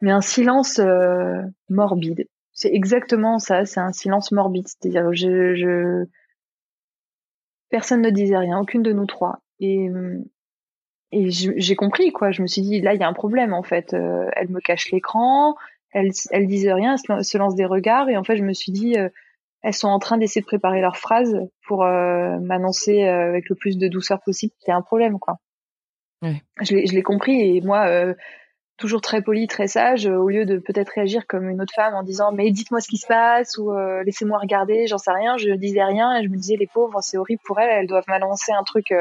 [0.00, 2.26] Mais un silence euh, morbide.
[2.52, 4.66] C'est exactement ça, c'est un silence morbide.
[4.68, 6.04] C'est-à-dire, je, je,
[7.68, 9.40] personne ne disait rien, aucune de nous trois.
[9.60, 9.90] Et,
[11.12, 12.30] et j'ai compris quoi.
[12.30, 13.94] Je me suis dit là, il y a un problème en fait.
[13.94, 15.56] Euh, elle me cache l'écran,
[15.92, 18.72] elle, elle disait rien, elle se lance des regards, et en fait, je me suis
[18.72, 19.08] dit euh,
[19.62, 21.36] elles sont en train d'essayer de préparer leurs phrases
[21.66, 25.18] pour euh, m'annoncer euh, avec le plus de douceur possible qu'il y a un problème
[25.18, 25.36] quoi.
[26.22, 26.42] Ouais.
[26.60, 28.14] Je l'ai compris et moi euh,
[28.76, 32.02] toujours très poli, très sage, au lieu de peut-être réagir comme une autre femme en
[32.02, 33.72] disant mais dites-moi ce qui se passe ou
[34.04, 37.18] laissez-moi regarder, j'en sais rien, je disais rien et je me disais les pauvres c'est
[37.18, 38.94] horrible pour elles, elles doivent m'annoncer un truc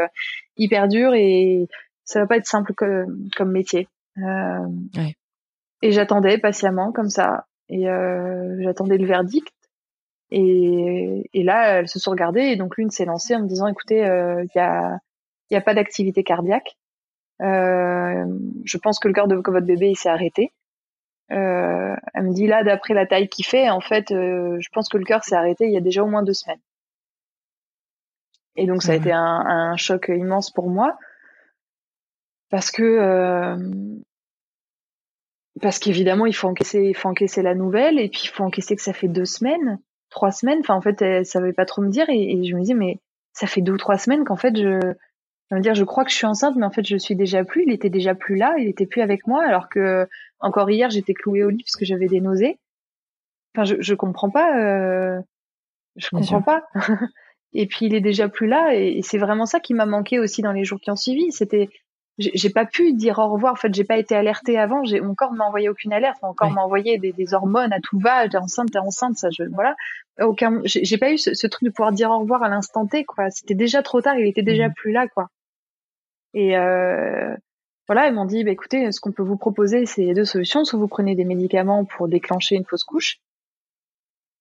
[0.57, 1.67] hyper dur et
[2.09, 3.87] ça va pas être simple comme, comme métier.
[4.17, 5.15] Ouais.
[5.81, 7.85] Et j'attendais patiemment comme ça et
[8.61, 9.53] j'attendais le verdict
[10.31, 13.67] et, et, là, elles se sont regardées et donc l'une s'est lancée en me disant
[13.67, 14.99] "Écoutez, il euh, y a,
[15.49, 16.77] y a pas d'activité cardiaque.
[17.41, 18.25] Euh,
[18.65, 20.53] je pense que le cœur de votre bébé il s'est arrêté."
[21.31, 24.89] Euh, elle me dit là, d'après la taille qu'il fait, en fait, euh, je pense
[24.89, 26.61] que le cœur s'est arrêté il y a déjà au moins deux semaines.
[28.55, 30.97] Et donc ça a été un, un, choc immense pour moi
[32.49, 33.57] parce que euh,
[35.61, 38.75] parce qu'évidemment il faut encaisser il faut encaisser la nouvelle et puis il faut encaisser
[38.75, 39.79] que ça fait deux semaines
[40.09, 40.59] trois semaines.
[40.59, 42.99] Enfin, en fait, elle savait pas trop me dire et, je me disais, mais
[43.33, 44.79] ça fait deux ou trois semaines qu'en fait, je,
[45.49, 47.43] je veux dire, je crois que je suis enceinte, mais en fait, je suis déjà
[47.43, 47.63] plus.
[47.63, 50.07] Il était déjà plus là, il était plus avec moi, alors que
[50.39, 52.59] encore hier, j'étais clouée au lit parce que j'avais des nausées.
[53.55, 54.57] Enfin, je, je comprends pas.
[54.59, 55.21] Euh,
[55.95, 56.67] je comprends pas.
[57.53, 60.41] et puis, il est déjà plus là, et, c'est vraiment ça qui m'a manqué aussi
[60.41, 61.31] dans les jours qui ont suivi.
[61.31, 61.69] C'était
[62.19, 63.53] j'ai pas pu dire au revoir.
[63.53, 64.83] En fait, j'ai pas été alertée avant.
[64.83, 66.17] J'ai mon corps m'a envoyé aucune alerte.
[66.21, 68.27] Mon corps m'a envoyé des, des, hormones à tout va.
[68.27, 69.17] T'es enceinte, t'es enceinte.
[69.17, 69.75] Ça, je, voilà.
[70.19, 70.61] Aucun.
[70.65, 73.05] J'ai pas eu ce, ce, truc de pouvoir dire au revoir à l'instant T.
[73.05, 73.29] Quoi.
[73.29, 74.17] C'était déjà trop tard.
[74.17, 74.73] Il était déjà mmh.
[74.73, 75.07] plus là.
[75.07, 75.29] Quoi.
[76.33, 77.35] Et euh,
[77.87, 80.65] voilà, ils m'ont dit, bah, écoutez, ce qu'on peut vous proposer, c'est deux solutions.
[80.65, 83.19] Soit vous prenez des médicaments pour déclencher une fausse couche,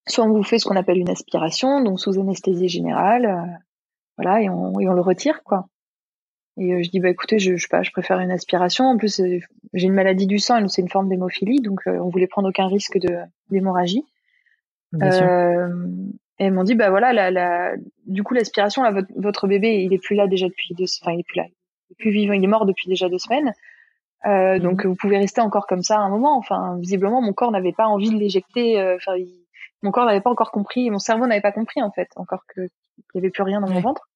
[0.06, 3.26] soit on vous fait ce qu'on appelle une aspiration, donc sous anesthésie générale.
[3.26, 3.58] Euh,
[4.16, 5.68] voilà, et on, et on le retire, quoi.
[6.59, 8.84] Et euh, je dis bah écoutez, je, je sais pas, je préfère une aspiration.
[8.84, 9.38] En plus, euh,
[9.74, 12.66] j'ai une maladie du sang, c'est une forme d'hémophilie, donc euh, on voulait prendre aucun
[12.66, 13.16] risque de
[13.50, 14.04] d'hémorragie.
[15.02, 15.68] Euh,
[16.38, 17.74] et elles m'ont dit bah voilà, la, la,
[18.06, 21.12] du coup l'aspiration là, votre, votre, bébé il est plus là déjà depuis deux, enfin
[21.12, 23.52] il est plus là, il est plus vivant, il est mort depuis déjà deux semaines.
[24.26, 24.59] Euh.
[24.59, 26.36] Donc vous pouvez rester encore comme ça un moment.
[26.38, 28.82] Enfin visiblement mon corps n'avait pas envie de l'éjecter.
[28.96, 29.12] Enfin
[29.82, 32.62] mon corps n'avait pas encore compris, mon cerveau n'avait pas compris en fait encore que
[32.62, 34.07] qu'il n'y avait plus rien dans mon ventre.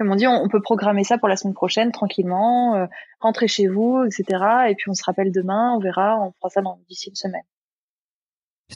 [0.00, 2.86] Ils m'ont dit on, peut programmer ça pour la semaine prochaine tranquillement, euh,
[3.20, 4.68] rentrer chez vous, etc.
[4.68, 7.42] Et puis on se rappelle demain, on verra, on fera ça d'ici une semaine.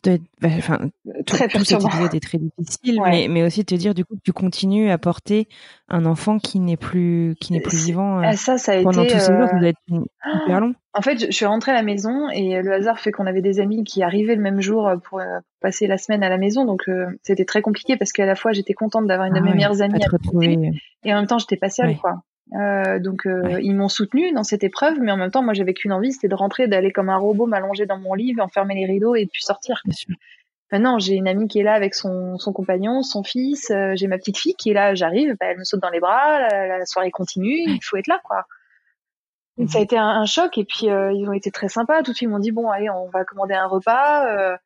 [0.05, 0.78] Bah, enfin,
[1.26, 4.22] très tout, cet épisode est très difficile, mais, mais aussi te dire du coup que
[4.22, 5.49] tu continues à porter
[5.88, 8.18] un enfant qui n'est plus qui n'est plus vivant.
[8.18, 10.74] Euh, ah, ça, ça a pendant été, tous ces jours, ça doit être hyper long.
[10.97, 13.59] En fait, je, suis rentrée à la maison et le hasard fait qu'on avait des
[13.59, 16.88] amis qui arrivaient le même jour pour, euh, passer la semaine à la maison, donc
[16.88, 19.55] euh, c'était très compliqué parce qu'à la fois j'étais contente d'avoir une de ah mes
[19.55, 20.07] meilleures amies à
[21.05, 22.22] et en même temps j'étais pas seule, quoi.
[22.53, 25.74] Euh, donc euh, ils m'ont soutenu dans cette épreuve, mais en même temps, moi j'avais
[25.74, 28.86] qu'une envie, c'était de rentrer, d'aller comme un robot, m'allonger dans mon lit, enfermer les
[28.86, 29.82] rideaux et puis sortir.
[30.72, 33.70] Maintenant, j'ai une amie qui est là avec son, son compagnon, son fils.
[33.70, 34.95] Euh, j'ai ma petite fille qui est là.
[34.95, 36.40] J'arrive, bah, elle me saute dans les bras.
[36.49, 37.62] La, soirée continue.
[37.66, 38.45] Il faut être là, quoi.
[39.57, 39.84] Donc, ça a mhm.
[39.84, 40.59] été un, choc.
[40.59, 42.03] Et puis ils ont été très sympas.
[42.03, 44.57] Tout de suite, ils m'ont dit bon, allez, on va commander un repas.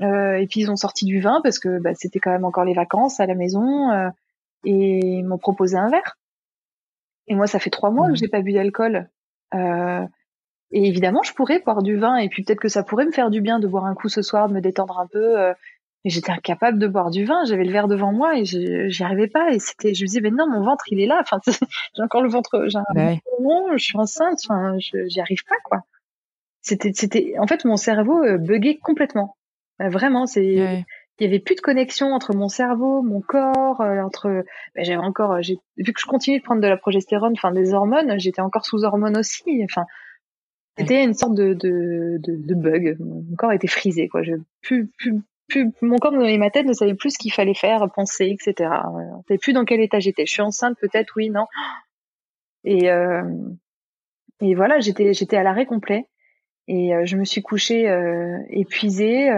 [0.00, 2.74] et puis ils ont sorti du vin parce que bah, c'était quand même encore les
[2.74, 3.90] vacances à la maison.
[4.64, 6.16] et ils m'ont proposé un verre.
[7.30, 8.16] Et moi, ça fait trois mois que mmh.
[8.16, 9.08] j'ai pas bu d'alcool.
[9.54, 10.04] Euh,
[10.72, 13.30] et évidemment, je pourrais boire du vin, et puis peut-être que ça pourrait me faire
[13.30, 15.38] du bien de boire un coup ce soir, de me détendre un peu.
[15.38, 15.54] Euh,
[16.04, 17.44] mais j'étais incapable de boire du vin.
[17.44, 19.52] J'avais le verre devant moi et j'y arrivais pas.
[19.52, 21.18] Et c'était, je me disais, mais non, mon ventre, il est là.
[21.20, 21.38] Enfin,
[21.94, 23.16] j'ai encore le ventre, j'ai un
[23.76, 24.40] je suis enceinte.
[24.44, 25.82] Enfin, j'y arrive pas, quoi.
[26.62, 29.36] C'était, c'était, en fait, mon cerveau euh, buguait complètement.
[29.80, 30.84] Euh, vraiment, c'est,
[31.20, 34.42] il y avait plus de connexion entre mon cerveau, mon corps, euh, entre
[34.74, 37.52] ben, j'avais encore euh, j'ai vu que je continuais de prendre de la progestérone, enfin
[37.52, 39.84] des hormones, j'étais encore sous hormones aussi, enfin
[40.78, 42.96] c'était une sorte de, de, de, bug.
[43.00, 46.72] Mon corps était frisé quoi, je plus plus plus mon corps et ma tête ne
[46.72, 48.70] savait plus ce qu'il fallait faire, penser, etc.
[48.86, 50.24] On ne savait plus dans quel état j'étais.
[50.24, 51.44] Je suis enceinte peut-être, oui, non.
[52.64, 53.22] Et euh,
[54.40, 56.06] et voilà, j'étais j'étais à l'arrêt complet
[56.66, 57.92] et je me suis couchée
[58.48, 59.28] épuisée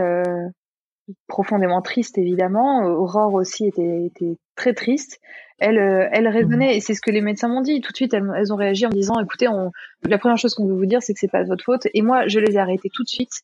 [1.27, 2.85] profondément triste évidemment.
[2.85, 5.21] Aurore aussi était, était très triste.
[5.59, 6.77] Elle, euh, elle raisonnait mhm.
[6.77, 7.81] et c'est ce que les médecins m'ont dit.
[7.81, 9.71] Tout de suite, elles, elles, ont réagi en disant "Écoutez, on,
[10.03, 12.03] la première chose qu'on veut vous dire, c'est que c'est pas de votre faute." Et
[12.03, 13.43] moi, je les ai arrêtés tout de suite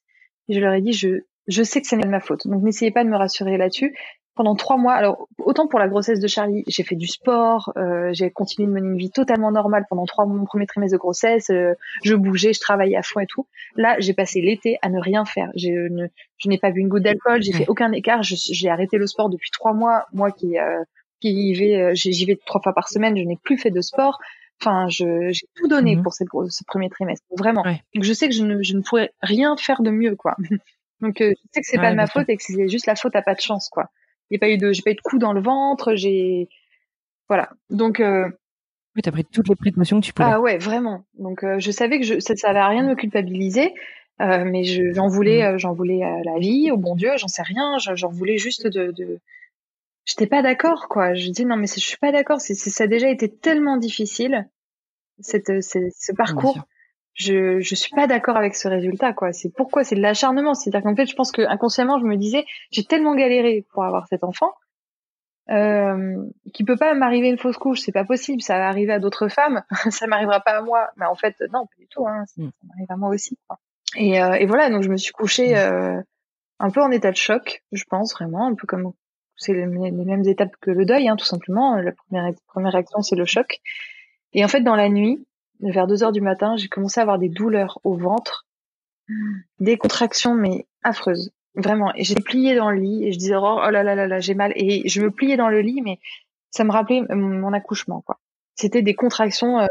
[0.48, 2.46] et je leur ai dit "Je, je sais que c'est de ma faute.
[2.46, 3.96] Donc n'essayez pas de me rassurer là-dessus
[4.38, 4.94] pendant trois mois.
[4.94, 8.72] Alors autant pour la grossesse de Charlie, j'ai fait du sport, euh, j'ai continué de
[8.72, 11.50] mener une vie totalement normale pendant trois mois, mon premier trimestre de grossesse.
[11.50, 11.74] Euh,
[12.04, 13.46] je bougeais, je travaillais à fond et tout.
[13.74, 15.50] Là, j'ai passé l'été à ne rien faire.
[15.56, 16.06] Je, ne,
[16.38, 18.22] je n'ai pas bu une goutte d'alcool, j'ai fait aucun écart.
[18.22, 20.06] J'ai arrêté le sport depuis trois mois.
[20.12, 20.84] Moi qui euh,
[21.20, 23.80] qui y vais, euh, j'y vais trois fois par semaine, je n'ai plus fait de
[23.80, 24.20] sport.
[24.60, 26.02] Enfin, j'ai tout donné mhm.
[26.02, 27.64] pour cette, ce premier trimestre, vraiment.
[27.64, 30.36] Donc je sais que je ne, je ne pourrais rien faire de mieux, quoi.
[31.00, 32.96] Donc euh, je sais que c'est pas de ma faute et que c'est juste la
[32.96, 33.88] faute à pas de chance, quoi.
[34.30, 35.94] J'ai pas eu de, j'ai pas eu de coups dans le ventre.
[35.94, 36.48] J'ai,
[37.28, 37.50] voilà.
[37.70, 38.00] Donc.
[38.00, 38.28] Euh,
[38.96, 40.28] oui, t'as pris toutes les précautions que tu pouvais.
[40.30, 41.04] Ah ouais, vraiment.
[41.14, 43.72] Donc euh, je savais que je, ça, ça avait rien de me culpabiliser,
[44.20, 45.54] euh, mais j'en voulais, mm.
[45.54, 47.76] euh, j'en voulais à la vie, au bon Dieu, j'en sais rien.
[47.78, 48.92] J'en voulais juste de.
[48.92, 49.20] de...
[50.04, 51.14] J'étais pas d'accord, quoi.
[51.14, 52.40] Je dis non, mais je suis pas d'accord.
[52.40, 54.48] Ça a déjà été tellement difficile
[55.20, 56.64] cette, ce parcours
[57.18, 59.32] je je suis pas d'accord avec ce résultat quoi.
[59.32, 62.46] C'est pourquoi c'est de l'acharnement, c'est-à-dire qu'en fait je pense que inconsciemment je me disais
[62.70, 64.52] j'ai tellement galéré pour avoir cet enfant
[65.50, 66.16] euh,
[66.54, 69.28] qui peut pas m'arriver une fausse couche, c'est pas possible, ça va arriver à d'autres
[69.28, 70.90] femmes, ça m'arrivera pas à moi.
[70.96, 72.50] Mais en fait non, pas du tout, hein, ça, mm.
[72.68, 73.36] m'arrive à moi aussi.
[73.48, 73.58] Quoi.
[73.96, 75.56] Et, euh, et voilà donc je me suis couchée mm.
[75.56, 76.02] euh,
[76.60, 78.92] un peu en état de choc, je pense vraiment, un peu comme
[79.34, 81.76] c'est les, mêmes étapes que le deuil, hein, tout simplement.
[81.76, 83.60] La première première réaction c'est le choc.
[84.34, 85.26] Et en fait dans la nuit
[85.60, 88.46] vers 2 heures du matin, j'ai commencé à avoir des douleurs au ventre,
[89.58, 91.92] des contractions mais affreuses, vraiment.
[91.94, 94.20] Et j'étais pliée dans le lit et je disais oh, oh là là là là
[94.20, 95.98] j'ai mal et je me pliais dans le lit mais
[96.50, 98.18] ça me rappelait mon accouchement quoi.
[98.54, 99.60] C'était des contractions.
[99.60, 99.66] Euh,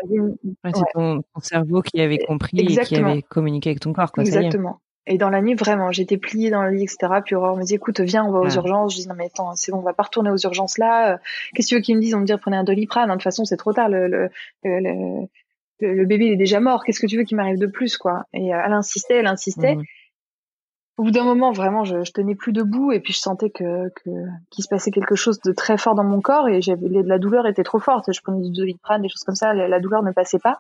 [0.63, 4.23] c'est ton, cerveau qui avait compris et qui avait communiqué avec ton corps quoi.
[4.23, 4.79] Exactement.
[5.07, 7.21] Et dans la nuit, vraiment, j'étais pliée dans le lit, etc.
[7.25, 8.93] Puis Aurore me dit, écoute, viens, on va aux urgences.
[8.93, 11.19] Je dis, non, mais attends, c'est bon, on va pas retourner aux urgences là.
[11.53, 12.13] Qu'est-ce que tu veux qu'ils me disent?
[12.13, 13.07] On me dit, prenez un doliprane.
[13.07, 13.87] De toute façon, c'est trop tard.
[13.87, 14.29] Le, le,
[14.63, 15.27] le,
[15.79, 16.83] le bébé il est déjà mort.
[16.83, 18.23] Qu'est-ce que tu veux qu'il m'arrive de plus, quoi?
[18.33, 19.75] Et elle insistait, elle insistait.
[19.75, 19.83] Mmh.
[20.97, 23.93] Au bout d'un moment, vraiment, je, je, tenais plus debout et puis je sentais que
[24.49, 27.45] qu'il se passait quelque chose de très fort dans mon corps et j'avais la douleur
[27.45, 28.11] était trop forte.
[28.11, 30.59] Je prenais du doliprane, des choses comme ça, la, douleur ne passait pas.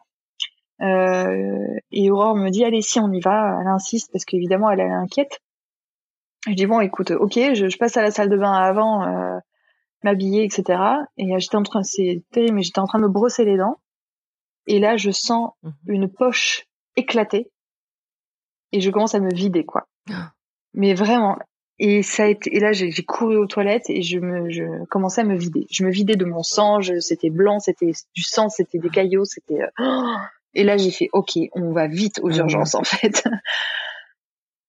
[0.81, 3.57] Euh, et Aurore me dit allez si on y va.
[3.59, 5.39] Elle insiste parce qu'évidemment elle, est inquiète.
[6.47, 9.39] Je dis bon écoute, ok, je, je passe à la salle de bain avant, euh,
[10.03, 10.79] m'habiller, etc.
[11.17, 13.57] Et euh, j'étais en train, c'est terrible, mais j'étais en train de me brosser les
[13.57, 13.79] dents.
[14.67, 15.73] Et là, je sens mhm.
[15.87, 16.65] une poche
[16.95, 17.49] éclater
[18.71, 19.87] et je commence à me vider, quoi.
[20.73, 21.37] Mais vraiment.
[21.79, 25.21] Et ça a été, et là, j'ai couru aux toilettes et je me, je commençais
[25.21, 25.67] à me vider.
[25.69, 29.61] Je me vidais de mon sang, c'était blanc, c'était du sang, c'était des caillots, c'était,
[29.61, 30.15] euh,
[30.55, 33.23] et là, j'ai fait, OK, on va vite aux ah urgences, en fait.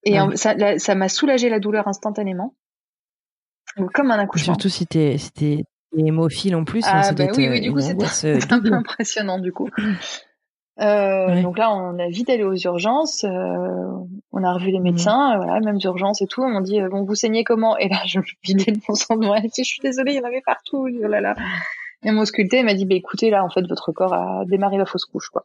[0.04, 2.54] Et ça, ça m'a soulagé la douleur instantanément.
[3.94, 4.54] Comme un accouchement.
[4.54, 6.84] Surtout si t'es, si t'es hémophile en plus.
[6.86, 9.68] Hein, ah, bah oui, oui, du coup, c'était un peu impressionnant, du coup.
[10.80, 13.24] Euh, Donc là, on a vite allé aux urgences.
[13.24, 13.28] Euh,
[14.30, 15.36] on a revu les médecins, mmh.
[15.38, 16.44] voilà, même urgences et tout.
[16.46, 17.76] Ils m'ont dit bon, vous saignez comment?
[17.78, 20.24] Et là, je me vidais de mon sang de Je suis désolée, il y en
[20.24, 20.86] avait partout.
[20.88, 21.34] Oh là là.
[22.04, 24.86] Et mon sculpté m'a dit bah écoutez, là, en fait, votre corps a démarré la
[24.86, 25.44] fausse couche, quoi.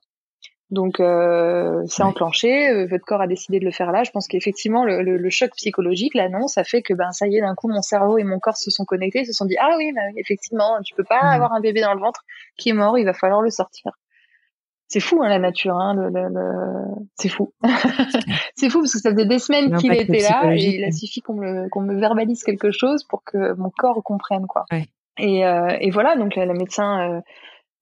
[0.74, 4.04] Donc euh, c'est enclenché, euh, votre corps a décidé de le faire là.
[4.04, 7.42] Je pense qu'effectivement le, le, choc psychologique, l'annonce, a fait que ben ça y est,
[7.42, 9.92] d'un coup mon cerveau et mon corps se sont connectés, se sont dit ah oui,
[9.94, 11.36] ben, effectivement, tu peux pas mmh.
[11.36, 12.24] avoir un bébé dans le ventre
[12.58, 13.92] qui est mort, il va falloir le sortir.
[14.88, 17.54] C'est fou hein, la nature, hein, le, le, c'est fou.
[18.56, 21.22] c'est fou parce que ça faisait des semaines qu'il était là et il a suffi
[21.22, 24.66] qu'on me, qu'on me verbalise quelque chose pour que mon corps comprenne quoi.
[25.20, 27.22] Et, euh, et voilà, donc la, la médecin euh,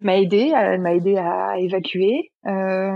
[0.02, 2.32] m'a aidé, elle m'a aidé à évacuer.
[2.46, 2.92] Euh,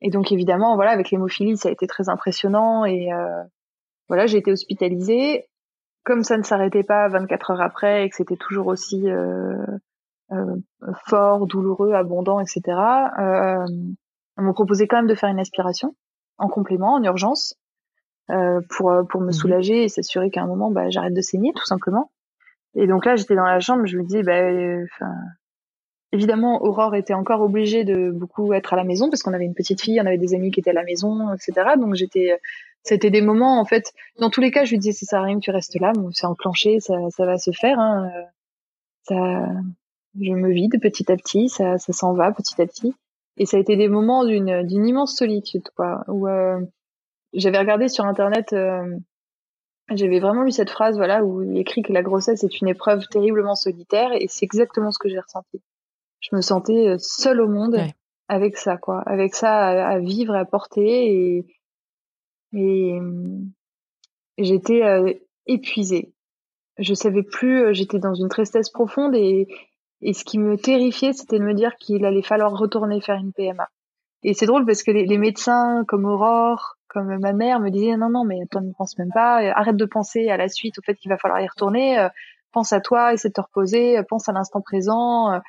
[0.00, 3.42] et donc évidemment, voilà, avec l'hémophilie, ça a été très impressionnant et euh,
[4.08, 5.46] voilà, j'ai été hospitalisée.
[6.04, 9.56] Comme ça ne s'arrêtait pas 24 heures après et que c'était toujours aussi euh,
[10.32, 10.56] euh,
[11.06, 12.62] fort, douloureux, abondant, etc.
[13.20, 13.66] Euh,
[14.36, 15.94] on m'a proposé quand même de faire une aspiration
[16.38, 17.54] en complément, en urgence,
[18.30, 21.52] euh, pour pour me mmh soulager et s'assurer qu'à un moment, bah, j'arrête de saigner,
[21.54, 22.10] tout simplement.
[22.74, 24.40] Et donc là, j'étais dans la chambre, je me disais, bah,
[24.84, 25.14] enfin,
[26.12, 29.54] Évidemment, Aurore était encore obligée de beaucoup être à la maison parce qu'on avait une
[29.54, 31.70] petite fille, on avait des amis qui étaient à la maison, etc.
[31.78, 32.38] Donc j'étais,
[32.82, 33.92] c'était des moments en fait.
[34.18, 36.26] Dans tous les cas, je lui disais ça sert à rien tu restes là, c'est
[36.26, 37.78] enclenché, ça, ça va se faire.
[37.78, 38.10] Hein.
[39.04, 39.48] Ça,
[40.20, 42.94] je me vide petit à petit, ça, ça s'en va petit à petit.
[43.38, 46.04] Et ça a été des moments d'une, d'une immense solitude, quoi.
[46.08, 46.60] Où euh,
[47.32, 48.98] j'avais regardé sur internet, euh,
[49.90, 53.06] j'avais vraiment lu cette phrase, voilà, où il écrit que la grossesse est une épreuve
[53.08, 55.62] terriblement solitaire, et c'est exactement ce que j'ai ressenti
[56.22, 57.76] je me sentais euh, seule au monde
[58.28, 61.46] avec ça, quoi, avec ça à, vivre, à porter, et,
[62.54, 62.98] et,
[64.38, 65.12] j'étais euh,
[65.46, 66.14] épuisée.
[66.78, 69.48] Je savais plus, euh, j'étais dans une tristesse profonde et,
[70.00, 73.32] et ce qui me terrifiait, c'était de me dire qu'il allait falloir retourner faire une
[73.32, 73.68] PMA.
[74.22, 77.96] Et c'est drôle parce que les, les, médecins comme Aurore, comme ma mère me disaient
[77.96, 80.82] non non mais toi ne pense même pas, arrête de penser à la suite, au
[80.82, 82.08] fait qu'il va falloir y retourner,
[82.52, 85.40] pense à toi, essaie de te reposer, pense à l'instant présent,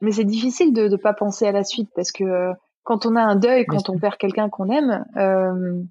[0.00, 2.52] mais c'est difficile de ne pas penser à la suite parce que euh,
[2.84, 5.82] quand on a un deuil, quand on perd quelqu'un qu'on aime, euh,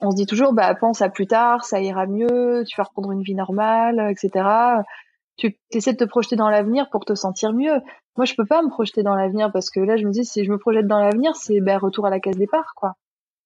[0.00, 3.12] on se dit toujours bah pense à plus tard, ça ira mieux, tu vas reprendre
[3.12, 4.44] une vie normale, etc.
[5.36, 7.80] Tu essaies de te projeter dans l'avenir pour te sentir mieux.
[8.16, 10.44] Moi, je peux pas me projeter dans l'avenir parce que là, je me dis si
[10.44, 12.94] je me projette dans l'avenir, c'est ben retour à la case départ, quoi.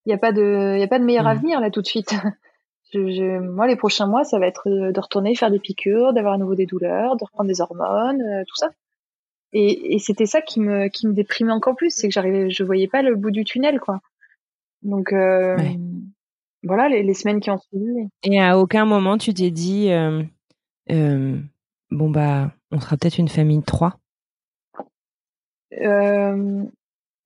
[0.06, 1.28] Il y a pas de, y a pas de meilleur mmh.
[1.28, 2.14] avenir là tout de suite.
[2.92, 6.34] Je, je, moi, les prochains mois, ça va être de retourner faire des piqûres, d'avoir
[6.34, 8.68] à nouveau des douleurs, de reprendre des hormones, euh, tout ça.
[9.58, 12.62] Et, et c'était ça qui me, qui me déprimait encore plus, c'est que j'arrivais, je
[12.62, 14.02] voyais pas le bout du tunnel, quoi.
[14.82, 15.56] Donc euh,
[16.62, 18.06] voilà, les, les, semaines qui ont suivi.
[18.22, 20.22] Et à aucun moment tu t'es dit, euh,
[20.90, 21.38] euh,
[21.90, 23.98] bon bah, on sera peut-être une famille de trois?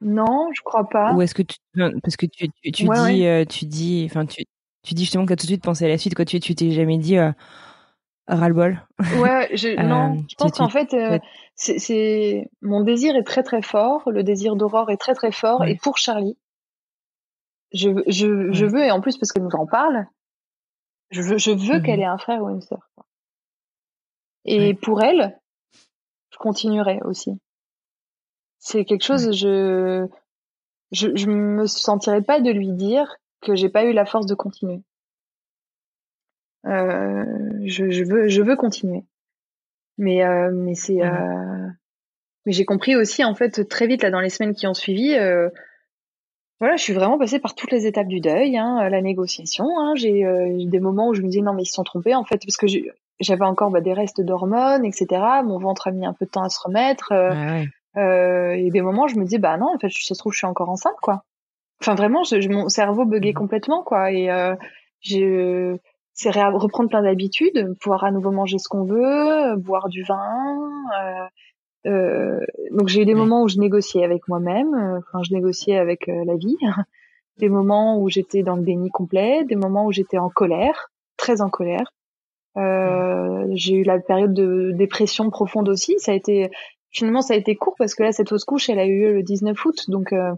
[0.03, 1.12] Non, je crois pas.
[1.14, 4.45] Ou est-ce que tu, parce que tu, tu, tu dis, tu dis, enfin tu,
[4.85, 6.24] tu dis justement que as tout de suite pensé à la suite, quoi.
[6.24, 7.16] Tu, tu t'es jamais dit
[8.27, 8.81] ras-le-bol.
[9.18, 10.95] Ouais, je, non, je pense qu'en fait,
[11.57, 15.77] c'est mon désir est très très fort, le désir d'Aurore est très très fort, et
[15.77, 16.37] pour Charlie,
[17.73, 20.07] je, je, je veux et en plus parce qu'elle nous en parle,
[21.11, 22.91] je veux, je veux qu'elle mmh ait un frère ou une sœur.
[24.45, 25.39] Et pour elle,
[26.33, 27.39] je continuerai aussi.
[28.59, 30.07] C'est quelque chose, je,
[30.93, 34.35] je, je me sentirais pas de lui dire que j'ai pas eu la force de
[34.35, 34.83] continuer.
[36.66, 37.24] Euh,
[37.64, 39.04] je, je veux, je veux continuer.
[39.98, 41.02] Mais euh, mais c'est mmh.
[41.02, 41.68] euh,
[42.46, 45.14] mais j'ai compris aussi en fait très vite là dans les semaines qui ont suivi.
[45.14, 45.50] Euh,
[46.58, 49.66] voilà, je suis vraiment passée par toutes les étapes du deuil, hein, la négociation.
[49.78, 50.24] Hein, j'ai
[50.66, 52.56] des moments où je me disais non mais ils se sont trompés en fait parce
[52.56, 52.66] que
[53.18, 55.22] j'avais encore bah, des restes d'hormones, etc.
[55.44, 57.12] Mon ventre a mis un peu de temps à se remettre.
[57.96, 60.38] Euh, et des moments, je me dis, bah non, en fait, ça se trouve, je
[60.38, 61.24] suis encore enceinte, quoi.
[61.80, 63.34] Enfin, vraiment, je, mon cerveau buguait mmh.
[63.34, 64.12] complètement, quoi.
[64.12, 64.54] Et euh,
[65.00, 65.76] je,
[66.23, 70.61] c'est reprendre plein d'habitudes, pouvoir à nouveau manger ce qu'on veut, boire du vin.
[71.01, 72.41] Euh, euh,
[72.73, 76.37] donc j'ai eu des moments où je négociais avec moi-même, enfin je négociais avec la
[76.37, 76.59] vie,
[77.39, 81.41] des moments où j'étais dans le déni complet, des moments où j'étais en colère, très
[81.41, 81.91] en colère.
[82.59, 85.95] Euh, j'ai eu la période de dépression profonde aussi.
[86.01, 86.51] Ça a été
[86.91, 89.12] finalement ça a été court parce que là cette fausse couche elle a eu lieu
[89.14, 90.33] le 19 août donc euh,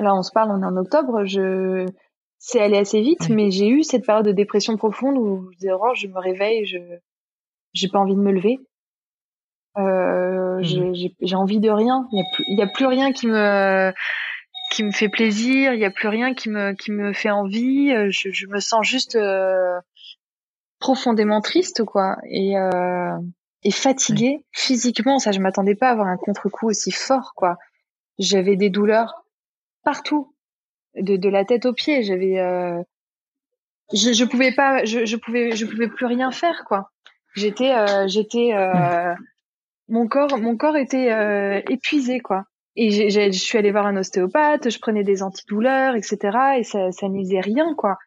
[0.00, 1.86] là on se parle on est en octobre je
[2.42, 5.94] c'est allé assez vite mais j'ai eu cette période de dépression profonde où je oh,
[5.94, 6.78] je me réveille je
[7.72, 8.58] j'ai pas envie de me lever.
[9.78, 10.94] Euh, mmh.
[11.20, 12.08] j'ai envie de rien.
[12.12, 13.92] Il y a plus il y a plus rien qui me
[14.72, 17.92] qui me fait plaisir il y a plus rien qui me qui me fait envie.
[18.10, 19.78] Je, je me sens juste euh,
[20.80, 23.16] profondément triste quoi et euh,
[23.62, 25.18] et fatiguée physiquement.
[25.18, 27.56] Ça je m'attendais pas à avoir un contre-coup aussi fort quoi.
[28.18, 29.24] J'avais des douleurs
[29.84, 30.34] partout
[30.96, 32.82] de, de la tête aux pieds j'avais euh,
[33.92, 36.90] je, je pouvais pas je, je pouvais je pouvais plus rien faire quoi
[37.34, 39.14] j'étais euh, j'étais euh,
[39.88, 42.44] mon corps mon corps était euh, épuisé quoi
[42.76, 47.08] et je suis allée voir un ostéopathe je prenais des antidouleurs etc et ça ça
[47.08, 47.98] n'y faisait rien quoi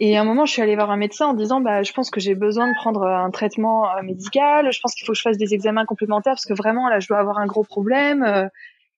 [0.00, 2.10] et à un moment, je suis allée voir un médecin en disant, bah, je pense
[2.10, 4.70] que j'ai besoin de prendre un traitement euh, médical.
[4.72, 7.08] Je pense qu'il faut que je fasse des examens complémentaires parce que vraiment, là, je
[7.08, 8.22] dois avoir un gros problème.
[8.22, 8.48] Euh,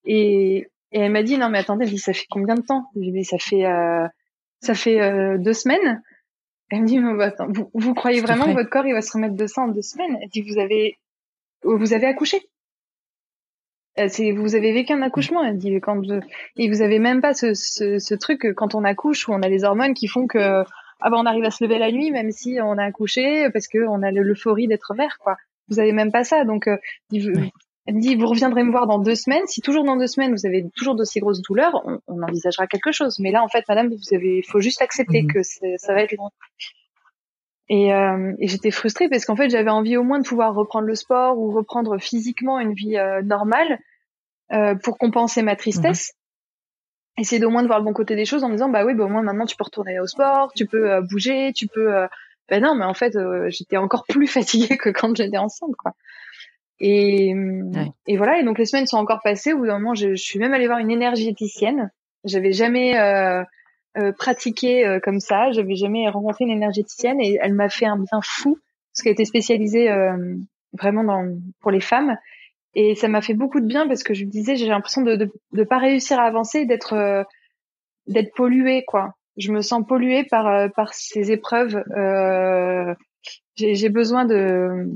[0.04, 2.90] et, et elle m'a dit, non, mais attendez, dit, ça fait combien de temps?
[2.96, 4.06] Je dit, ça fait, euh,
[4.60, 6.02] ça fait deux semaines.
[6.70, 9.12] Elle me dit, mais attends, vous, vous croyez vraiment que votre corps il va se
[9.12, 10.18] remettre de ça en deux semaines?
[10.22, 10.98] Elle dit, vous avez,
[11.62, 12.40] vous avez accouché
[14.08, 16.00] c'est vous avez vécu un accouchement elle dit quand
[16.56, 19.48] et vous avez même pas ce, ce, ce truc quand on accouche où on a
[19.48, 22.30] les hormones qui font que ah ben on arrive à se lever la nuit même
[22.30, 25.36] si on a accouché parce que on a l'euphorie d'être mère quoi.
[25.68, 26.76] Vous avez même pas ça donc euh,
[27.90, 29.46] elle me dit vous reviendrez me voir dans deux semaines.
[29.46, 33.18] Si toujours dans deux semaines vous avez toujours d'aussi grosses douleurs, on, envisagera quelque chose.
[33.18, 35.32] Mais là en fait madame vous avez faut juste accepter mhm.
[35.32, 36.30] que ça va être long.
[37.68, 40.86] Et, euh, et j'étais frustrée parce qu'en fait j'avais envie au moins de pouvoir reprendre
[40.86, 43.78] le sport ou reprendre physiquement une vie euh, normale
[44.52, 46.12] euh, pour compenser ma tristesse
[47.20, 48.94] essayer au moins de voir le bon côté des choses en me disant bah oui
[48.94, 51.94] bah au moins maintenant tu peux retourner au sport tu peux euh, bouger tu peux
[51.94, 52.06] euh...
[52.48, 55.92] ben non mais en fait euh, j'étais encore plus fatiguée que quand j'étais enceinte quoi
[56.80, 57.34] et
[58.06, 59.52] et voilà et donc les semaines sont encore passées.
[59.52, 61.90] Au bout d'un moment je, je, suis même allée voir une énergéticienne.
[62.24, 63.42] J'avais jamais euh,
[63.98, 65.50] euh pratiqué comme ça.
[65.52, 68.58] J'avais jamais rencontré une énergéticienne et elle m'a fait un bien fou
[68.92, 69.88] parce qu'elle était spécialisée
[70.72, 72.16] vraiment dans pour les femmes.
[72.74, 75.16] Et ça m'a fait beaucoup de bien parce que je me disais, j'ai l'impression de,
[75.16, 77.24] de, de pas réussir à avancer, d'être euh,
[78.06, 79.14] d'être polluée quoi.
[79.36, 81.82] Je me sens polluée par euh, par ces épreuves.
[81.96, 82.94] Euh,
[83.56, 84.86] j'ai besoin de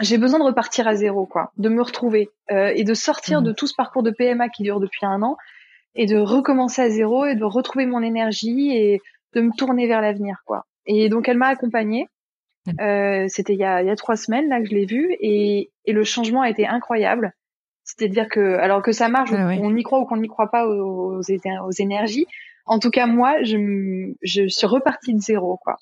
[0.00, 3.44] j'ai besoin de repartir à zéro quoi, de me retrouver euh, et de sortir mmh.
[3.44, 5.36] de tout ce parcours de PMA qui dure depuis un an
[5.94, 9.00] et de recommencer à zéro et de retrouver mon énergie et
[9.34, 10.66] de me tourner vers l'avenir quoi.
[10.86, 12.06] Et donc elle m'a accompagnée
[12.80, 15.16] euh, c'était il y a, il y a trois semaines là que je l'ai vu
[15.20, 17.32] et, et le changement a été incroyable.
[17.84, 20.66] C'est-à-dire que alors que ça marche, ah on y croit ou qu'on n'y croit pas
[20.66, 22.26] aux, aux, énergies.
[22.66, 25.76] En tout cas, moi, je, je suis repartie de zéro quoi.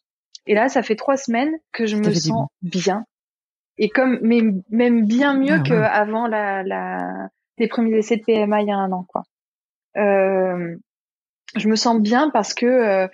[0.47, 3.05] Et là, ça fait trois semaines que je me sens bien
[3.79, 8.63] et comme mais même bien mieux ah, qu'avant la, la les premiers essais de PMA
[8.63, 9.25] il y a un an quoi.
[9.97, 10.77] Euh,
[11.57, 13.09] je me sens bien parce que euh,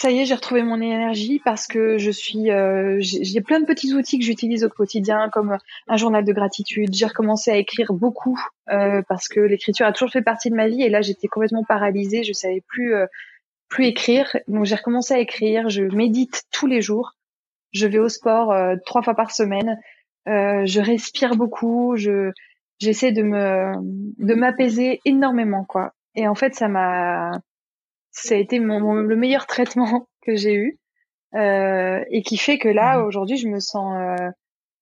[0.00, 3.66] ça y est, j'ai retrouvé mon énergie parce que je suis, euh, j'ai plein de
[3.66, 6.94] petits outils que j'utilise au quotidien, comme un journal de gratitude.
[6.94, 8.40] J'ai recommencé à écrire beaucoup
[8.70, 11.64] euh, parce que l'écriture a toujours fait partie de ma vie et là j'étais complètement
[11.64, 13.04] paralysée, je savais plus euh,
[13.68, 14.34] plus écrire.
[14.48, 15.68] Donc j'ai recommencé à écrire.
[15.68, 17.12] Je médite tous les jours.
[17.72, 19.78] Je vais au sport euh, trois fois par semaine.
[20.28, 21.96] Euh, je respire beaucoup.
[21.96, 22.32] Je
[22.80, 23.72] j'essaie de me
[24.18, 25.92] de m'apaiser énormément quoi.
[26.14, 27.30] Et en fait ça m'a
[28.10, 30.78] ça a été mon, le meilleur traitement que j'ai eu
[31.34, 33.04] euh, et qui fait que là mmh.
[33.04, 34.30] aujourd'hui je me sens euh,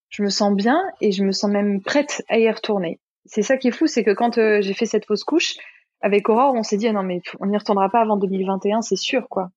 [0.08, 3.00] je me sens bien et je me sens même prête à y retourner.
[3.26, 5.56] C'est ça qui est fou, c'est que quand euh, j'ai fait cette fausse couche
[6.00, 8.96] avec Aurore, on s'est dit ah non mais on n'y retournera pas avant 2021, c'est
[8.96, 9.50] sûr quoi.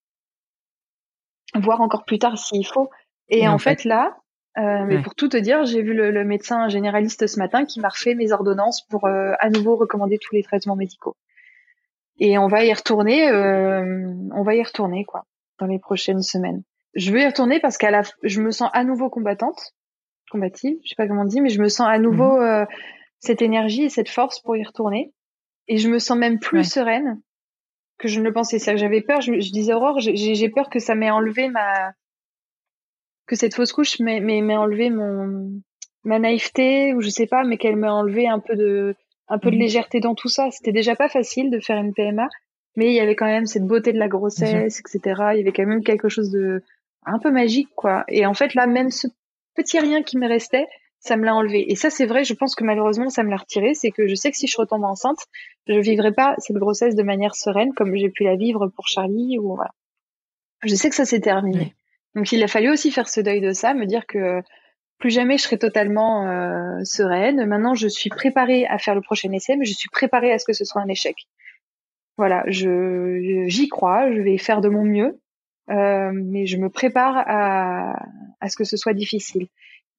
[1.56, 2.90] Voir encore plus tard s'il faut.
[3.32, 4.18] Et, en, fait, là,
[4.58, 7.80] euh, mais pour tout te dire, j'ai vu le, le, médecin généraliste ce matin qui
[7.80, 11.16] m'a refait mes ordonnances pour euh, à nouveau recommander tous les traitements médicaux.
[12.20, 15.26] Et on va y retourner, euh, on va y retourner quoi,
[15.60, 16.64] dans les prochaines semaines.
[16.94, 19.74] Je veux y retourner parce qu'à la, je me sens à nouveau combattante,
[20.30, 22.44] combative, je sais pas comment on dit, mais je me sens à nouveau mhm.
[22.44, 22.66] euh,
[23.20, 25.14] cette énergie et cette force pour y retourner.
[25.70, 27.22] Et je me sens même plus sereine
[27.98, 28.60] que je ne le pensais.
[28.60, 29.22] C'est j'avais peur.
[29.22, 31.94] Je, je, disais Aurore, j'ai peur que ça m'ait enlevé ma,
[33.32, 35.62] que cette fausse couche m'ait enlevé mon
[36.04, 38.94] ma naïveté ou je sais pas, mais qu'elle m'a enlevé un peu de
[39.30, 39.62] un peu de mhm.
[39.62, 40.52] légèreté dans tout ça.
[40.52, 42.28] C'était déjà pas facile de faire une PMA,
[42.76, 45.00] mais il y avait quand même cette beauté de la grossesse, etc.
[45.34, 46.62] Il y avait quand même quelque chose de
[47.06, 48.04] un peu magique, quoi.
[48.10, 49.08] Et en fait, là, même ce
[49.56, 50.68] petit rien qui me restait,
[51.00, 51.72] ça me l'a enlevé.
[51.72, 53.74] Et ça, c'est vrai, je pense que malheureusement, ça me l'a retiré.
[53.74, 55.26] C'est que je sais que si je retombe enceinte,
[55.68, 59.40] je vivrai pas cette grossesse de manière sereine comme j'ai pu la vivre pour Charlie
[59.40, 59.72] ou voilà.
[60.64, 61.74] Je sais que ça s'est terminé.
[62.16, 64.42] Donc il a fallu aussi faire ce deuil de ça, me dire que
[65.00, 67.46] plus jamais je serai totalement euh, sereine.
[67.46, 70.46] Maintenant, je suis préparée à faire le prochain essai, mais je suis préparée à ce
[70.46, 71.16] que ce soit un échec.
[72.18, 75.20] Voilà, je j'y crois, je vais faire de mon mieux,
[75.70, 77.96] euh, mais je me prépare à,
[78.40, 79.48] à ce que ce soit difficile.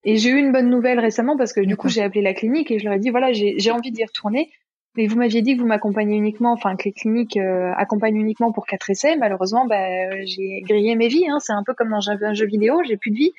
[0.05, 2.71] Et j'ai eu une bonne nouvelle récemment parce que du coup j'ai appelé la clinique
[2.71, 4.51] et je leur ai dit voilà j'ai envie d'y retourner.
[4.97, 8.53] Mais vous m'aviez dit que vous m'accompagnez uniquement, enfin que les cliniques euh, accompagnent uniquement
[8.53, 9.17] pour quatre essais.
[9.17, 11.29] Malheureusement, bah, j'ai grillé mes vies.
[11.29, 11.39] Hein.
[11.41, 13.33] C'est un peu comme dans un jeu vidéo, j'ai plus de vie.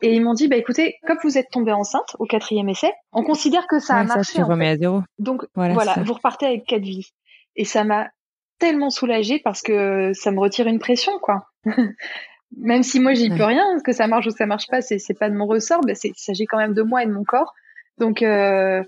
[0.00, 3.22] Et ils m'ont dit, bah écoutez, comme vous êtes tombé enceinte au quatrième essai, on
[3.22, 4.32] considère que ça a marché.
[4.32, 5.02] Ça, à zéro.
[5.18, 7.12] Donc voilà, vous repartez avec quatre vies.
[7.54, 8.08] Et ça m'a
[8.58, 11.46] tellement soulagée parce que ça me retire une pression, quoi.
[12.56, 15.30] même si moi j'y peux rien, que ça marche ou ça marche pas, c'est pas
[15.30, 17.54] de mon ressort, mais il s'agit quand même de moi et de mon corps.
[17.98, 18.82] Donc euh,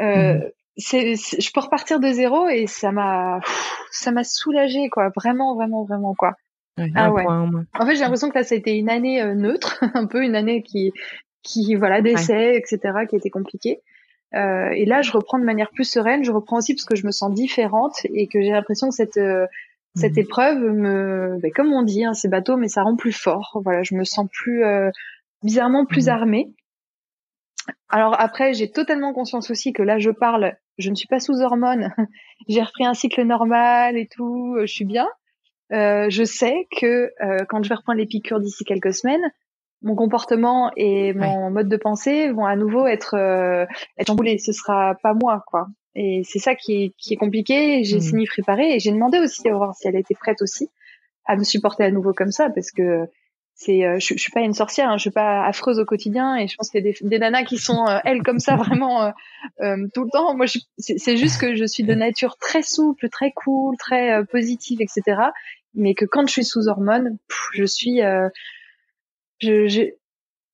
[0.00, 0.50] euh, mhm.
[0.76, 3.40] C'est, je peux repartir de zéro et ça m'a
[3.90, 6.36] ça m'a soulagée quoi, vraiment vraiment vraiment quoi
[6.94, 7.26] ah ouais.
[7.26, 10.24] En fait, j'ai l'impression que là, ça a été une année euh, neutre, un peu
[10.24, 10.92] une année qui,
[11.42, 13.80] qui voilà, d'essais, etc., qui était compliquée.
[14.34, 16.24] Euh, et là, je reprends de manière plus sereine.
[16.24, 19.18] Je reprends aussi parce que je me sens différente et que j'ai l'impression que cette
[19.18, 19.46] euh,
[19.94, 20.20] cette mmh.
[20.20, 23.60] épreuve me, ben, comme on dit, hein, c'est bateau, mais ça rend plus fort.
[23.62, 24.90] Voilà, je me sens plus euh,
[25.42, 26.10] bizarrement plus mmh.
[26.10, 26.54] armée.
[27.88, 31.40] Alors après, j'ai totalement conscience aussi que là, je parle, je ne suis pas sous
[31.40, 31.92] hormones.
[32.48, 35.08] j'ai repris un cycle normal et tout, je suis bien.
[35.72, 39.22] Euh, je sais que euh, quand je vais reprendre les piqûres d'ici quelques semaines,
[39.80, 43.66] mon comportement et mon mode de pensée vont à nouveau être euh,
[43.98, 44.38] être chamboulés.
[44.38, 45.66] Ce sera pas moi, quoi.
[45.94, 47.84] Et c'est ça qui est, qui est compliqué.
[47.84, 48.00] J'ai mmh.
[48.00, 50.70] signé préparé et j'ai demandé aussi à voir si elle était prête aussi
[51.24, 53.06] à me supporter à nouveau comme ça, parce que
[53.64, 56.36] c'est, euh, je, je, suis pas une sorcière, hein, je suis pas affreuse au quotidien
[56.36, 59.12] et je pense qu'il y a des, des nanas qui sont elles comme ça vraiment
[59.58, 60.36] tout le temps.
[60.36, 60.46] Moi,
[60.78, 65.30] c'est juste que je suis de nature très souple, très cool, très positive, etc
[65.74, 67.18] mais que quand je suis sous hormones,
[67.52, 68.28] je suis, euh,
[69.38, 69.82] je, je...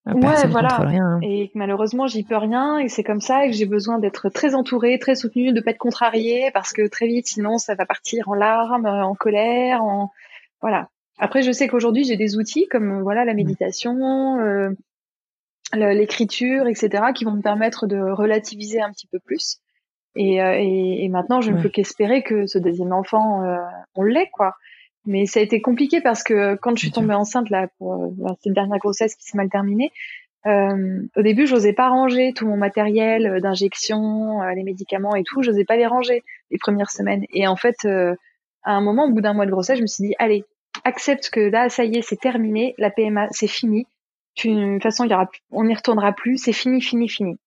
[0.06, 1.18] Ah, ouais, voilà, hein.
[1.22, 4.54] et malheureusement j'y peux rien, et c'est comme ça, et que j'ai besoin d'être très
[4.54, 8.28] entourée, très soutenue, de pas être contrariée, parce que très vite, sinon, ça va partir
[8.30, 10.10] en larmes, en colère, en
[10.62, 10.88] voilà.
[11.18, 14.70] Après, je sais qu'aujourd'hui j'ai des outils comme voilà la méditation, euh,
[15.74, 19.58] l'écriture, etc., qui vont me permettre de relativiser un petit peu plus.
[20.14, 23.56] Et, euh, et, et maintenant, je ne peux qu'espérer que ce deuxième enfant, euh,
[23.94, 24.54] on l'ait, quoi.
[25.08, 28.34] Mais ça a été compliqué parce que quand je suis tombée enceinte là pour euh,
[28.42, 29.90] cette dernière grossesse qui s'est mal terminée,
[30.46, 35.22] euh, au début, je n'osais pas ranger tout mon matériel euh, d'injection, les médicaments et
[35.24, 35.42] tout.
[35.42, 37.24] Je n'osais pas les ranger les premières semaines.
[37.32, 40.08] Et en fait, à un moment, au bout d'un mois de grossesse, je me suis
[40.08, 40.44] dit, allez,
[40.84, 43.86] accepte que là, ça y est, c'est terminé, la PMA, c'est fini.
[44.44, 47.38] de toute façon, il y aura, on n'y retournera plus, c'est fini, fini, fini.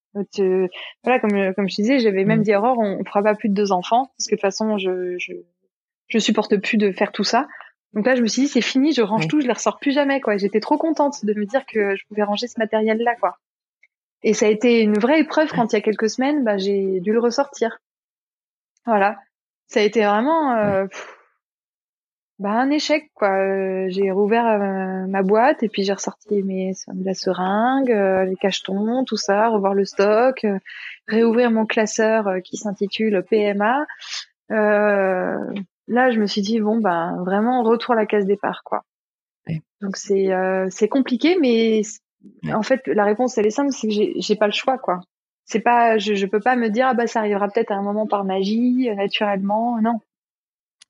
[1.04, 2.44] voilà, comme comme je disais, j'avais même mmh.
[2.44, 4.78] dit Aurore, on, on fera pas plus de deux enfants parce que de toute façon,
[4.78, 5.34] je, je
[6.12, 7.48] je supporte plus de faire tout ça.
[7.94, 9.92] Donc là, je me suis dit, c'est fini, je range tout, je les ressors plus
[9.92, 10.38] jamais, quoi.
[10.38, 13.38] J'étais trop contente de me dire que je pouvais ranger ce matériel-là, quoi.
[14.24, 17.00] Et ça a été une vraie épreuve quand il y a quelques semaines, bah, j'ai
[17.00, 17.80] dû le ressortir.
[18.86, 19.18] Voilà.
[19.68, 20.86] Ça a été vraiment, euh,
[22.42, 23.30] bah, un échec, quoi.
[23.30, 26.74] Euh, j'ai rouvert euh, ma boîte et puis j'ai ressorti mes,
[27.04, 30.46] la seringue, les cachetons, tout ça, revoir le stock,
[31.08, 33.86] réouvrir mon classeur qui s'intitule PMA.
[34.52, 35.38] Euh,
[35.88, 38.84] là, je me suis dit bon ben vraiment retour à la case départ quoi.
[39.82, 41.82] Donc c'est euh, c'est compliqué, mais
[42.54, 45.00] en fait la réponse elle est simple, c'est que j'ai j'ai pas le choix quoi.
[45.46, 47.82] C'est pas je je peux pas me dire ah bah ça arrivera peut-être à un
[47.82, 50.00] moment par magie naturellement non.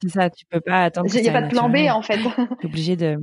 [0.02, 1.08] C'est ça, tu peux pas attendre.
[1.14, 2.18] Il n'y a pas de plan B en fait.
[2.60, 3.18] T'es obligé de.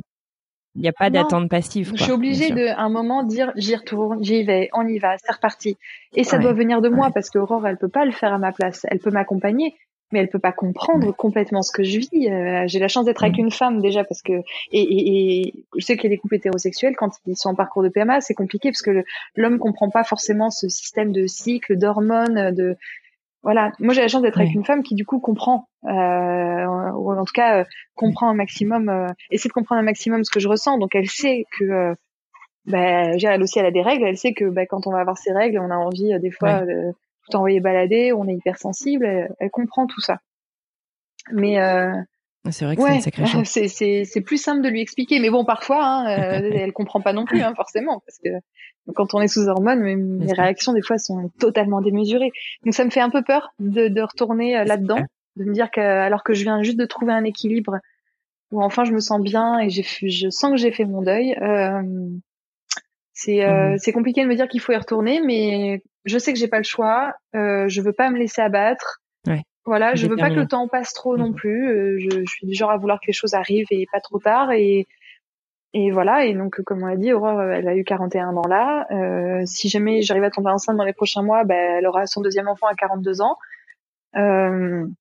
[0.74, 1.92] Il n'y a pas d'attente passive.
[1.96, 5.32] je suis obligée de, un moment, dire j'y retourne, j'y vais, on y va, c'est
[5.32, 5.76] reparti.
[6.14, 8.52] Et ça doit venir de moi parce qu'Aurore, elle peut pas le faire à ma
[8.52, 8.86] place.
[8.88, 9.74] Elle peut m'accompagner,
[10.12, 12.28] mais elle peut pas comprendre complètement ce que je vis.
[12.28, 14.32] Euh, j'ai la chance d'être avec une femme déjà parce que
[14.72, 17.54] et, et, et je sais qu'il y a des couples hétérosexuels quand ils sont en
[17.54, 19.04] parcours de PMA, c'est compliqué parce que
[19.36, 22.76] l'homme comprend pas forcément ce système de cycle, d'hormones, de
[23.42, 23.72] voilà.
[23.78, 27.24] Moi j'ai la chance d'être avec une femme qui du coup comprend euh, ou en
[27.24, 30.48] tout cas euh, comprend un maximum, euh, essaie de comprendre un maximum ce que je
[30.48, 30.78] ressens.
[30.78, 31.94] Donc elle sait que euh,
[32.66, 34.04] bah, elle aussi elle a des règles.
[34.04, 36.62] Elle sait que bah, quand on va avoir ces règles, on a envie des fois
[36.62, 40.18] tout envoyer balader, on est hypersensible, elle, elle comprend tout ça.
[41.32, 41.92] Mais euh,
[42.50, 43.46] C'est vrai que c'est une sacrée chose.
[44.04, 47.24] C'est plus simple de lui expliquer, mais bon, parfois, hein, euh, elle comprend pas non
[47.24, 48.30] plus, hein, forcément, parce que
[48.94, 52.32] quand on est sous hormones, mes, réactions des fois sont totalement démesurées.
[52.64, 55.04] Donc ça me fait un peu peur de, de retourner euh, là-dedans,
[55.36, 57.78] de me dire que alors que je viens juste de trouver un équilibre
[58.50, 61.34] où enfin je me sens bien et j'ai je sens que j'ai fait mon deuil.
[61.40, 61.82] Euh,
[63.12, 63.78] c'est euh, mmh.
[63.78, 66.58] c'est compliqué de me dire qu'il faut y retourner, mais je sais que j'ai pas
[66.58, 67.14] le choix.
[67.34, 69.02] Euh, je veux pas me laisser abattre.
[69.68, 71.34] Voilà, je veux pas que le temps passe trop non mmh.
[71.34, 71.68] plus.
[71.68, 74.18] Euh, je, je, suis du genre à vouloir que les choses arrivent et pas trop
[74.18, 74.50] tard.
[74.52, 74.86] Et
[75.74, 76.24] et voilà.
[76.24, 78.86] Et donc, comme on l'a dit, Aurore, elle a eu 41 ans là.
[78.90, 82.20] Euh, si jamais j'arrive à tomber enceinte dans les prochains mois, ben, elle aura son
[82.20, 83.36] deuxième enfant à 42 ans.
[84.16, 84.94] Euh, mmh.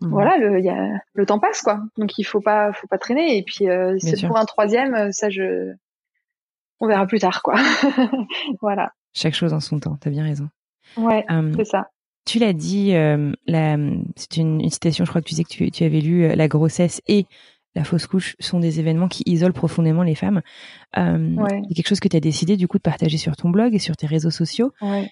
[0.00, 1.80] Voilà, le, y a, le temps passe quoi.
[1.98, 3.36] Donc il faut pas, faut pas traîner.
[3.36, 5.72] Et puis euh, c'est pour un troisième, ça je,
[6.78, 7.56] on verra plus tard quoi.
[8.60, 8.92] voilà.
[9.12, 9.96] Chaque chose en son temps.
[10.00, 10.48] T'as bien raison.
[10.96, 11.24] Ouais,
[11.56, 11.88] c'est ça.
[12.24, 13.32] Tu l'as dit, euh,
[14.16, 16.34] c'est une, une, citation, je crois que tu disais que tu, tu avais lu euh,
[16.34, 17.26] la grossesse et
[17.74, 20.40] la fausse couche sont des événements qui isolent profondément les femmes.
[20.96, 21.36] Euh,
[21.68, 23.78] C'est quelque chose que tu as décidé du coup de partager sur ton blog et
[23.78, 24.72] sur tes réseaux sociaux.
[24.80, 25.10] Ouais.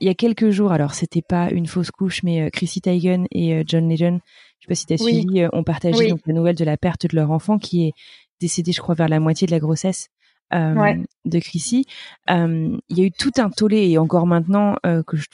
[0.00, 3.64] Il y a quelques jours, alors c'était pas une fausse couche, mais Chrissy Teigen et
[3.66, 4.20] John Legend,
[4.60, 7.06] je sais pas si tu as suivi, ont partagé donc, la nouvelle de la perte
[7.06, 7.92] de leur enfant qui est
[8.40, 10.08] décédé, je crois, vers la moitié de la grossesse
[10.54, 10.94] euh,
[11.24, 11.86] de Chrissy.
[12.30, 15.26] Euh, il y a eu tout un tollé et encore maintenant euh, que je,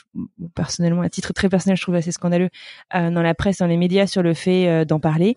[0.55, 2.49] personnellement, à titre très personnel, je trouve assez scandaleux
[2.93, 5.35] dans la presse, dans les médias sur le fait d'en parler,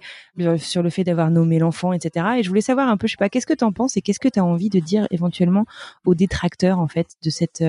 [0.58, 2.26] sur le fait d'avoir nommé l'enfant, etc.
[2.38, 4.02] Et je voulais savoir un peu, je sais pas, qu'est-ce que tu en penses et
[4.02, 5.64] qu'est-ce que tu as envie de dire éventuellement
[6.04, 7.64] aux détracteurs en fait de cette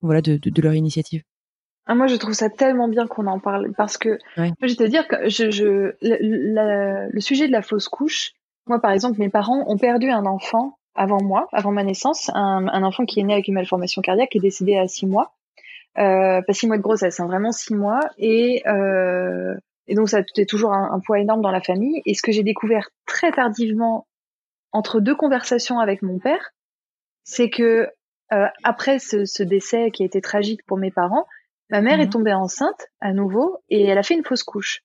[0.00, 1.22] voilà de, de, de leur initiative?
[1.86, 4.84] Ah, moi, je trouve ça tellement bien qu'on en parle parce que je vais te
[4.84, 8.32] dire que je, je le, sujet de la fausse couche.
[8.66, 12.68] Moi, par exemple, mes parents ont perdu un enfant avant moi, avant ma naissance, un,
[12.68, 15.32] un, enfant qui est né avec une malformation cardiaque est décédé à six mois,
[15.98, 19.54] euh, pas six mois de grossesse, hein, vraiment six mois, et euh,
[19.88, 22.02] et donc ça a toujours un, un, poids énorme dans la famille.
[22.06, 24.06] Et ce que j'ai découvert très tardivement
[24.70, 26.52] entre deux conversations avec mon père,
[27.24, 27.88] c'est que
[28.32, 31.26] euh, après ce, ce, décès qui a été tragique pour mes parents,
[31.70, 34.82] ma mère est mmh tombée enceinte à nouveau et elle a fait une fausse couche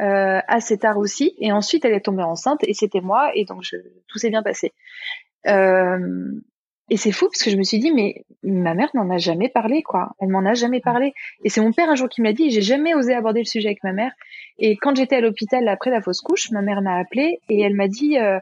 [0.00, 1.34] euh, assez tard aussi.
[1.38, 3.30] Et ensuite, elle est tombée enceinte et c'était moi.
[3.34, 3.76] Et donc, je,
[4.08, 4.72] tout s'est bien passé.
[5.46, 6.30] Euh,
[6.88, 9.48] et c'est fou parce que je me suis dit, mais ma mère n'en a jamais
[9.48, 10.10] parlé, quoi.
[10.20, 11.14] Elle m'en a jamais parlé.
[11.42, 13.68] Et c'est mon père un jour qui m'a dit, j'ai jamais osé aborder le sujet
[13.68, 14.12] avec ma mère.
[14.58, 17.74] Et quand j'étais à l'hôpital après la fausse couche, ma mère m'a appelé et elle
[17.74, 18.38] m'a dit, euh,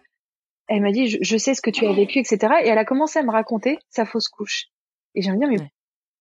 [0.68, 2.54] elle m'a dit, je, je, sais ce que tu as vécu, etc.
[2.62, 4.66] Et elle a commencé à me raconter sa fausse couche.
[5.14, 5.70] Et j'ai me dire, mais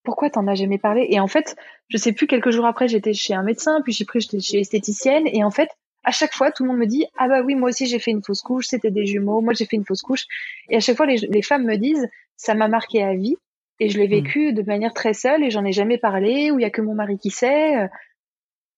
[0.04, 1.08] pourquoi t'en as jamais parlé?
[1.10, 1.56] Et en fait,
[1.90, 4.60] je sais plus, quelques jours après, j'étais chez un médecin, puis j'ai pris, j'étais chez
[4.60, 5.70] esthéticienne, et en fait,
[6.04, 8.12] à chaque fois, tout le monde me dit, ah bah oui, moi aussi j'ai fait
[8.12, 10.26] une fausse couche, c'était des jumeaux, moi j'ai fait une fausse couche.
[10.70, 13.38] Et à chaque fois, les, les femmes me disent, ça m'a marqué à vie,
[13.80, 14.12] et je l'ai mmh.
[14.12, 16.82] vécu de manière très seule, et j'en ai jamais parlé, ou il y a que
[16.82, 17.78] mon mari qui sait.
[17.78, 17.88] Euh.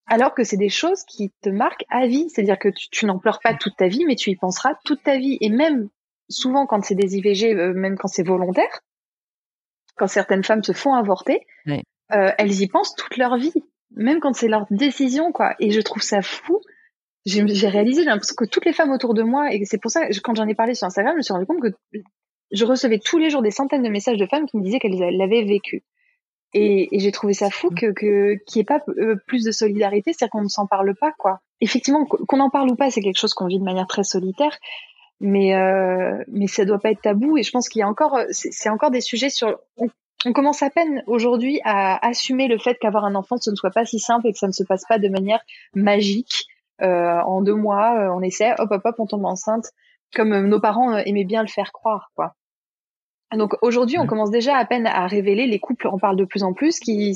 [0.08, 3.18] Alors que c'est des choses qui te marquent à vie, c'est-à-dire que tu, tu n'en
[3.18, 5.38] pleures pas toute ta vie, mais tu y penseras toute ta vie.
[5.42, 5.90] Et même
[6.30, 8.82] souvent quand c'est des IVG, euh, même quand c'est volontaire,
[9.96, 13.54] quand certaines femmes se font avorter, euh, elles y pensent toute leur vie,
[13.96, 15.56] même quand c'est leur décision, quoi.
[15.60, 16.62] Et je trouve ça fou.
[17.26, 20.08] J'ai réalisé, j'ai l'impression que toutes les femmes autour de moi, et c'est pour ça,
[20.24, 22.00] quand j'en ai parlé sur Instagram, je me suis rendu compte que
[22.52, 25.00] je recevais tous les jours des centaines de messages de femmes qui me disaient qu'elles
[25.18, 25.84] l'avaient vécu.
[26.54, 30.14] Et, et j'ai trouvé ça fou que qu'il n'y ait pas euh, plus de solidarité,
[30.14, 31.40] c'est-à-dire qu'on ne s'en parle pas, quoi.
[31.60, 34.56] Effectivement, qu'on en parle ou pas, c'est quelque chose qu'on vit de manière très solitaire,
[35.20, 38.20] mais euh, mais ça doit pas être tabou et je pense qu'il y a encore
[38.32, 39.90] c'est encore des sujets sur on,
[40.34, 43.86] commence à peine aujourd'hui à assumer le fait qu'avoir un enfant ce ne soit pas
[43.86, 45.40] si simple et que ça ne se passe pas de manière
[45.76, 46.48] magique.
[46.82, 49.72] Euh, en deux mois euh, on essaie hop hop hop on tombe enceinte
[50.14, 52.36] comme euh, nos parents aimaient bien le faire croire quoi.
[53.34, 56.44] Donc aujourd'hui on commence déjà à peine à révéler les couples en parlent de plus
[56.44, 57.16] en plus qui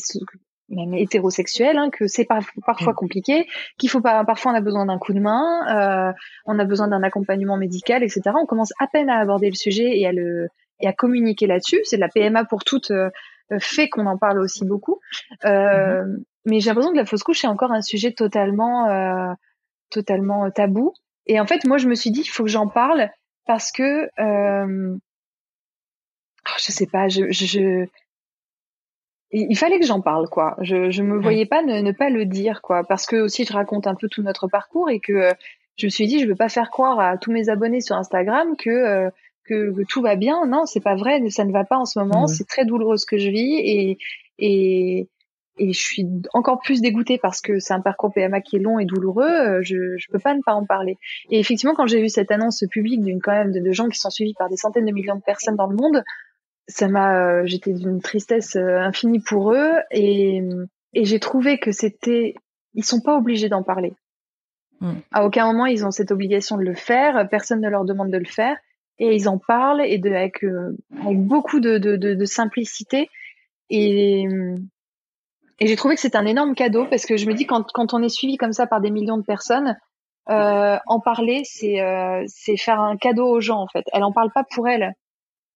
[0.69, 2.95] même hétérosexuel, hein, que c'est parfois mm.
[2.95, 3.47] compliqué,
[3.77, 6.13] qu'il faut pas, parfois on a besoin d'un coup de main, euh,
[6.45, 8.21] on a besoin d'un accompagnement médical, etc.
[8.41, 10.47] On commence à peine à aborder le sujet et à le
[10.81, 11.81] et à communiquer là-dessus.
[11.83, 13.09] C'est de la PMA pour toutes euh,
[13.59, 14.99] fait qu'on en parle aussi beaucoup.
[15.45, 16.23] Euh, mm-hmm.
[16.45, 19.33] Mais j'ai l'impression que la fausse couche est encore un sujet totalement euh,
[19.89, 20.93] totalement tabou.
[21.25, 23.09] Et en fait, moi, je me suis dit, il faut que j'en parle
[23.45, 24.95] parce que euh,
[26.47, 27.85] oh, je sais pas, je, je
[29.31, 30.56] il fallait que j'en parle quoi.
[30.61, 33.53] Je je me voyais pas ne, ne, pas le dire quoi parce que aussi je
[33.53, 35.34] raconte un peu tout notre parcours et que euh,
[35.77, 38.56] je me suis dit je veux pas faire croire à tous mes abonnés sur Instagram
[38.57, 39.10] que euh,
[39.45, 40.45] que, que, tout va bien.
[40.45, 43.06] Non, c'est pas vrai, ça ne va pas en ce moment, c'est très douloureux ce
[43.06, 43.97] que je vis et
[44.39, 45.10] et
[45.60, 48.80] et je suis encore plus dégoûtée parce que c'est un parcours PMA qui est long
[48.80, 49.30] et douloureux.
[49.30, 50.97] Euh, je je peux pas ne pas en parler.
[51.30, 53.99] Et effectivement, quand j'ai vu cette annonce publique d'une quand même de, de gens qui
[53.99, 56.03] sont suivis par des centaines de millions de personnes dans le monde,
[56.69, 60.41] ça m'a, euh, j'étais d'une tristesse euh, infinie pour eux et,
[60.93, 62.35] et j'ai trouvé que c'était,
[62.73, 63.93] ils sont pas obligés d'en parler.
[64.79, 64.93] Mm.
[65.11, 67.27] À aucun moment ils ont cette obligation de le faire.
[67.29, 68.55] Personne ne leur demande de le faire
[68.99, 73.09] et ils en parlent et de, avec, euh, avec beaucoup de, de, de, de simplicité
[73.69, 74.25] et
[75.61, 77.93] et j'ai trouvé que c'était un énorme cadeau parce que je me dis quand quand
[77.93, 79.77] on est suivi comme ça par des millions de personnes,
[80.29, 83.85] euh, en parler c'est euh, c'est faire un cadeau aux gens en fait.
[83.91, 84.93] Elle en parle pas pour elle,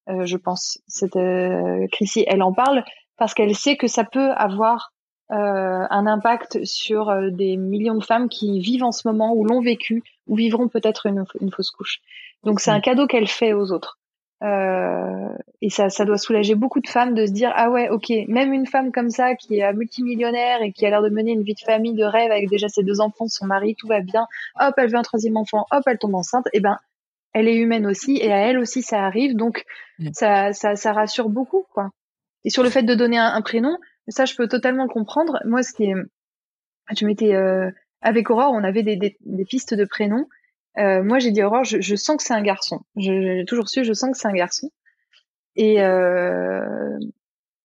[0.09, 0.79] euh, je pense.
[0.87, 2.83] Cette euh, Chrissy, elle en parle
[3.17, 4.91] parce qu'elle sait que ça peut avoir
[5.31, 9.45] euh, un impact sur euh, des millions de femmes qui vivent en ce moment ou
[9.45, 12.01] l'ont vécu ou vivront peut-être une, une fausse couche.
[12.43, 13.97] Donc c'est un cadeau qu'elle fait aux autres.
[14.43, 15.29] Euh,
[15.61, 18.51] et ça, ça doit soulager beaucoup de femmes de se dire ah ouais ok même
[18.51, 21.53] une femme comme ça qui est multimillionnaire et qui a l'air de mener une vie
[21.53, 24.27] de famille de rêve avec déjà ses deux enfants son mari tout va bien
[24.59, 26.77] hop elle veut un troisième enfant hop elle tombe enceinte et eh ben
[27.33, 29.65] elle est humaine aussi et à elle aussi ça arrive donc
[30.13, 31.89] ça, ça ça rassure beaucoup quoi
[32.43, 33.77] et sur le fait de donner un, prénom
[34.07, 35.95] ça je peux totalement comprendre moi ce qui est
[36.95, 37.69] je m'étais euh,
[38.01, 40.27] avec Aurore on avait des, des, des pistes de prénoms
[40.77, 42.81] euh, moi, j'ai dit Aurore, je, je sens que c'est un garçon.
[42.95, 44.71] J'ai toujours su, je sens que c'est un garçon.
[45.55, 46.97] Et, euh,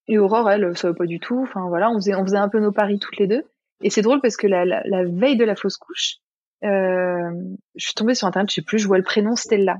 [0.08, 1.40] et Aurore, elle, savait pas du tout.
[1.42, 3.44] Enfin voilà, on faisait, on faisait un peu nos paris toutes les deux.
[3.82, 6.16] Et c'est drôle parce que la, la, la, veille de la fausse couche,
[6.64, 7.30] euh,
[7.76, 9.78] je suis tombée sur internet, je sais plus, je vois le prénom Stella,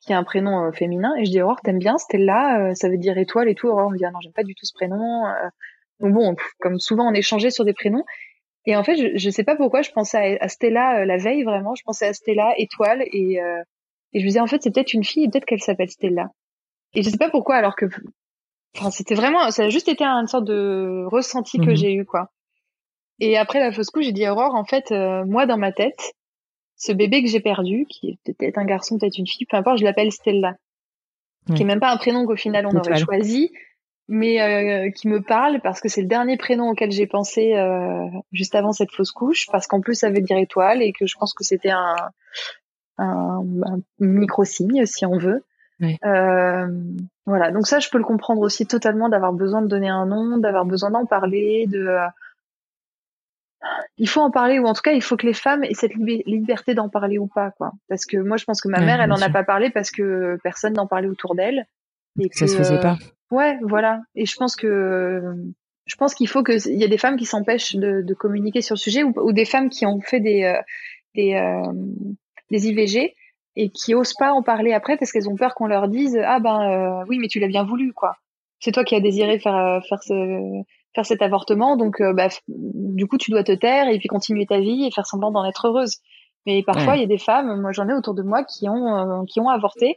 [0.00, 2.88] qui est un prénom euh, féminin, et je dis Aurore, t'aimes bien Stella euh, Ça
[2.88, 3.68] veut dire étoile et tout.
[3.68, 5.26] Aurore me dit ah non, j'aime pas du tout ce prénom.
[5.26, 5.48] Euh.
[6.00, 8.04] Donc bon, comme souvent on échangeait sur des prénoms,
[8.66, 11.44] et en fait, je, je sais pas pourquoi, je pensais à, Stella euh, la veille
[11.44, 11.74] vraiment.
[11.74, 13.62] Je pensais à Stella étoile et, euh,
[14.12, 16.30] et je me disais en fait c'est peut-être une fille et peut-être qu'elle s'appelle Stella.
[16.94, 17.86] Et je sais pas pourquoi alors que,
[18.76, 21.76] enfin c'était vraiment, ça a juste été une sorte de ressenti que mhm.
[21.76, 22.30] j'ai eu quoi.
[23.20, 26.14] Et après la fausse couche, j'ai dit Aurore en fait euh, moi dans ma tête,
[26.76, 29.78] ce bébé que j'ai perdu, qui est peut-être un garçon, peut-être une fille, peu importe,
[29.78, 30.56] je l'appelle Stella,
[31.54, 33.50] qui est même pas un prénom qu'au final on aurait choisi
[34.08, 38.06] mais euh, qui me parle parce que c'est le dernier prénom auquel j'ai pensé euh,
[38.32, 41.16] juste avant cette fausse couche, parce qu'en plus ça veut dire étoile et que je
[41.18, 41.96] pense que c'était un,
[42.98, 43.42] un,
[43.98, 45.44] micro-signe, si on veut.
[45.82, 46.66] Euh,
[47.26, 50.38] voilà, donc ça je peux le comprendre aussi totalement d'avoir besoin de donner un nom,
[50.38, 51.98] d'avoir besoin d'en parler, de
[53.98, 55.94] il faut en parler ou en tout cas il faut que les femmes aient cette
[55.94, 59.08] liberté d'en parler ou pas quoi parce que moi je pense que ma mère elle
[59.08, 61.66] n'en a pas parlé parce que personne n'en parlait autour d'elle
[62.20, 62.96] et que ça se faisait pas
[63.30, 64.02] Ouais, voilà.
[64.14, 65.22] Et je pense que
[65.84, 68.60] je pense qu'il faut que il y a des femmes qui s'empêchent de, de, communiquer
[68.60, 70.60] sur le sujet ou, ou, des femmes qui ont fait des euh,
[71.14, 71.72] des, euh,
[72.50, 73.14] des IVG
[73.56, 76.40] et qui osent pas en parler après parce qu'elles ont peur qu'on leur dise ah
[76.40, 78.16] ben euh, oui mais tu l'as bien voulu quoi.
[78.60, 80.62] C'est toi qui as désiré faire euh, faire ce
[80.96, 84.58] faire cet avortement donc bah, du coup tu dois te taire et puis continuer ta
[84.58, 85.98] vie et faire semblant d'en être heureuse.
[86.46, 89.24] Mais parfois il y a des femmes, moi j'en ai autour de moi qui ont
[89.26, 89.96] qui ont avorté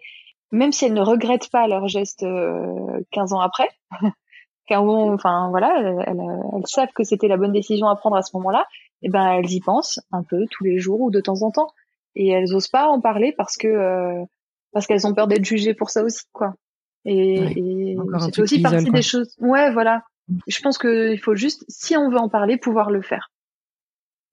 [0.52, 3.70] même si elles ne regrettent pas leur geste euh, 15 ans après,
[4.68, 6.18] car enfin voilà, elles,
[6.54, 8.66] elles, savent que c'était la bonne décision à prendre à ce moment-là,
[9.02, 11.52] et eh ben elles y pensent un peu tous les jours ou de temps en
[11.52, 11.70] temps,
[12.16, 14.24] et elles osent pas en parler parce que euh,
[14.72, 16.54] parce qu'elles ont peur d'être jugées pour ça aussi, quoi.
[17.06, 17.96] Et,
[18.32, 19.34] c'est aussi partie des choses.
[19.40, 20.04] Ouais, voilà.
[20.48, 23.32] Je pense qu'il faut juste, si on veut en parler, pouvoir le faire.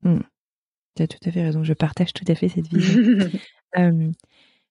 [0.02, 0.20] Hmm.
[0.96, 1.62] Tu as tout à fait raison.
[1.62, 3.30] Je partage tout à fait cette vision.
[3.78, 4.10] euh,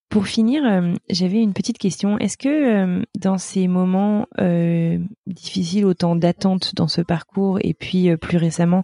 [0.10, 2.18] pour finir, euh, j'avais une petite question.
[2.19, 8.15] Est-ce que euh, dans ces moments euh, difficiles, autant d'attente dans ce parcours et puis
[8.18, 8.84] plus récemment,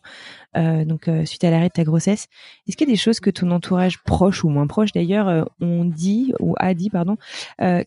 [0.53, 2.27] donc suite à l'arrêt de ta grossesse,
[2.68, 5.85] est-ce qu'il y a des choses que ton entourage proche ou moins proche d'ailleurs ont
[5.85, 7.15] dit ou a dit pardon,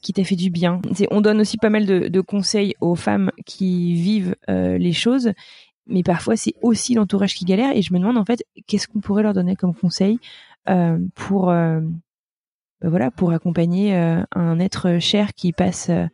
[0.01, 0.81] qui t'a fait du bien?
[1.11, 5.33] On donne aussi pas mal de, conseils aux femmes qui vivent les choses,
[5.87, 9.01] mais parfois c'est aussi l'entourage qui galère et je me demande en fait qu'est-ce qu'on
[9.01, 10.19] pourrait leur donner comme conseil
[11.15, 11.53] pour
[12.85, 16.05] bah voilà, pour accompagner euh, un être cher qui passe euh,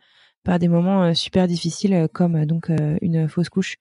[0.45, 2.71] par des moments euh, super difficiles comme donc
[3.01, 3.75] une fausse couche.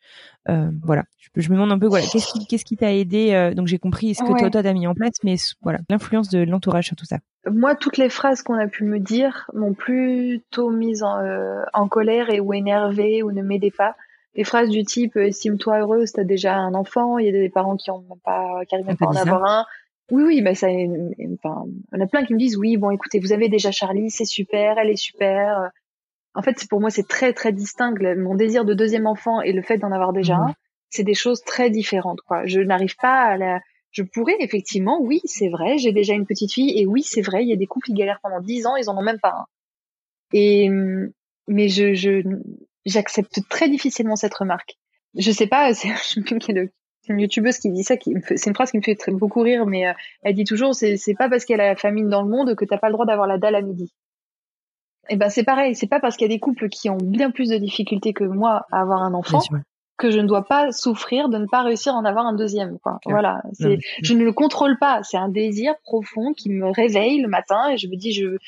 [0.49, 1.05] voilà,
[1.37, 3.53] je, me demande un peu voilà qu'est-ce qui qu'est-ce qui t'a aidé.
[3.55, 6.41] donc j'ai compris ce que toi toi t'as mis en place, mais voilà l'influence de
[6.41, 7.19] l'entourage sur tout ça.
[7.47, 11.17] Moi, toutes les phrases qu'on a pu me dire m'ont plutôt mise en,
[11.73, 13.95] en colère et ou énervée ou ne m'aidaient pas.
[14.35, 17.19] Les phrases du type estime-toi heureuse, t'as déjà un enfant.
[17.19, 19.65] Il y a des parents qui ont pas, qui arrivent pas à en avoir un.
[20.11, 23.33] Oui, oui, bah ça, enfin, on a plein qui me disent oui, bon, écoutez, vous
[23.33, 25.71] avez déjà Charlie, c'est super, elle est super.
[26.35, 27.95] En fait, pour moi, c'est très très distinct.
[28.17, 30.49] Mon désir de deuxième enfant et le fait d'en avoir déjà mmh.
[30.49, 30.55] un,
[30.91, 32.21] c'est des choses très différentes.
[32.23, 32.47] Quoi.
[32.47, 33.61] Je n'arrive pas à la.
[33.93, 37.43] Je pourrais effectivement, oui, c'est vrai, j'ai déjà une petite fille et oui, c'est vrai,
[37.43, 39.31] il y a des couples qui galèrent pendant dix ans, ils en ont même pas
[39.31, 39.47] un.
[40.33, 40.69] Et
[41.49, 42.23] mais je je
[42.87, 44.79] j'accepte très difficilement cette remarque.
[45.19, 46.21] Je sais pas, c'est c'est
[47.11, 49.67] une youtubeuse qui dit ça, qui c'est une phrase qui me fait très, beaucoup rire,
[49.67, 49.93] mais euh,
[50.23, 52.65] elle dit toujours, c'est, pas parce qu'il y a la famine dans le monde que
[52.65, 53.93] t'as pas le droit d'avoir la dalle à midi.
[55.09, 56.99] Et eh ben c'est pareil, c'est pas parce qu'il y a des couples qui ont
[57.01, 59.41] bien plus de difficultés que moi à avoir un enfant
[60.01, 62.79] que je ne dois pas souffrir de ne pas réussir à en avoir un deuxième.
[62.79, 62.99] Quoi.
[63.05, 65.03] Voilà, c'est, je ne le contrôle pas.
[65.03, 68.39] C'est un désir profond qui me réveille le matin et je me dis, je,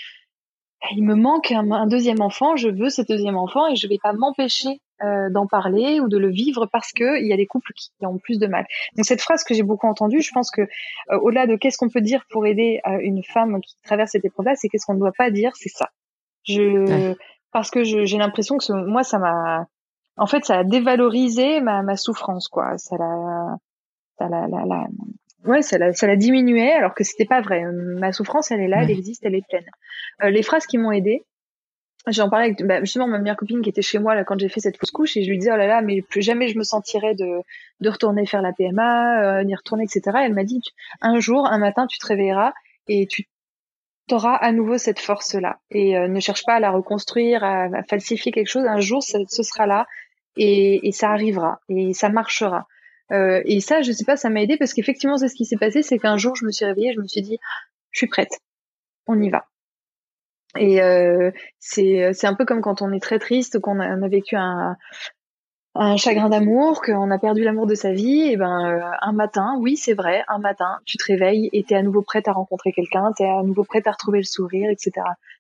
[0.97, 2.57] il me manque un, deuxième enfant.
[2.57, 6.19] Je veux ce deuxième enfant et je vais pas m'empêcher euh, d'en parler ou de
[6.19, 8.67] le vivre parce que il y a des couples qui ont plus de mal.
[8.97, 11.89] Donc cette phrase que j'ai beaucoup entendue, je pense que euh, au-delà de qu'est-ce qu'on
[11.89, 15.01] peut dire pour aider euh, une femme qui traverse cette épreuve-là, c'est qu'est-ce qu'on ne
[15.01, 15.91] doit pas dire, c'est ça.
[16.45, 17.15] Je
[17.53, 19.67] parce que j'ai l'impression que moi ça m'a
[20.17, 22.77] en fait, ça a dévalorisé ma, ma souffrance, quoi.
[22.77, 23.57] Ça l'a,
[24.19, 24.87] ça l'a, la, la,
[25.47, 27.63] ouais, ça l'a, ça l'a diminué, alors que c'était pas vrai.
[27.73, 29.65] Ma souffrance, elle est là, elle existe, elle est pleine.
[30.31, 31.25] Les phrases qui m'ont aidée,
[32.09, 34.49] j'en parlais avec bah, justement ma meilleure copine qui était chez moi là quand j'ai
[34.49, 36.59] fait cette fausse couche et je lui disais oh là là mais plus jamais je
[36.59, 37.41] me sentirais de
[37.81, 40.19] de retourner faire la PMA, euh, ni retourner etc.
[40.25, 40.63] elle m'a dit
[41.01, 42.53] un jour, un matin, tu te réveilleras
[42.89, 43.27] et tu
[44.11, 47.65] auras à nouveau cette force là et euh, ne cherche pas à la reconstruire, à,
[47.65, 48.67] à, falsifier quelque chose.
[48.67, 49.87] Un jour, ce sera là
[50.37, 52.67] et, et ça arrivera et ça marchera.
[53.13, 55.59] Euh, et ça, je sais pas, ça m'a aidé parce qu'effectivement, c'est ce qui s'est
[55.59, 57.39] passé, c'est qu'un jour, je me suis réveillée, je me suis dit,
[57.91, 58.41] je suis prête,
[59.07, 59.47] on y va.
[60.59, 64.77] Et euh, c'est un peu comme quand on est très triste, qu'on a, vécu un,
[65.97, 69.77] chagrin d'amour, qu'on a perdu l'amour de sa vie, et ben euh, un matin, oui
[69.77, 73.13] c'est vrai, un matin, tu te réveilles et t'es à nouveau prête à rencontrer quelqu'un,
[73.17, 74.93] t'es à nouveau prête à retrouver le sourire, etc.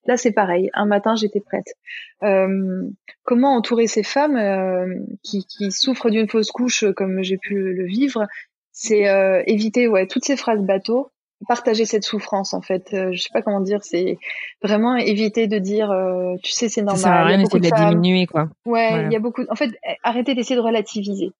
[0.06, 1.74] Là c'est pareil, un matin j'étais prête.
[2.22, 2.88] Euh,
[3.24, 4.86] comment entourer ces femmes euh,
[5.22, 8.26] qui, qui, souffrent d'une fausse couche comme j'ai pu le vivre?
[8.74, 9.04] C'est
[9.46, 11.12] éviter ouais toutes ces phrases bateaux
[11.48, 12.92] partager cette souffrance en fait.
[12.92, 14.18] Euh, je sais pas comment dire, c'est
[14.62, 16.98] vraiment éviter de dire, euh, tu sais, c'est normal.
[16.98, 18.48] Ça sert à rien d'essayer de la diminuer quoi.
[18.64, 19.42] Ouais, il y a beaucoup.
[19.50, 19.70] En fait,
[20.02, 21.32] arrêter d'essayer de relativiser.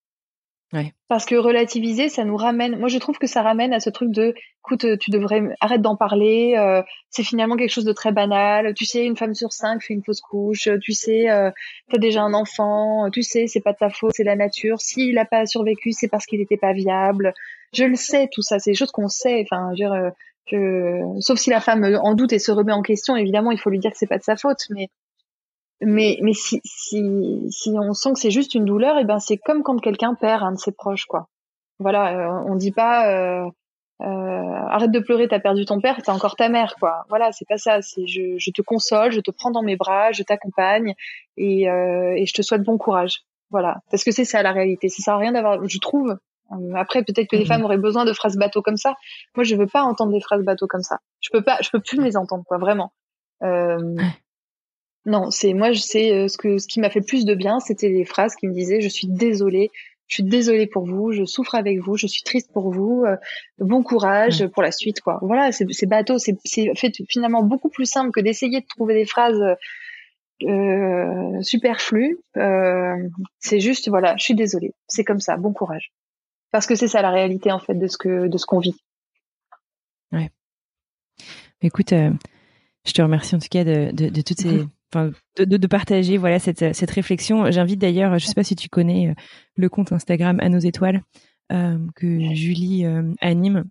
[0.73, 0.95] Ouais.
[1.09, 2.79] Parce que relativiser, ça nous ramène.
[2.79, 5.97] Moi, je trouve que ça ramène à ce truc de, écoute, tu devrais arrête d'en
[5.97, 6.55] parler.
[6.57, 8.73] Euh, c'est finalement quelque chose de très banal.
[8.73, 10.71] Tu sais, une femme sur cinq fait une fausse couche.
[10.81, 11.51] Tu sais, euh,
[11.91, 13.11] t'as déjà un enfant.
[13.11, 14.81] Tu sais, c'est pas de ta faute, c'est la nature.
[14.81, 17.35] S'il a pas survécu, c'est parce qu'il n'était pas viable.
[17.73, 19.45] Je le sais, tout ça, c'est des choses qu'on sait.
[19.45, 20.11] Enfin, je,
[20.47, 23.71] je, sauf si la femme en doute et se remet en question, évidemment, il faut
[23.71, 24.67] lui dire que c'est pas de sa faute.
[24.71, 24.89] Mais
[25.83, 29.19] mais mais si si si on sent que c'est juste une douleur et eh ben
[29.19, 31.29] c'est comme quand quelqu'un perd un de ses proches quoi
[31.79, 33.51] voilà euh, on dit pas euh,
[34.01, 37.47] euh, arrête de pleurer t'as perdu ton père t'as encore ta mère quoi voilà c'est
[37.49, 40.95] pas ça c'est je, je te console je te prends dans mes bras je t'accompagne
[41.37, 44.89] et euh, et je te souhaite bon courage voilà parce que c'est ça la réalité
[44.89, 46.17] ça sert à rien d'avoir je trouve euh,
[46.75, 48.95] après peut-être que les mmh femmes auraient besoin de phrases bateaux comme ça.
[49.35, 50.99] Moi je veux pas entendre des phrases bateaux comme ça.
[51.21, 52.93] Je peux pas je peux plus les entendre quoi vraiment.
[53.43, 53.97] Euh,
[55.05, 57.59] non, c'est moi, je sais euh, ce que ce qui m'a fait plus de bien,
[57.59, 59.71] c'était les phrases qui me disaient je suis désolée,
[60.07, 63.17] je suis désolée pour vous, je souffre avec vous, je suis triste pour vous, euh,
[63.59, 65.19] bon courage pour la suite, quoi.
[65.23, 66.37] Voilà, c'est bateau, c'est
[66.77, 69.43] fait finalement beaucoup plus simple que d'essayer de trouver des phrases
[70.45, 72.19] euh, superflues.
[72.37, 72.95] Euh,
[73.41, 75.93] c'est juste voilà, je suis désolée, c'est comme ça, bon courage,
[76.53, 78.77] parce que c'est ça la réalité en fait de ce que de ce qu'on vit.
[80.13, 80.31] Ouais.
[81.63, 82.11] Écoute, euh,
[82.87, 84.65] je te remercie en tout cas de, de, de toutes ces
[84.95, 87.51] de, de, partager voilà cette, cette réflexion.
[87.51, 89.15] J'invite d'ailleurs, je sais pas si tu connais euh,
[89.57, 91.03] le compte Instagram à nos étoiles
[91.53, 93.65] euh, que Julie euh, anime.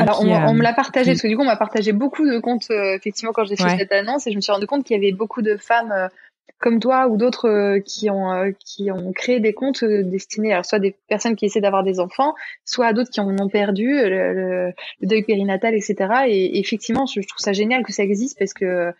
[0.00, 2.70] Alors on, me l'a partagé parce que du coup on m'a partagé beaucoup de comptes
[2.70, 5.10] effectivement quand j'ai fait cette annonce et je me suis rendu compte qu'il y avait
[5.12, 6.08] beaucoup de femmes
[6.58, 10.96] comme toi ou d'autres qui ont qui ont créé des comptes destinés à soit des
[11.08, 12.34] personnes qui essaient d'avoir des enfants,
[12.64, 14.72] soit à d'autres qui en ont perdu le,
[15.02, 15.96] deuil périnatal, etc.
[16.26, 18.92] Et, et effectivement, je, trouve ça génial que ça existe parce que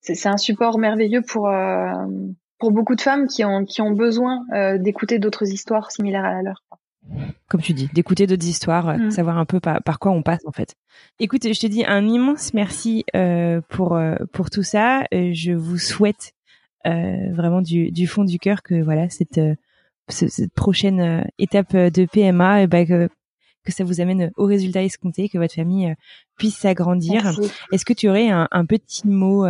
[0.00, 1.92] c'est un support merveilleux pour euh,
[2.58, 6.34] pour beaucoup de femmes qui ont qui ont besoin euh, d'écouter d'autres histoires similaires à
[6.34, 6.64] la leur.
[7.48, 9.10] Comme tu dis, d'écouter d'autres histoires, euh, mm.
[9.10, 10.76] savoir un peu par, par, quoi on passe en fait.
[11.18, 13.04] Écoute, je te dis un immense merci
[13.68, 13.98] pour
[14.32, 15.04] pour tout ça.
[15.12, 16.32] je vous souhaite
[16.84, 19.40] vraiment du, du fond du cœur que voilà cette
[20.08, 23.08] cette prochaine étape de PMA, et ben, que,
[23.64, 25.94] que ça vous amène au résultat escompté, que votre famille
[26.36, 27.30] puisse s'agrandir.
[27.70, 29.44] Est-ce que tu aurais un, un petit mot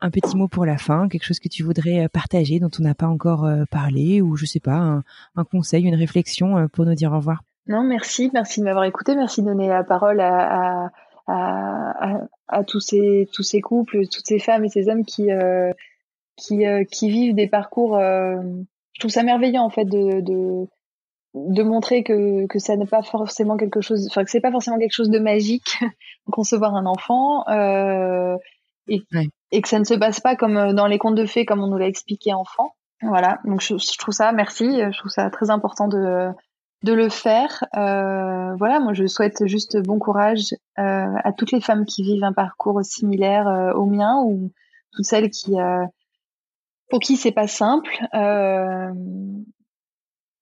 [0.00, 2.82] un petit mot pour la fin, quelque chose que tu voudrais euh, partager dont on
[2.82, 5.02] n'a pas encore euh, parlé, ou je sais pas,
[5.34, 7.42] un, conseil, une réflexion euh, pour nous dire au revoir?
[7.66, 10.90] Non, merci, merci de m'avoir écouté, merci de donner la parole à,
[11.26, 15.26] à, à, tous ces tous ces couples, toutes ces femmes et ces hommes qui
[16.38, 17.98] qui, qui vivent des parcours.
[17.98, 20.66] je trouve ça merveilleux en fait de, de
[21.34, 24.78] de montrer que que ça n'est pas forcément quelque chose, enfin que c'est pas forcément
[24.78, 25.78] quelque chose de magique
[26.32, 27.46] concevoir un enfant.
[27.48, 28.36] Euh,
[28.88, 29.02] et,
[29.50, 31.62] et que ça ne se passe pas comme euh, dans les contes de fées comme
[31.62, 32.74] on nous l'a expliqué enfant.
[33.02, 36.30] Voilà, donc je, trouve ça, merci, je trouve ça très important de
[36.84, 37.64] de le faire.
[37.76, 42.24] Euh, voilà, moi je souhaite juste bon courage euh, à toutes les femmes qui vivent
[42.24, 44.52] un parcours similaire euh, au mien ou
[44.92, 45.84] toutes celles qui euh,
[46.88, 47.90] pour qui c'est pas simple.
[48.14, 48.92] Euh,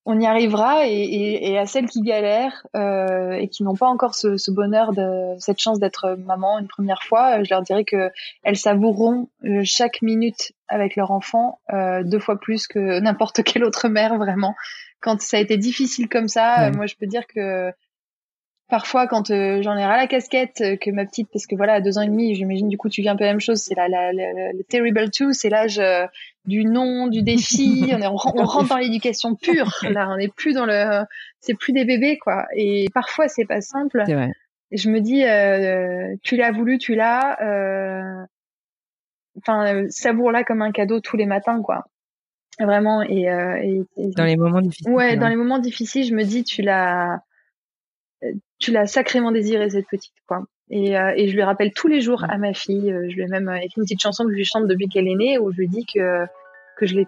[0.09, 3.89] on y arrivera et, et, et, à celles qui galèrent euh, et qui n'ont pas
[3.89, 7.85] encore ce, ce, bonheur de cette chance d'être maman une première fois, je leur dirais
[7.85, 8.13] que
[8.45, 13.65] elles savoureront euh, chaque minute avec leur enfant euh, deux fois plus que n'importe quelle
[13.65, 14.55] autre mère vraiment.
[15.01, 17.73] Quand ça a été difficile comme ça, moi je peux dire que
[18.69, 21.75] parfois quand euh, j'en ai ras la casquette euh, que ma petite parce que voilà
[21.75, 23.61] à deux ans et demi j'imagine du coup tu viens un peu la même chose.
[23.61, 26.07] C'est la, la, le terrible two c'est l'âge euh,
[26.47, 27.89] du non du défi.
[27.93, 30.09] On, est, on, rentre dans l'éducation pure là.
[30.11, 31.05] On n'est plus dans le
[31.41, 32.47] c'est plus des bébés quoi.
[32.55, 34.03] Et parfois c'est pas simple.
[34.07, 34.33] Vrai.
[34.73, 35.23] et je me dis
[36.23, 38.27] tu l'as voulu tu l'as
[39.39, 41.85] enfin savoure là comme un cadeau tous les matins quoi.
[42.59, 46.25] Vraiment et, et, et dans les moments difficiles ouais dans les moments difficiles je me
[46.25, 47.21] dis tu l'as
[48.59, 50.45] tu l'as sacrément désiré cette petite quoi.
[50.71, 52.93] Et, euh, et je lui rappelle tous les jours à ma fille.
[52.93, 55.07] Euh, je lui ai même écrit une petite chanson que je lui chante depuis qu'elle
[55.07, 56.27] est née, où je lui dis que
[56.77, 57.07] que je l'ai.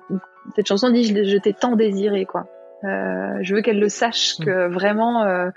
[0.56, 2.46] Cette chanson dit je, je t'ai tant désiré quoi.
[2.84, 5.50] Euh, je veux qu'elle le sache que vraiment euh,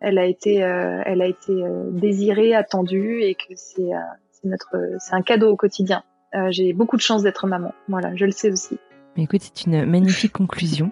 [0.00, 1.52] elle a été elle a été
[1.90, 3.90] désirée, attendue et que c'est
[4.30, 6.02] c'est notre c'est un cadeau au quotidien.
[6.50, 7.72] J'ai beaucoup de chance d'être maman.
[7.88, 8.78] Voilà, je le sais aussi.
[9.16, 10.90] Mais écoute, c'est une magnifique conclusion.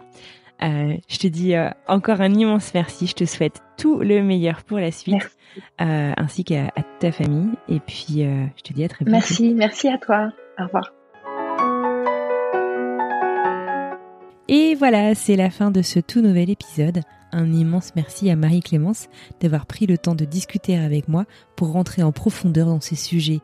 [0.63, 3.07] Euh, je te dis euh, encore un immense merci.
[3.07, 5.37] Je te souhaite tout le meilleur pour la suite,
[5.81, 7.51] euh, ainsi qu'à ta famille.
[7.69, 8.25] Et puis,
[8.57, 9.19] je te dis à très bientôt.
[9.19, 10.31] Merci, merci à toi.
[10.59, 10.93] Au revoir.
[14.49, 17.01] Et voilà, c'est la fin de ce tout nouvel épisode.
[17.33, 19.09] Un immense merci à Marie-Clémence
[19.41, 21.25] d'avoir pris le temps de discuter avec moi
[21.57, 23.41] pour rentrer en profondeur dans ces sujets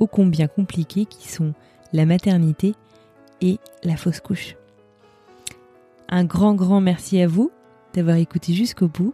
[0.00, 1.54] ô combien compliqués qui sont
[1.92, 2.74] la maternité
[3.40, 4.57] et la fausse couche.
[6.08, 7.50] Un grand, grand merci à vous
[7.92, 9.12] d'avoir écouté jusqu'au bout.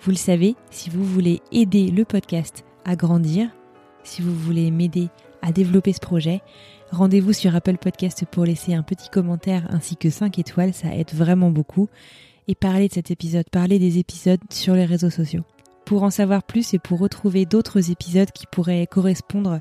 [0.00, 3.50] Vous le savez, si vous voulez aider le podcast à grandir,
[4.04, 5.08] si vous voulez m'aider
[5.42, 6.40] à développer ce projet,
[6.90, 11.12] rendez-vous sur Apple Podcast pour laisser un petit commentaire ainsi que 5 étoiles, ça aide
[11.12, 11.88] vraiment beaucoup.
[12.48, 15.44] Et parlez de cet épisode, parlez des épisodes sur les réseaux sociaux.
[15.84, 19.60] Pour en savoir plus et pour retrouver d'autres épisodes qui pourraient correspondre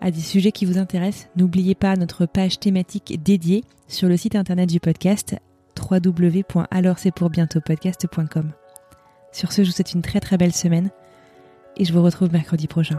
[0.00, 4.34] à des sujets qui vous intéressent, n'oubliez pas notre page thématique dédiée sur le site
[4.34, 5.36] internet du podcast
[5.78, 8.50] www.alors-c'est-pour-bientôt-podcast.com.
[9.32, 10.90] Sur ce, je vous souhaite une très très belle semaine
[11.76, 12.98] et je vous retrouve mercredi prochain.